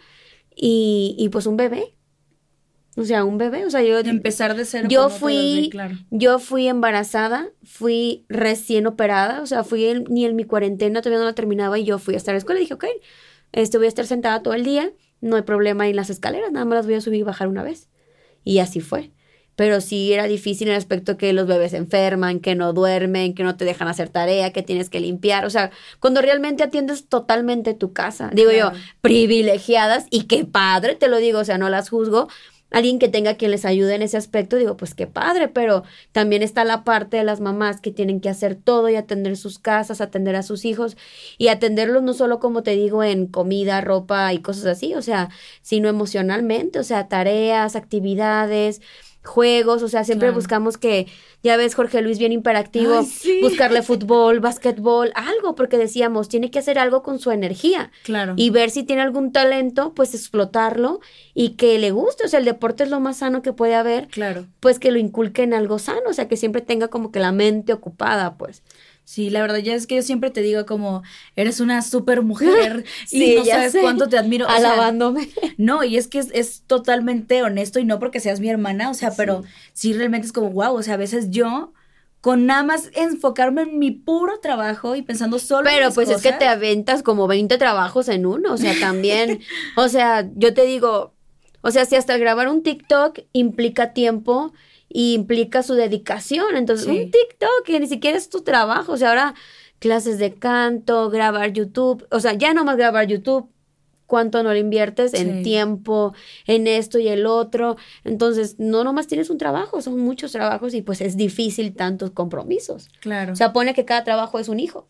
[0.54, 1.94] y, y pues un bebé.
[2.96, 4.02] O sea, un bebé, o sea, yo...
[4.02, 4.88] De empezar de cero.
[4.90, 5.96] Yo fui, claro.
[6.10, 11.24] yo fui embarazada, fui recién operada, o sea, fui ni en mi cuarentena, todavía no
[11.24, 12.86] la terminaba y yo fui hasta la escuela y dije, ok,
[13.52, 16.64] este, voy a estar sentada todo el día, no hay problema en las escaleras, nada
[16.64, 17.88] más las voy a subir y bajar una vez.
[18.42, 19.12] Y así fue
[19.60, 23.34] pero sí era difícil en el aspecto que los bebés se enferman, que no duermen,
[23.34, 27.08] que no te dejan hacer tarea, que tienes que limpiar, o sea, cuando realmente atiendes
[27.08, 28.72] totalmente tu casa, digo yo,
[29.02, 32.28] privilegiadas y qué padre, te lo digo, o sea, no las juzgo,
[32.70, 35.82] alguien que tenga quien les ayude en ese aspecto, digo, pues qué padre, pero
[36.12, 39.58] también está la parte de las mamás que tienen que hacer todo y atender sus
[39.58, 40.96] casas, atender a sus hijos
[41.36, 45.28] y atenderlos no solo como te digo en comida, ropa y cosas así, o sea,
[45.60, 48.80] sino emocionalmente, o sea, tareas, actividades,
[49.22, 51.06] juegos, o sea, siempre buscamos que,
[51.42, 53.06] ya ves, Jorge Luis bien imperactivo,
[53.42, 57.90] buscarle fútbol, básquetbol, algo, porque decíamos, tiene que hacer algo con su energía.
[58.04, 58.34] Claro.
[58.36, 61.00] Y ver si tiene algún talento, pues explotarlo
[61.34, 64.08] y que le guste, o sea, el deporte es lo más sano que puede haber.
[64.08, 64.46] Claro.
[64.60, 67.32] Pues que lo inculque en algo sano, o sea, que siempre tenga como que la
[67.32, 68.62] mente ocupada, pues.
[69.10, 71.02] Sí, la verdad ya es que yo siempre te digo como
[71.34, 74.48] eres una super mujer y no sabes cuánto te admiro.
[74.48, 75.30] Alabándome.
[75.56, 79.10] no, y es que es, totalmente honesto y no porque seas mi hermana, o sea,
[79.16, 79.42] pero
[79.72, 81.72] sí realmente es como wow, o sea, a veces yo
[82.20, 86.22] con nada más enfocarme en mi puro trabajo y pensando solo Pero en pues es
[86.22, 89.40] que te aventas como 20 trabajos en uno, o sea, también,
[89.76, 91.14] o sea, yo te digo,
[91.62, 94.52] o sea, si hasta grabar un TikTok implica tiempo,
[94.92, 96.56] y implica su dedicación.
[96.56, 99.34] Entonces, un TikTok que ni siquiera es tu trabajo, o sea, ahora
[99.78, 103.48] clases de canto, grabar YouTube, o sea, ya no más grabar YouTube,
[104.06, 106.12] cuánto no le inviertes en tiempo,
[106.46, 107.76] en esto y el otro.
[108.02, 112.88] Entonces, no nomás tienes un trabajo, son muchos trabajos y pues es difícil tantos compromisos.
[113.00, 113.32] Claro.
[113.32, 114.86] O sea, pone que cada trabajo es un hijo.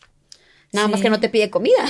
[0.72, 1.84] Nada más que no te pide comida.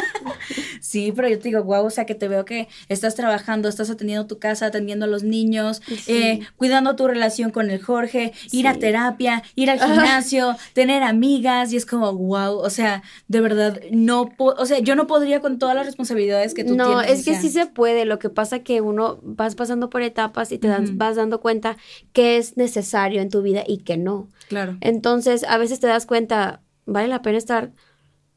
[0.80, 3.88] sí, pero yo te digo, guau, o sea, que te veo que estás trabajando, estás
[3.88, 8.66] atendiendo tu casa, atendiendo a los niños, eh, cuidando tu relación con el Jorge, ir
[8.66, 13.80] a terapia, ir al gimnasio, tener amigas, y es como, wow, o sea, de verdad,
[13.92, 16.88] no, o sea, yo no podría con todas las responsabilidades que tú tienes.
[16.88, 20.50] No, es que sí se puede, lo que pasa que uno vas pasando por etapas
[20.50, 21.76] y te vas dando cuenta
[22.12, 24.28] que es necesario en tu vida y que no.
[24.48, 24.76] Claro.
[24.80, 27.72] Entonces, a veces te das cuenta, vale la pena estar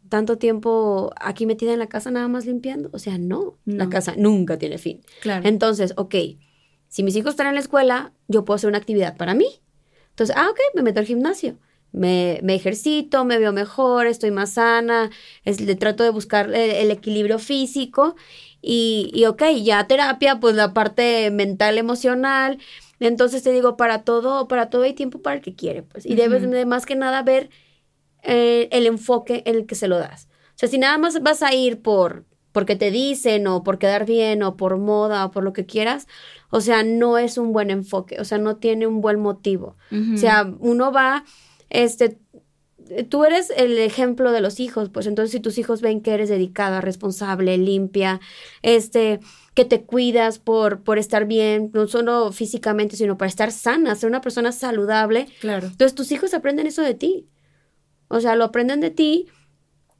[0.09, 2.89] tanto tiempo aquí metida en la casa nada más limpiando.
[2.91, 5.01] O sea, no, la casa nunca tiene fin.
[5.21, 5.47] Claro.
[5.47, 6.15] Entonces, ok,
[6.89, 9.47] si mis hijos están en la escuela, yo puedo hacer una actividad para mí.
[10.09, 11.57] Entonces, ah, ok, me meto al gimnasio.
[11.91, 15.09] Me, me ejercito, me veo mejor, estoy más sana,
[15.43, 18.15] es, le trato de buscar el, equilibrio físico
[18.61, 22.59] y, y, ok, ya terapia, pues la parte mental, emocional.
[22.99, 26.05] Entonces te digo, para todo, para todo hay tiempo para el que quiere, pues.
[26.05, 27.49] Y debes de más que nada ver
[28.23, 30.27] eh, el enfoque en el que se lo das.
[30.49, 34.05] O sea, si nada más vas a ir por porque te dicen o por quedar
[34.05, 36.07] bien o por moda o por lo que quieras,
[36.49, 39.77] o sea, no es un buen enfoque, o sea, no tiene un buen motivo.
[40.13, 41.25] O sea, uno va,
[41.69, 42.17] este,
[43.07, 46.29] tú eres el ejemplo de los hijos, pues entonces si tus hijos ven que eres
[46.29, 48.19] dedicada, responsable, limpia,
[48.61, 49.19] este,
[49.53, 54.09] que te cuidas por, por estar bien, no solo físicamente, sino para estar sana, ser
[54.09, 55.27] una persona saludable.
[55.39, 55.67] Claro.
[55.67, 57.27] Entonces tus hijos aprenden eso de ti.
[58.09, 59.27] O sea, lo aprenden de ti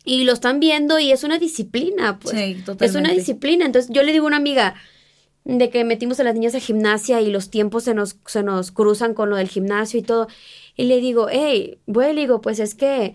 [0.04, 2.36] y lo están viendo y es una disciplina, pues.
[2.38, 2.86] Sí, totalmente.
[2.86, 3.66] Es una disciplina.
[3.66, 4.76] Entonces yo le digo a una amiga,
[5.58, 8.72] de que metimos a las niñas a gimnasia y los tiempos se nos, se nos
[8.72, 10.28] cruzan con lo del gimnasio y todo.
[10.76, 13.14] Y le digo, hey, bueno, le digo, pues es que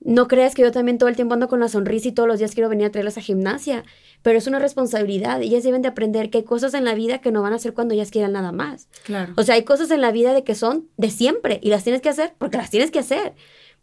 [0.00, 2.38] no creas que yo también todo el tiempo ando con la sonrisa y todos los
[2.38, 3.84] días quiero venir a traerlas a gimnasia,
[4.22, 7.20] pero es una responsabilidad y ellas deben de aprender que hay cosas en la vida
[7.20, 8.88] que no van a hacer cuando ellas quieran nada más.
[9.04, 9.34] Claro.
[9.36, 12.00] O sea, hay cosas en la vida de que son de siempre y las tienes
[12.00, 13.34] que hacer porque las tienes que hacer.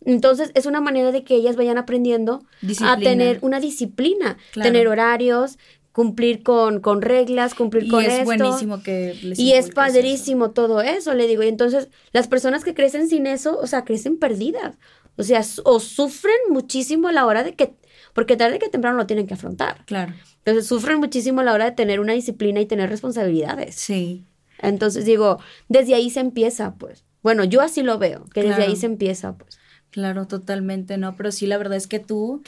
[0.06, 2.44] Entonces, es una manera de que ellas vayan aprendiendo
[2.82, 5.58] a tener una disciplina, tener horarios,
[5.98, 8.14] cumplir con, con reglas, cumplir con esto.
[8.14, 11.42] Y es buenísimo que les Y es padrísimo todo eso, le digo.
[11.42, 14.78] Y entonces, las personas que crecen sin eso, o sea, crecen perdidas.
[15.16, 17.74] O sea, o sufren muchísimo a la hora de que,
[18.14, 19.84] porque tarde que temprano lo tienen que afrontar.
[19.86, 20.14] Claro.
[20.46, 23.74] Entonces, sufren muchísimo a la hora de tener una disciplina y tener responsabilidades.
[23.74, 24.24] Sí.
[24.60, 27.06] Entonces, digo, desde ahí se empieza, pues.
[27.24, 29.58] Bueno, yo así lo veo, que desde ahí se empieza, pues.
[29.92, 31.16] Claro, totalmente, ¿no?
[31.16, 32.42] Pero sí, la verdad es que tú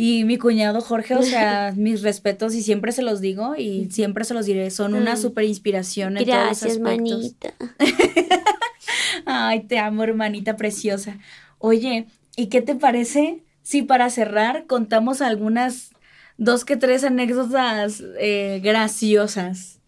[0.00, 4.24] y mi cuñado Jorge, o sea, mis respetos y siempre se los digo y siempre
[4.24, 7.18] se los diré, son una super inspiración en Gracias, todos los aspectos.
[7.18, 7.54] manita.
[9.26, 11.18] Ay, te amo, hermanita preciosa.
[11.58, 12.06] Oye,
[12.36, 15.90] ¿y qué te parece si para cerrar contamos algunas
[16.36, 19.80] dos que tres anécdotas eh, graciosas?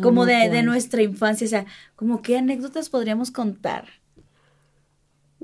[0.00, 3.86] Como de, de nuestra infancia, o sea, como qué anécdotas podríamos contar.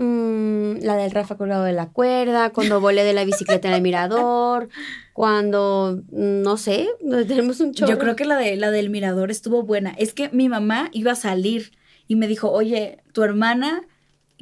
[0.00, 3.82] Mm, la del Rafa colgado de la cuerda, cuando volé de la bicicleta en el
[3.82, 4.68] mirador,
[5.12, 6.88] cuando, no sé,
[7.26, 7.90] tenemos un chorro.
[7.90, 9.90] Yo creo que la, de, la del mirador estuvo buena.
[9.98, 11.72] Es que mi mamá iba a salir
[12.06, 13.82] y me dijo, oye, tu hermana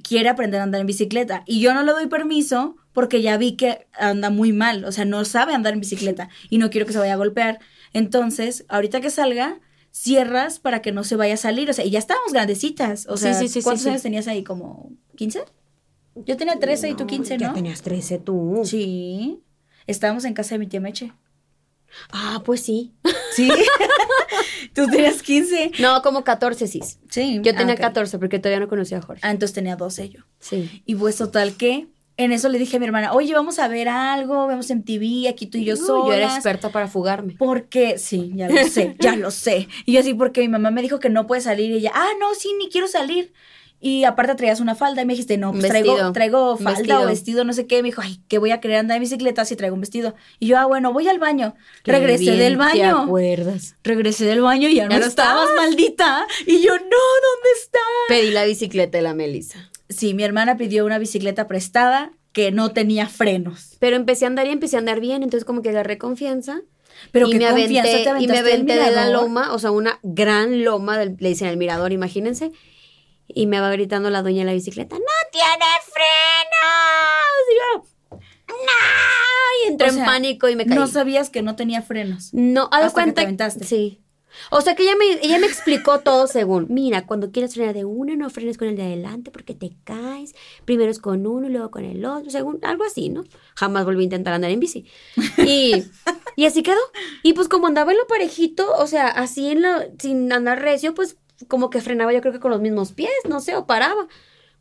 [0.07, 1.43] quiere aprender a andar en bicicleta.
[1.47, 5.07] Y yo no le doy permiso porque ya vi que anda muy mal, o sea,
[5.07, 7.61] no sabe andar en bicicleta y no quiero que se vaya a golpear.
[7.95, 9.59] Entonces, ahorita que salga,
[9.97, 11.71] cierras para que no se vaya a salir.
[11.71, 13.07] O sea, y ya estábamos grandecitas.
[13.09, 14.45] O sea, ¿cuántos años tenías ahí?
[14.45, 15.45] ¿Como 15?
[16.27, 17.41] Yo tenía 13 y tú 15, ¿no?
[17.41, 18.61] Ya tenías 13 tú.
[18.65, 19.43] Sí.
[19.87, 21.13] Estábamos en casa de mi tía Meche.
[22.11, 22.95] Ah, pues sí.
[23.35, 23.51] Sí.
[24.75, 25.73] tú tenías 15.
[25.79, 26.81] No, como 14, sí.
[27.09, 27.41] Sí.
[27.43, 29.23] Yo tenía 14 porque todavía no conocía a Jorge.
[29.25, 30.21] Ah, entonces tenía 12 yo.
[30.41, 30.83] Sí.
[30.85, 33.89] Y pues total que en eso le dije a mi hermana, oye, vamos a ver
[33.89, 36.07] algo, vemos en TV, aquí tú y yo solas.
[36.07, 37.37] Yo era experta para fugarme.
[37.39, 39.69] Porque, sí, ya lo sé, ya lo sé.
[39.85, 42.09] Y yo así, porque mi mamá me dijo que no puede salir y ella, ah,
[42.19, 43.33] no, sí, ni quiero salir.
[43.79, 47.45] Y aparte traías una falda y me dijiste, no, pues traigo, traigo falda o vestido,
[47.45, 47.83] no sé qué.
[47.83, 50.15] Me dijo, ay, que voy a querer andar en bicicleta si traigo un vestido.
[50.39, 51.55] Y yo, ah, bueno, voy al baño.
[51.85, 52.75] Regresé del baño.
[52.75, 53.77] ¿Te acuerdas?
[53.85, 56.27] Regresé del baño y ya, no, estabas, maldita.
[56.47, 57.83] Y yo, no, ¿dónde estás?
[58.09, 59.71] Pedí la bicicleta de la Melissa.
[59.89, 63.77] Sí, mi hermana pidió una bicicleta prestada que no tenía frenos.
[63.79, 66.61] Pero empecé a andar y empecé a andar bien, entonces como que agarré confianza.
[67.13, 71.05] Pero y me aventé, y me aventé de la loma, o sea, una gran loma,
[71.05, 72.53] le dicen el mirador, imagínense.
[73.29, 77.47] Y me va gritando la dueña de la bicicleta, ¡No tiene frenos!
[77.51, 78.17] Y yo,
[78.49, 79.65] ¡No!
[79.65, 80.77] Y entré en pánico y me caí.
[80.77, 82.33] No sabías que no tenía frenos.
[82.33, 83.27] No, a cuenta.
[83.27, 84.01] Que te Sí.
[84.51, 87.85] O sea que ella me, ella me explicó todo según, mira, cuando quieres frenar de
[87.85, 90.35] uno, no frenes con el de adelante porque te caes.
[90.65, 93.25] Primero es con uno y luego con el otro, según algo así, ¿no?
[93.55, 94.87] Jamás volví a intentar andar en bici.
[95.39, 95.85] Y,
[96.37, 96.81] y así quedó.
[97.23, 99.69] Y pues como andaba en lo parejito, o sea, así en lo,
[99.99, 101.17] sin andar recio, pues
[101.49, 104.09] como que frenaba yo creo que con los mismos pies, no sé, o paraba.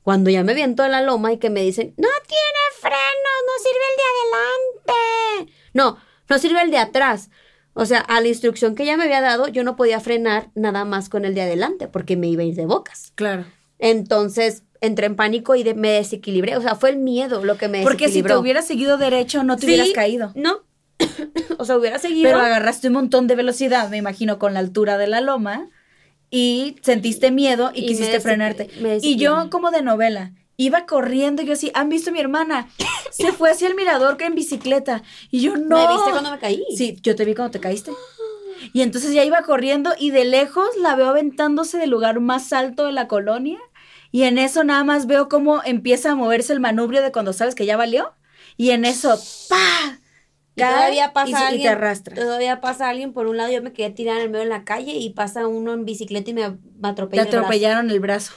[0.03, 3.53] Cuando ya me viento en la loma y que me dicen, no tiene frenos, no
[3.63, 5.57] sirve el de adelante.
[5.73, 5.97] No,
[6.29, 7.31] no sirve el de atrás.
[7.77, 10.85] O sea, a la instrucción que ella me había dado, yo no podía frenar nada
[10.85, 13.11] más con el de adelante porque me iba a ir de bocas.
[13.15, 13.45] Claro.
[13.79, 16.55] Entonces entré en pánico y me desequilibré.
[16.55, 19.57] O sea, fue el miedo lo que me Porque si te hubieras seguido derecho, no
[19.57, 20.31] te hubieras caído.
[20.35, 20.61] No.
[21.57, 22.29] o sea, hubiera seguido.
[22.29, 25.69] Pero agarraste un montón de velocidad, me imagino, con la altura de la loma
[26.31, 28.69] y sentiste miedo y, quisiste frenarte.
[29.01, 32.67] y yo como de novela, iba corriendo y yo así, ¿han visto a mi hermana?
[33.11, 35.03] Se fue hacia el mirador en bicicleta.
[35.31, 35.77] Y yo, no.
[35.77, 36.63] ¿Me viste cuando me caí?
[36.75, 37.91] Sí, yo te vi cuando te caíste.
[38.73, 42.85] Y entonces ya iba corriendo y de lejos la veo aventándose del lugar más alto
[42.85, 43.59] de la colonia.
[44.11, 47.55] Y en eso nada más veo cómo empieza a moverse el manubrio de cuando sabes
[47.55, 48.13] que ya valió.
[48.57, 49.17] Y en eso,
[49.49, 49.99] ¡pa!
[50.55, 51.59] Y todavía pasa y, alguien.
[51.59, 52.15] y te arrastra.
[52.15, 54.63] Todavía pasa alguien por un lado, yo me quedé tirada en el medio de la
[54.63, 56.49] calle y pasa uno en bicicleta y me,
[56.79, 57.23] me atropella.
[57.23, 58.31] Te atropellaron el brazo.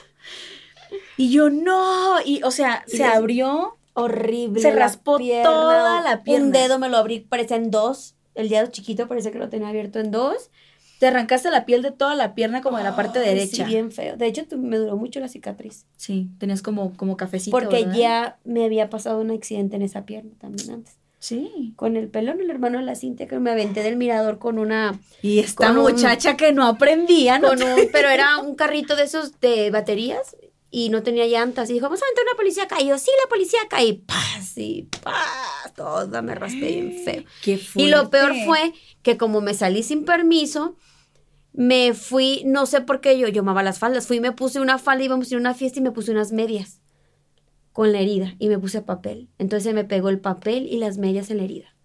[1.19, 2.15] Y yo, no.
[2.25, 3.75] Y, o sea, Y se les- abrió.
[3.93, 4.61] Horrible.
[4.61, 6.45] Se la raspó toda la pierna.
[6.45, 8.15] Un dedo me lo abrí, parecía en dos.
[8.35, 10.49] El dedo chiquito parecía que lo tenía abierto en dos.
[10.99, 13.65] Te arrancaste la piel de toda la pierna como de la parte derecha.
[13.65, 14.15] Sí, bien feo.
[14.15, 15.85] De hecho, me duró mucho la cicatriz.
[15.97, 17.51] Sí, tenías como, como cafecito.
[17.57, 17.95] porque ¿verdad?
[17.97, 20.95] ya me había pasado un accidente en esa pierna también antes.
[21.19, 21.73] Sí.
[21.75, 24.97] Con el pelón, el hermano de la Cintia, que me aventé del mirador con una.
[25.21, 27.49] Y esta un- muchacha que no aprendía, ¿no?
[27.49, 30.37] Con un, pero era un carrito de esos de baterías
[30.71, 31.69] y no tenía llantas.
[31.69, 32.81] Y dijo, vamos a aventar una policía acá.
[32.81, 33.83] Y yo, sí, la policía acá.
[33.83, 34.57] Y ¡paz!
[34.57, 35.73] Y ¡paz!
[35.75, 37.23] Toda me raspé bien feo.
[37.43, 40.77] Qué Y lo peor fue que como me salí sin permiso,
[41.53, 44.59] me fui, no sé por qué yo, yo amaba las faldas, fui y me puse
[44.59, 46.79] una falda, íbamos a ir a una fiesta y me puse unas medias
[47.71, 49.29] con la herida y me puse papel.
[49.37, 51.75] Entonces me pegó el papel y las medias en la herida.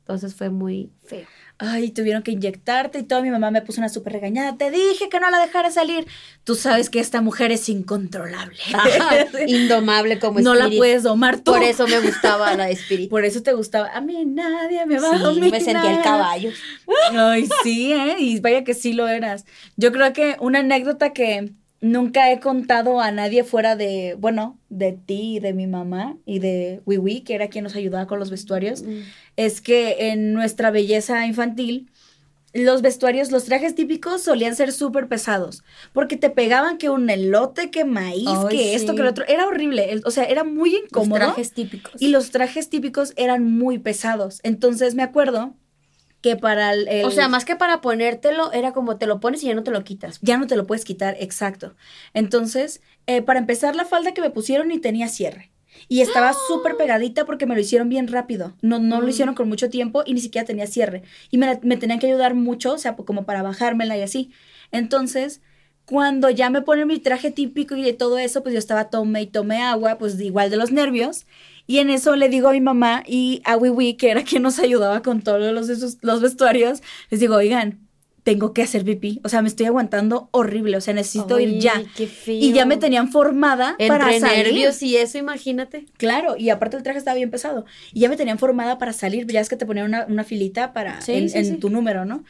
[0.00, 1.26] Entonces fue muy feo.
[1.58, 4.56] Ay, tuvieron que inyectarte y toda mi mamá me puso una súper regañada.
[4.56, 6.06] Te dije que no la dejara salir.
[6.44, 8.58] Tú sabes que esta mujer es incontrolable.
[9.46, 11.52] Indomable como no la puedes domar tú.
[11.52, 13.10] Por eso me gustaba la de espíritu.
[13.10, 13.88] Por eso te gustaba.
[13.94, 15.50] A mí nadie me va a dominar.
[15.50, 16.50] me sentía el caballo.
[17.12, 18.16] Ay, sí, ¿eh?
[18.18, 19.44] Y vaya que sí lo eras.
[19.76, 21.52] Yo creo que una anécdota que
[21.82, 26.38] nunca he contado a nadie fuera de, bueno, de ti y de mi mamá y
[26.38, 28.84] de Wiwi, que era quien nos ayudaba con los vestuarios,
[29.36, 31.90] es que en nuestra belleza infantil,
[32.54, 37.70] los vestuarios, los trajes típicos solían ser súper pesados, porque te pegaban que un elote,
[37.70, 39.24] que maíz, que esto, que lo otro.
[39.26, 41.18] Era horrible, o sea, era muy Los incómodo.
[41.18, 42.00] trajes típicos.
[42.00, 44.40] Y los trajes típicos eran muy pesados.
[44.42, 45.54] Entonces me acuerdo
[46.22, 46.88] que para el...
[46.88, 49.62] el- O sea, más que para ponértelo, era como te lo pones y ya no
[49.64, 50.18] te lo quitas.
[50.22, 51.74] ya no te lo puedes quitar, exacto.
[52.14, 55.50] Entonces, eh, para empezar, la falda que me pusieron ni tenía cierre.
[55.88, 58.54] Y estaba súper pegadita porque me lo hicieron bien rápido.
[58.62, 59.10] No, no lo Mm.
[59.10, 61.02] hicieron con mucho tiempo y ni siquiera tenía cierre.
[61.30, 64.30] Y me, la- me tenían que ayudar mucho, o sea, como para bajármela y así.
[64.70, 65.40] Entonces,
[65.86, 69.22] cuando ya me ponen mi traje típico y de todo eso, pues yo estaba tome
[69.22, 71.26] y tome agua, pues igual de los nervios.
[71.66, 74.58] Y en eso le digo a mi mamá y a Wiwi, que era quien nos
[74.60, 77.80] ayudaba con todos los, esos- los vestuarios, les digo, oigan,
[78.24, 79.20] tengo que hacer pipí.
[79.24, 80.76] O sea, me estoy aguantando horrible.
[80.76, 81.82] O sea, necesito ir ya.
[81.96, 82.36] qué feo.
[82.40, 84.44] Y ya me tenían formada para salir.
[84.46, 85.86] nervios y eso, imagínate.
[85.98, 87.64] Claro, y aparte el traje estaba bien pesado.
[87.92, 89.26] Y ya me tenían formada para salir.
[89.26, 91.56] Ya es que te ponían una, una filita para Sí, en, sí, en sí.
[91.56, 92.22] tu número, ¿no?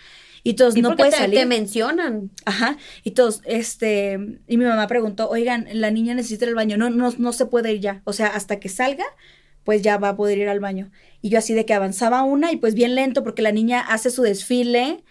[0.44, 1.38] Y todos, no te, salir.
[1.38, 2.30] te mencionan.
[2.44, 2.76] Ajá.
[3.04, 6.76] Y todos, este, y mi mamá preguntó, oigan, la niña necesita ir al baño.
[6.76, 8.02] No, no, no se puede ir ya.
[8.04, 9.04] O sea, hasta que salga,
[9.64, 10.90] pues ya va a poder ir al baño.
[11.20, 14.10] Y yo así de que avanzaba una y pues bien lento porque la niña hace
[14.10, 15.04] su desfile,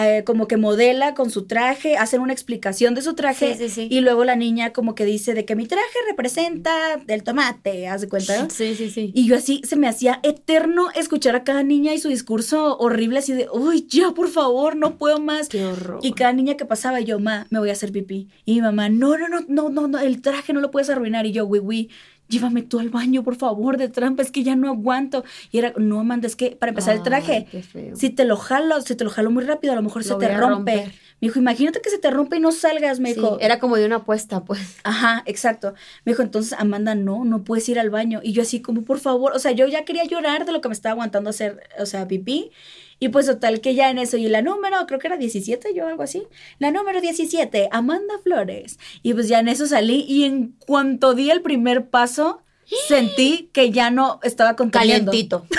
[0.00, 3.56] eh, como que modela con su traje, hacen una explicación de su traje.
[3.56, 3.88] Sí, sí, sí.
[3.90, 6.70] Y luego la niña como que dice de que mi traje representa
[7.08, 8.44] el tomate, haz de cuenta.
[8.44, 8.48] ¿no?
[8.48, 9.10] Sí, sí, sí.
[9.12, 13.18] Y yo así se me hacía eterno escuchar a cada niña y su discurso horrible
[13.18, 15.48] así de, uy, ya, por favor, no puedo más.
[15.48, 15.98] Qué horror.
[16.02, 18.28] Y cada niña que pasaba, yo, ma, me voy a hacer pipí.
[18.44, 21.26] Y mi mamá, no, no, no, no, no, no, el traje no lo puedes arruinar.
[21.26, 21.88] Y yo, güey, güey,
[22.28, 25.24] llévame tú al baño, por favor, de trampa, es que ya no aguanto.
[25.50, 27.46] Y era, no, Amanda, es que para empezar el traje,
[27.94, 30.28] si te lo jalo, si te lo jalo muy rápido, a lo mejor se te
[30.36, 30.92] rompe.
[31.20, 33.38] Me dijo, imagínate que se te rompe y no salgas, me Sí, dijo.
[33.40, 34.76] era como de una apuesta, pues.
[34.84, 35.74] Ajá, exacto.
[36.04, 38.20] Me dijo, entonces, Amanda, no, no puedes ir al baño.
[38.22, 40.68] Y yo así como, por favor, o sea, yo ya quería llorar de lo que
[40.68, 42.52] me estaba aguantando hacer, o sea, pipí.
[43.00, 45.86] Y pues total que ya en eso, y la número, creo que era 17, yo
[45.86, 46.24] algo así.
[46.58, 48.78] La número 17, Amanda Flores.
[49.02, 52.40] Y pues ya en eso salí y en cuanto di el primer paso,
[52.88, 55.12] sentí que ya no estaba conteniendo.
[55.12, 55.46] Calientito.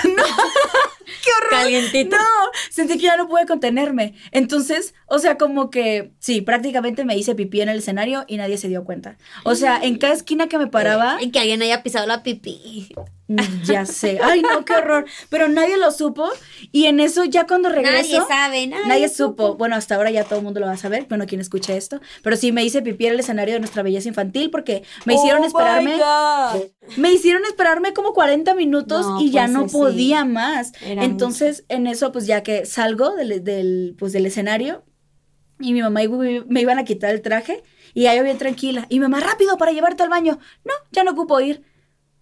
[1.24, 1.50] ¡Qué horror!
[1.50, 2.16] Calientito.
[2.16, 2.24] No,
[2.70, 4.14] sentí que ya no pude contenerme.
[4.30, 8.58] Entonces, o sea, como que sí, prácticamente me hice pipí en el escenario y nadie
[8.58, 9.16] se dio cuenta.
[9.44, 12.92] O sea, en cada esquina que me paraba, Y que alguien haya pisado la pipí.
[13.36, 14.18] Mm, ya sé.
[14.22, 15.04] Ay, no, qué horror.
[15.28, 16.28] Pero nadie lo supo.
[16.72, 18.18] Y en eso, ya cuando regreso.
[18.18, 19.56] Nadie sabe, nadie, Nadie supo.
[19.56, 21.06] Bueno, hasta ahora ya todo el mundo lo va a saber.
[21.08, 22.00] Bueno, quien escuche esto.
[22.22, 25.42] Pero sí me hice pipí en el escenario de nuestra belleza infantil porque me hicieron
[25.42, 25.94] Oh esperarme.
[25.96, 26.62] my God.
[26.96, 29.76] Me hicieron esperarme como 40 minutos No, y ya pues, no sí.
[29.76, 30.72] podía más.
[30.82, 34.84] Era Entonces, en eso, pues ya que salgo del, del, pues, del escenario
[35.60, 37.62] y mi mamá y me iban a quitar el traje
[37.92, 38.86] y ya yo bien tranquila.
[38.88, 40.38] Y mi mamá, rápido para llevarte al baño.
[40.64, 41.64] No, ya no ocupo ir.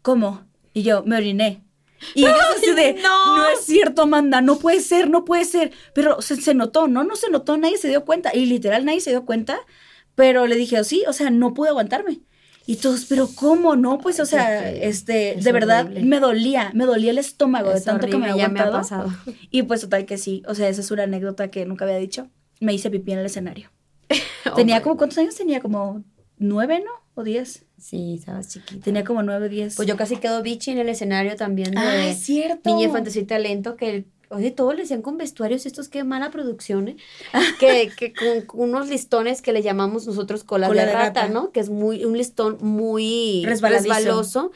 [0.03, 0.48] ¿Cómo?
[0.73, 1.65] Y yo, me oriné.
[2.15, 3.37] Y ellos así de, no.
[3.37, 3.49] no.
[3.49, 5.73] es cierto, Amanda, no puede ser, no puede ser.
[5.95, 7.05] Pero se, se notó, ¿no?
[7.05, 8.31] No se notó, nadie se dio cuenta.
[8.35, 9.59] Y literal, nadie se dio cuenta.
[10.15, 12.21] Pero le dije, oh, sí, o sea, no pude aguantarme.
[12.69, 13.97] Y todos, pero ¿cómo no?
[13.97, 18.19] Pues, o sea, este, de verdad me dolía, me dolía el estómago de tanto que
[18.19, 18.73] me había aguantado.
[18.73, 19.11] Me ha pasado.
[19.51, 22.29] Y pues total que sí, o sea, esa es una anécdota que nunca había dicho.
[22.61, 23.71] Me hice pipí en el escenario.
[24.55, 25.61] tenía como, ¿cuántos años tenía?
[25.61, 26.05] Como
[26.37, 26.91] nueve, ¿no?
[27.15, 27.65] ¿O diez?
[27.79, 28.85] Sí, estabas chiquita.
[28.85, 29.77] Tenía como nueve o diez.
[29.77, 32.75] Pues yo casi quedo bichi en el escenario también de ah, es cierto.
[32.75, 36.89] Niña Fantasía y Talento, que Oye, todo le decían con vestuarios, estos qué mala producción,
[36.89, 36.97] ¿eh?
[37.59, 41.51] que, que con, unos listones que le llamamos nosotros cola, de, rata, ¿no?
[41.51, 44.53] Que es muy, un listón muy resbaloso.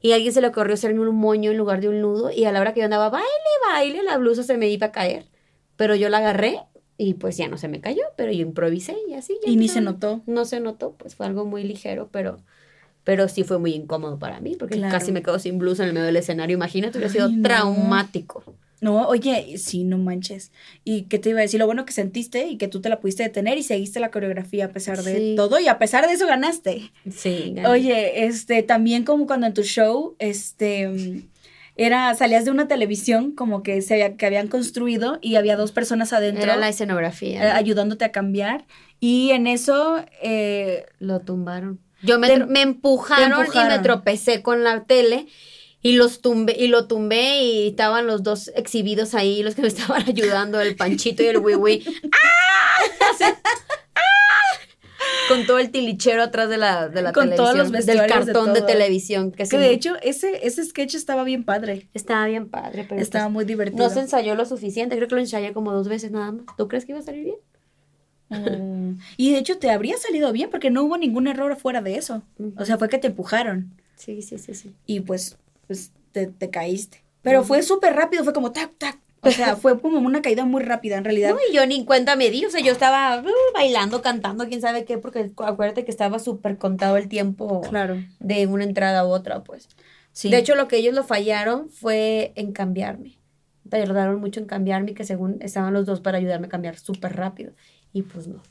[0.00, 2.30] Y a alguien se le ocurrió hacer un moño en lugar de un nudo.
[2.30, 3.26] Y a la hora que yo andaba, baile,
[3.66, 5.26] baile, la blusa se me iba a caer.
[5.76, 6.60] Pero yo la agarré
[6.96, 9.36] y pues ya no se me cayó, pero yo improvisé y así.
[9.44, 10.22] y ni se notó.
[10.26, 12.38] No se notó, pues fue algo muy ligero, pero
[13.08, 15.94] pero sí fue muy incómodo para mí, porque casi me quedo sin blusa en el
[15.94, 16.54] medio del escenario.
[16.54, 18.44] Imagínate, hubiera sido traumático.
[18.82, 20.52] No, oye, sí, no manches.
[20.84, 21.58] ¿Y qué te iba a decir?
[21.58, 24.66] Lo bueno que sentiste y que tú te la pudiste detener y seguiste la coreografía
[24.66, 26.92] a pesar de todo y a pesar de eso ganaste.
[27.10, 27.54] Sí.
[27.66, 31.24] Oye, este, también como cuando en tu show, este,
[31.76, 35.72] era, salías de una televisión como que se había, que habían construido y había dos
[35.72, 36.42] personas adentro.
[36.42, 37.56] Era la escenografía.
[37.56, 38.66] Ayudándote a cambiar
[39.00, 40.04] y en eso...
[40.22, 41.80] Eh, Lo tumbaron.
[42.02, 45.26] Yo me, me empujaron y me tropecé con la tele
[45.80, 49.68] y los tumbé, y lo tumbé y estaban los dos exhibidos ahí, los que me
[49.68, 51.84] estaban ayudando, el Panchito y el Wiwi.
[52.12, 53.34] ¡Ah!
[55.28, 57.54] Con todo el tilichero atrás de la, de la Con televisión.
[57.54, 59.30] Todos los del cartón de, televisión.
[59.30, 61.90] Que, de hecho, ese, ese sketch estaba bien padre.
[61.92, 63.00] Estaba bien padre, pero.
[63.00, 63.84] Estaba pues muy divertido.
[63.84, 64.96] No se ensayó lo suficiente.
[64.96, 66.44] Creo que lo ensayé como dos veces nada más.
[66.56, 67.36] ¿Tú crees que iba a salir bien?
[68.30, 68.98] Mm.
[69.16, 72.22] y de hecho te habría salido bien porque no hubo ningún error fuera de eso.
[72.56, 73.72] O sea, fue que te empujaron.
[73.96, 74.74] Sí, sí, sí, sí.
[74.86, 75.36] Y pues
[75.68, 77.04] pues te, te caíste.
[77.22, 78.98] Pero fue súper rápido, fue como tac, tac.
[79.20, 81.30] O sea, fue como una caída muy rápida en realidad.
[81.30, 84.60] No, y yo ni cuenta me di, o sea, yo estaba uh, bailando, cantando, quién
[84.60, 88.02] sabe qué, porque acuérdate que estaba súper contado el tiempo claro.
[88.20, 89.68] de una entrada u otra, pues.
[90.12, 90.30] Sí.
[90.30, 93.18] De hecho, lo que ellos lo fallaron fue en cambiarme.
[93.68, 97.52] Tardaron mucho en cambiarme, que según estaban los dos para ayudarme a cambiar súper rápido.
[97.92, 98.42] Y pues no.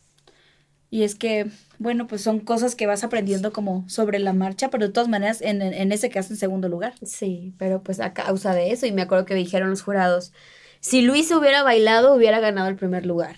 [0.89, 1.47] Y es que,
[1.79, 5.41] bueno, pues son cosas que vas aprendiendo como sobre la marcha, pero de todas maneras
[5.41, 6.93] en, en ese caso en segundo lugar.
[7.03, 10.31] Sí, pero pues a causa de eso, y me acuerdo que dijeron los jurados,
[10.79, 13.35] si Luis hubiera bailado, hubiera ganado el primer lugar.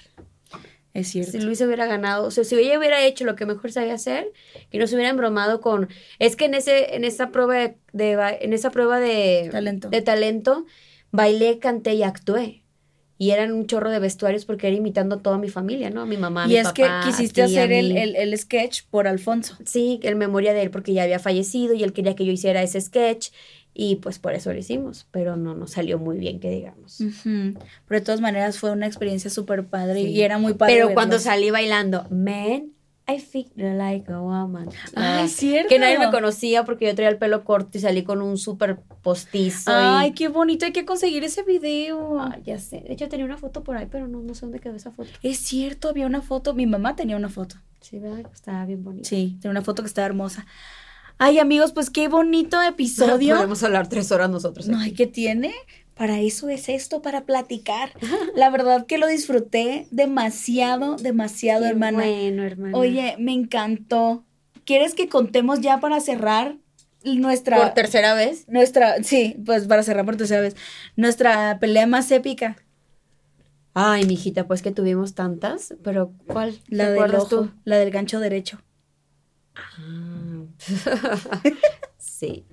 [0.94, 1.32] Es cierto.
[1.32, 4.32] Si Luis hubiera ganado, o sea, si ella hubiera hecho lo que mejor sabía hacer,
[4.70, 5.88] que no se hubiera embromado con,
[6.20, 9.90] es que en ese, en esa prueba de, de en esa prueba de talento.
[9.90, 10.66] de talento,
[11.12, 12.64] bailé, canté y actué
[13.22, 16.06] y eran un chorro de vestuarios porque era imitando a toda mi familia, ¿no?
[16.06, 16.74] Mi mamá, y mi papá.
[16.80, 19.58] Y es que quisiste hacer el, el, sketch por Alfonso.
[19.66, 22.64] Sí, en memoria de él porque ya había fallecido y él quería que yo hiciera
[22.64, 23.32] ese sketch
[23.74, 27.04] y pues por eso lo hicimos, pero no nos salió muy bien, que digamos.
[27.24, 30.76] Pero de todas maneras fue una experiencia súper padre y era muy padre.
[30.76, 32.72] Pero cuando salí bailando, man,
[33.10, 34.69] I feel like a woman.
[34.95, 35.69] Ay, cierto.
[35.69, 38.81] Que nadie me conocía porque yo traía el pelo corto y salí con un súper
[39.02, 39.72] postizo.
[39.73, 40.65] Ay, qué bonito.
[40.65, 42.22] Hay que conseguir ese video.
[42.22, 42.81] Ay, ya sé.
[42.81, 45.10] De hecho, tenía una foto por ahí, pero no, no sé dónde quedó esa foto.
[45.23, 46.53] Es cierto, había una foto.
[46.53, 47.56] Mi mamá tenía una foto.
[47.81, 48.30] Sí, ¿verdad?
[48.31, 49.10] Estaba bien bonita.
[49.10, 50.45] Sí, tenía una foto que estaba hermosa.
[51.18, 53.36] Ay, amigos, pues qué bonito episodio.
[53.38, 54.68] Podemos hablar tres horas nosotros.
[54.68, 55.53] No, ¿y qué tiene?
[56.00, 57.92] Para eso es esto, para platicar.
[58.34, 61.98] La verdad que lo disfruté demasiado, demasiado, hermana.
[61.98, 62.78] Bueno, hermana.
[62.78, 64.24] Oye, me encantó.
[64.64, 66.56] ¿Quieres que contemos ya para cerrar
[67.04, 67.58] nuestra...
[67.58, 68.48] ¿Por tercera vez?
[68.48, 70.56] Nuestra, sí, pues para cerrar por tercera vez.
[70.96, 72.56] Nuestra pelea más épica.
[73.74, 76.62] Ay, mijita, pues que tuvimos tantas, pero ¿cuál?
[76.70, 77.52] La del ojo, tú?
[77.66, 78.62] la del gancho derecho.
[79.54, 80.46] Ah.
[81.98, 82.46] sí.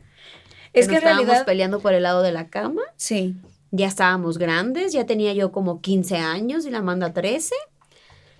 [0.76, 2.82] Es que, en estábamos peleando por el lado de la cama.
[2.96, 3.34] Sí.
[3.70, 7.54] Ya estábamos grandes, ya tenía yo como 15 años y la manda 13.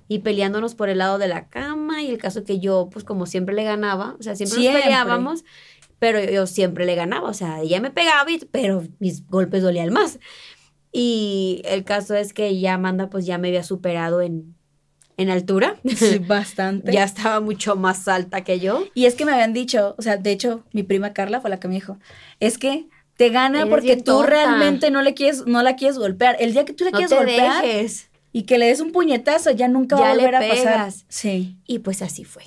[0.09, 2.03] Y peleándonos por el lado de la cama.
[2.03, 5.45] Y el caso que yo, pues como siempre le ganaba, o sea, siempre, nos peleábamos,
[5.99, 7.29] pero yo, siempre le ganaba.
[7.29, 10.19] O sea, ella me pegaba, pero mis golpes dolían más.
[10.93, 14.56] Y el caso es que ya Amanda, pues ya me había superado en,
[15.17, 15.77] en altura.
[15.97, 16.93] Sí, bastante.
[16.93, 18.85] ya estaba mucho más alta que yo.
[18.95, 21.59] Y es que me habían dicho, o sea, de hecho, mi prima Carla fue la
[21.59, 21.99] que me dijo,
[22.41, 26.37] es que te gana porque tú realmente no le quieres, no la quieres golpear.
[26.39, 27.65] El día que tú le quieres golpear
[28.33, 30.93] y que le des un puñetazo, ya nunca va a volver a pasar.
[31.09, 31.57] Sí.
[31.67, 32.45] Y pues así fue.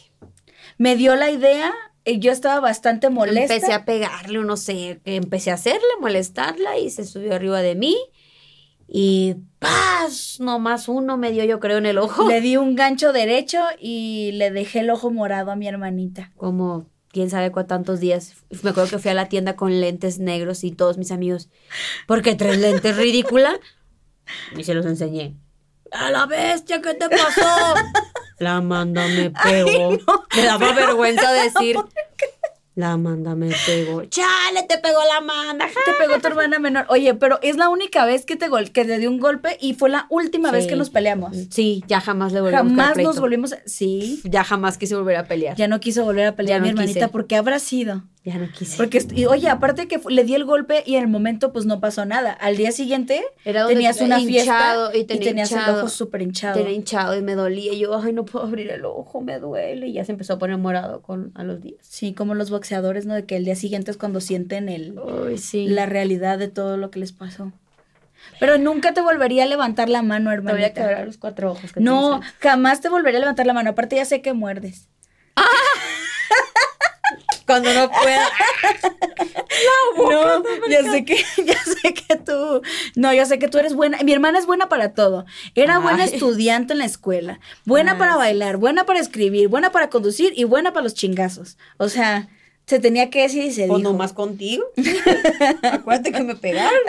[0.77, 1.73] Me dio la idea,
[2.05, 3.55] y yo estaba bastante molesta.
[3.55, 7.97] Empecé a pegarle, no sé, empecé a hacerle, molestarla y se subió arriba de mí
[8.91, 10.37] y ¡paz!
[10.39, 12.27] Nomás uno me dio, yo creo, en el ojo.
[12.27, 16.31] Le di un gancho derecho y le dejé el ojo morado a mi hermanita.
[16.35, 18.33] Como quién sabe cuántos días.
[18.63, 21.49] Me acuerdo que fui a la tienda con lentes negros y todos mis amigos,
[22.07, 23.59] ¿por qué tres lentes ridícula?
[24.57, 25.35] Y se los enseñé.
[25.91, 26.81] ¡A la bestia!
[26.81, 27.75] ¿Qué te pasó?
[28.39, 29.97] La manda me pegó.
[30.35, 31.77] Me daba vergüenza decir.
[32.79, 34.05] La Amanda me pegó.
[34.05, 35.67] ¡Chale, te pegó la Amanda!
[35.85, 36.85] Te pegó tu hermana menor.
[36.87, 39.73] Oye, pero es la única vez que te, gol que te dio un golpe y
[39.73, 41.35] fue la última vez que nos peleamos.
[41.49, 43.53] Sí, ya jamás le volvimos Jamás nos volvimos.
[43.65, 44.21] Sí.
[44.23, 45.57] Ya jamás quise volver a pelear.
[45.57, 48.03] Ya no quiso volver a pelear mi hermanita porque habrá sido.
[48.25, 48.75] Ya no quise.
[48.75, 51.79] Porque, y, oye, aparte que le di el golpe y en el momento pues no
[51.79, 52.31] pasó nada.
[52.33, 56.57] Al día siguiente tenías una fiesta y, tenías el ojo súper hinchado.
[56.57, 57.71] Tenía hinchado y me dolía.
[57.71, 59.87] Y yo, ay, no puedo abrir el ojo, me duele.
[59.87, 61.79] Y ya se empezó a poner morado con, a los días.
[61.81, 63.13] Sí, como los boxeadores, ¿no?
[63.13, 64.99] De que el día siguiente es cuando sienten el,
[65.37, 65.67] sí.
[65.67, 67.53] la realidad de todo lo que les pasó.
[68.37, 70.73] Pero nunca te volvería a levantar la mano, hermanita.
[70.73, 71.71] Te voy a quebrar los cuatro ojos.
[71.71, 73.69] Que no, jamás te volvería a levantar la mano.
[73.69, 74.89] Aparte ya sé que muerdes.
[75.37, 75.45] ¡Ah!
[77.49, 78.29] Cuando no pueda.
[79.97, 82.61] no, ya sé que, ya sé que tú,
[82.95, 83.97] no, yo sé que tú eres buena.
[84.03, 85.25] Mi hermana es buena para todo.
[85.55, 90.31] Era buena estudiante en la escuela, buena para bailar, buena para escribir, buena para conducir
[90.35, 91.57] y buena para los chingazos.
[91.77, 92.29] O sea,
[92.67, 94.63] se tenía que decir y se o nomás contigo.
[95.63, 96.79] Acuérdate que me pegaron.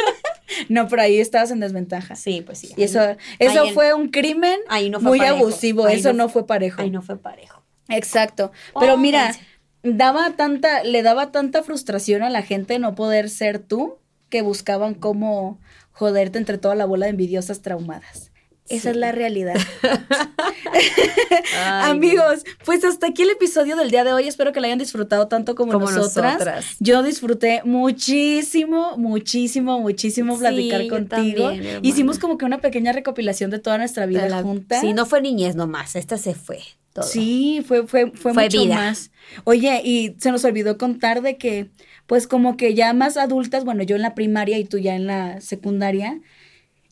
[0.70, 2.16] no, pero ahí estabas en desventaja.
[2.16, 2.72] Sí, pues sí.
[2.78, 4.58] Y eso, eso fue un crimen
[5.02, 5.86] muy abusivo.
[5.86, 6.80] eso no, fue parejo.
[6.80, 7.62] Ahí no fue parejo.
[7.88, 8.52] Exacto.
[8.78, 9.34] Pero mira,
[9.82, 13.98] daba tanta, le daba tanta frustración a la gente no poder ser tú
[14.28, 15.58] que buscaban cómo
[15.92, 18.30] joderte entre toda la bola de envidiosas traumadas.
[18.68, 19.56] Esa es la realidad.
[21.82, 24.28] Amigos, pues hasta aquí el episodio del día de hoy.
[24.28, 26.76] Espero que lo hayan disfrutado tanto como, nosotras.
[26.78, 31.50] Yo disfruté muchísimo, muchísimo, muchísimo platicar contigo.
[31.82, 34.80] Hicimos como que una pequeña recopilación de toda nuestra vida junta.
[34.80, 36.60] Sí, no fue niñez nomás, esta se fue.
[37.02, 39.10] Sí, fue, fue, fue, mucho más.
[39.44, 41.70] Oye, y se nos olvidó contar de que,
[42.06, 45.06] pues como que ya más adultas, bueno, yo en la primaria y tú ya en
[45.06, 46.20] la secundaria,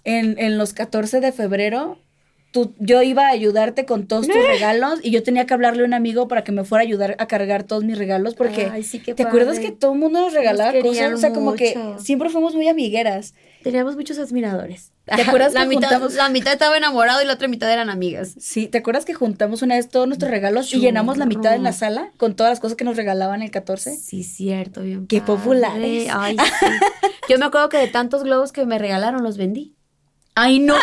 [0.05, 1.99] en, en los 14 de febrero,
[2.53, 5.87] tú, yo iba a ayudarte con todos tus regalos y yo tenía que hablarle a
[5.87, 8.83] un amigo para que me fuera a ayudar a cargar todos mis regalos porque Ay,
[8.83, 11.13] sí, ¿te acuerdas que todo el mundo nos regalaba cosas?
[11.13, 13.35] O sea, como que siempre fuimos muy amigueras.
[13.67, 14.93] Teníamos muchos admiradores.
[15.07, 18.37] ¿Te acuerdas la mitad, La mitad estaba enamorado y la otra mitad eran amigas.
[18.39, 21.65] Sí, ¿te acuerdas que juntamos una vez todos nuestros regalos y llenamos la mitad en
[21.65, 23.97] la sala con todas las cosas que nos regalaban el 14?
[23.97, 25.09] Sí, cierto, bien.
[25.09, 26.07] Qué populares.
[26.13, 26.67] Ay, sí.
[27.29, 29.75] Yo me acuerdo que de tantos globos que me regalaron los vendí.
[30.37, 30.77] Ay, no,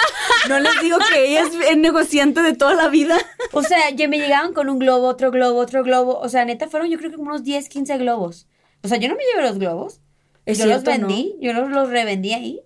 [0.49, 3.18] no les digo que ella es negociante de toda la vida.
[3.53, 6.19] O sea, ya me llegaban con un globo, otro globo, otro globo.
[6.19, 8.45] O sea, neta, fueron yo creo que como unos 10, 15 globos.
[8.81, 10.01] O sea, yo no me llevé los globos.
[10.45, 12.60] yo los vendí, yo los, los revendí ahí.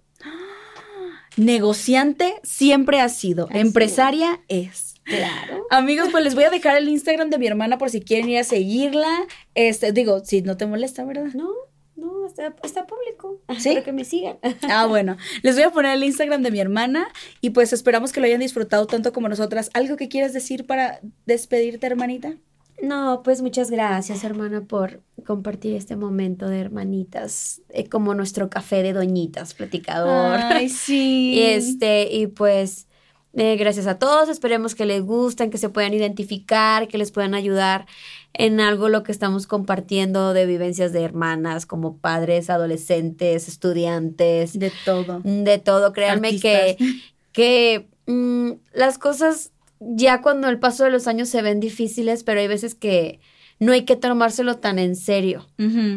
[1.38, 4.96] Negociante siempre ha sido, empresaria es.
[5.04, 5.66] Claro.
[5.70, 8.40] Amigos, pues les voy a dejar el Instagram de mi hermana por si quieren ir
[8.40, 9.26] a seguirla.
[9.56, 11.28] Este, digo, si no te molesta, ¿verdad?
[11.34, 11.50] No,
[11.96, 13.42] no, está, público.
[13.58, 13.70] ¿Sí?
[13.70, 14.38] Espero que me sigan.
[14.70, 15.18] Ah, bueno.
[15.44, 17.08] Les voy a poner el Instagram de mi hermana
[17.40, 19.70] y pues esperamos que lo hayan disfrutado tanto como nosotras.
[19.74, 22.36] ¿Algo que quieras decir para despedirte, hermanita?
[22.82, 28.84] No, pues muchas gracias, hermana, por compartir este momento de hermanitas, eh, como nuestro café
[28.84, 30.40] de doñitas, platicador.
[30.40, 31.34] Ay, sí.
[31.34, 32.88] y este, y pues,
[33.34, 34.30] eh, gracias a todos.
[34.30, 37.88] Esperemos que les gusten, que se puedan identificar, que les puedan ayudar
[38.34, 44.58] en algo lo que estamos compartiendo de vivencias de hermanas, como padres, adolescentes, estudiantes.
[44.58, 45.22] De todo.
[45.24, 45.94] De todo.
[45.94, 46.78] Créanme que,
[47.32, 52.40] que mm, las cosas ya cuando el paso de los años se ven difíciles, pero
[52.40, 53.20] hay veces que
[53.60, 55.48] no hay que tomárselo tan en serio.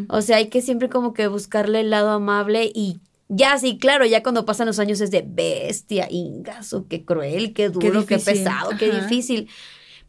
[0.09, 4.05] O sea, hay que siempre como que buscarle el lado amable y ya sí, claro,
[4.07, 8.71] ya cuando pasan los años es de bestia, ingaso, qué cruel, qué duro, qué, pesado,
[8.79, 9.49] qué difícil.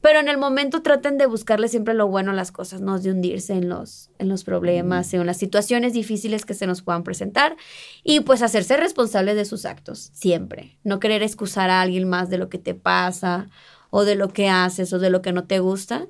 [0.02, 3.12] Pero en el momento traten de buscarle siempre lo bueno a las cosas, no de
[3.12, 7.56] hundirse en los, en los problemas, en las situaciones difíciles que se nos puedan presentar
[8.04, 10.80] y pues hacerse responsable de sus actos, siempre.
[10.84, 13.48] No querer excusar a alguien más de lo que te pasa
[13.92, 16.08] o de lo que haces o de lo que no te gusta.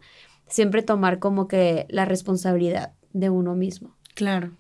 [0.47, 3.97] Siempre tomar como que la responsabilidad de uno mismo.
[4.15, 4.51] Claro.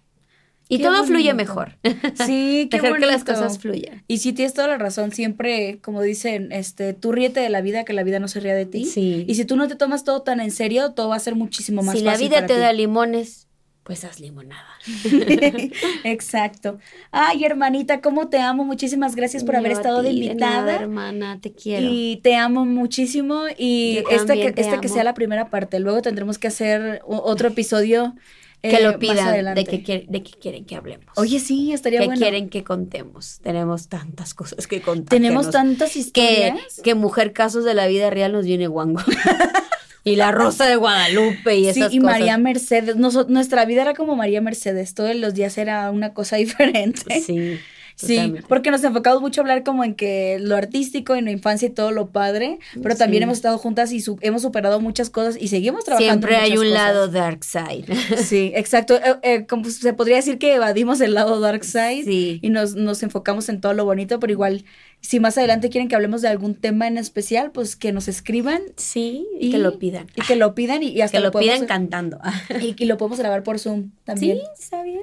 [0.71, 1.77] Y todo fluye mejor.
[2.25, 4.03] Sí, qué Dejar que las cosas fluyan.
[4.07, 5.11] Y sí, tienes toda la razón.
[5.11, 8.55] Siempre, como dicen, este, tú ríete de la vida, que la vida no se ría
[8.55, 8.85] de ti.
[8.85, 9.25] Sí.
[9.27, 11.81] Y si tú no te tomas todo tan en serio, todo va a ser muchísimo
[11.81, 11.99] más fácil.
[11.99, 13.49] Si la vida te da limones,
[13.83, 14.69] pues haz limonada.
[16.05, 16.79] Exacto.
[17.11, 18.63] Ay, hermanita, cómo te amo.
[18.63, 20.75] Muchísimas gracias por haber estado de invitada.
[20.75, 21.87] hermana, te quiero.
[21.89, 23.43] Y te amo muchísimo.
[23.57, 25.79] Y esta que, esta que sea la primera parte.
[25.81, 28.15] Luego tendremos que hacer otro episodio
[28.61, 31.07] que lo eh, pidan de que, de que quieren que hablemos.
[31.15, 32.13] Oye, sí, estaría bueno.
[32.13, 33.39] Que quieren que contemos.
[33.41, 35.09] Tenemos tantas cosas que contar.
[35.09, 36.75] Tenemos tantas historias.
[36.77, 39.01] Que, que Mujer Casos de la Vida Real nos viene guango.
[40.03, 42.95] y la Rosa de Guadalupe y esas sí, y María Mercedes.
[42.95, 44.93] nuestra vida era como María Mercedes.
[44.93, 47.21] Todos los días era una cosa diferente.
[47.21, 47.59] Sí.
[47.95, 51.67] Sí, porque nos enfocamos mucho a hablar como en que lo artístico, en la infancia
[51.67, 55.47] y todo lo padre, pero también hemos estado juntas y hemos superado muchas cosas y
[55.47, 56.27] seguimos trabajando.
[56.27, 57.85] Siempre hay un lado dark side.
[58.21, 58.95] Sí, exacto.
[58.95, 62.03] Eh, eh, como se podría decir que evadimos el lado dark side
[62.41, 64.63] y nos, nos enfocamos en todo lo bonito, pero igual
[65.01, 68.61] si más adelante quieren que hablemos de algún tema en especial, pues que nos escriban.
[68.77, 70.07] Sí, y, que lo pidan.
[70.15, 72.19] Y que lo pidan y, hasta que lo, pidan cantando.
[72.61, 74.37] Y, que lo podemos grabar por Zoom también.
[74.37, 75.01] Sí, está bien.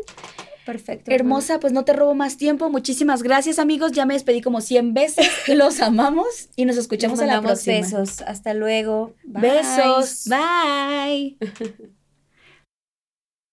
[0.69, 1.11] Perfecto.
[1.11, 2.69] Hermosa, pues no te robo más tiempo.
[2.69, 3.93] Muchísimas gracias, amigos.
[3.93, 5.27] Ya me despedí como 100 veces.
[5.49, 7.79] Los amamos y nos escuchamos en la próxima.
[7.79, 8.21] Besos.
[8.21, 9.15] Hasta luego.
[9.25, 10.29] Besos.
[10.29, 11.39] Bye.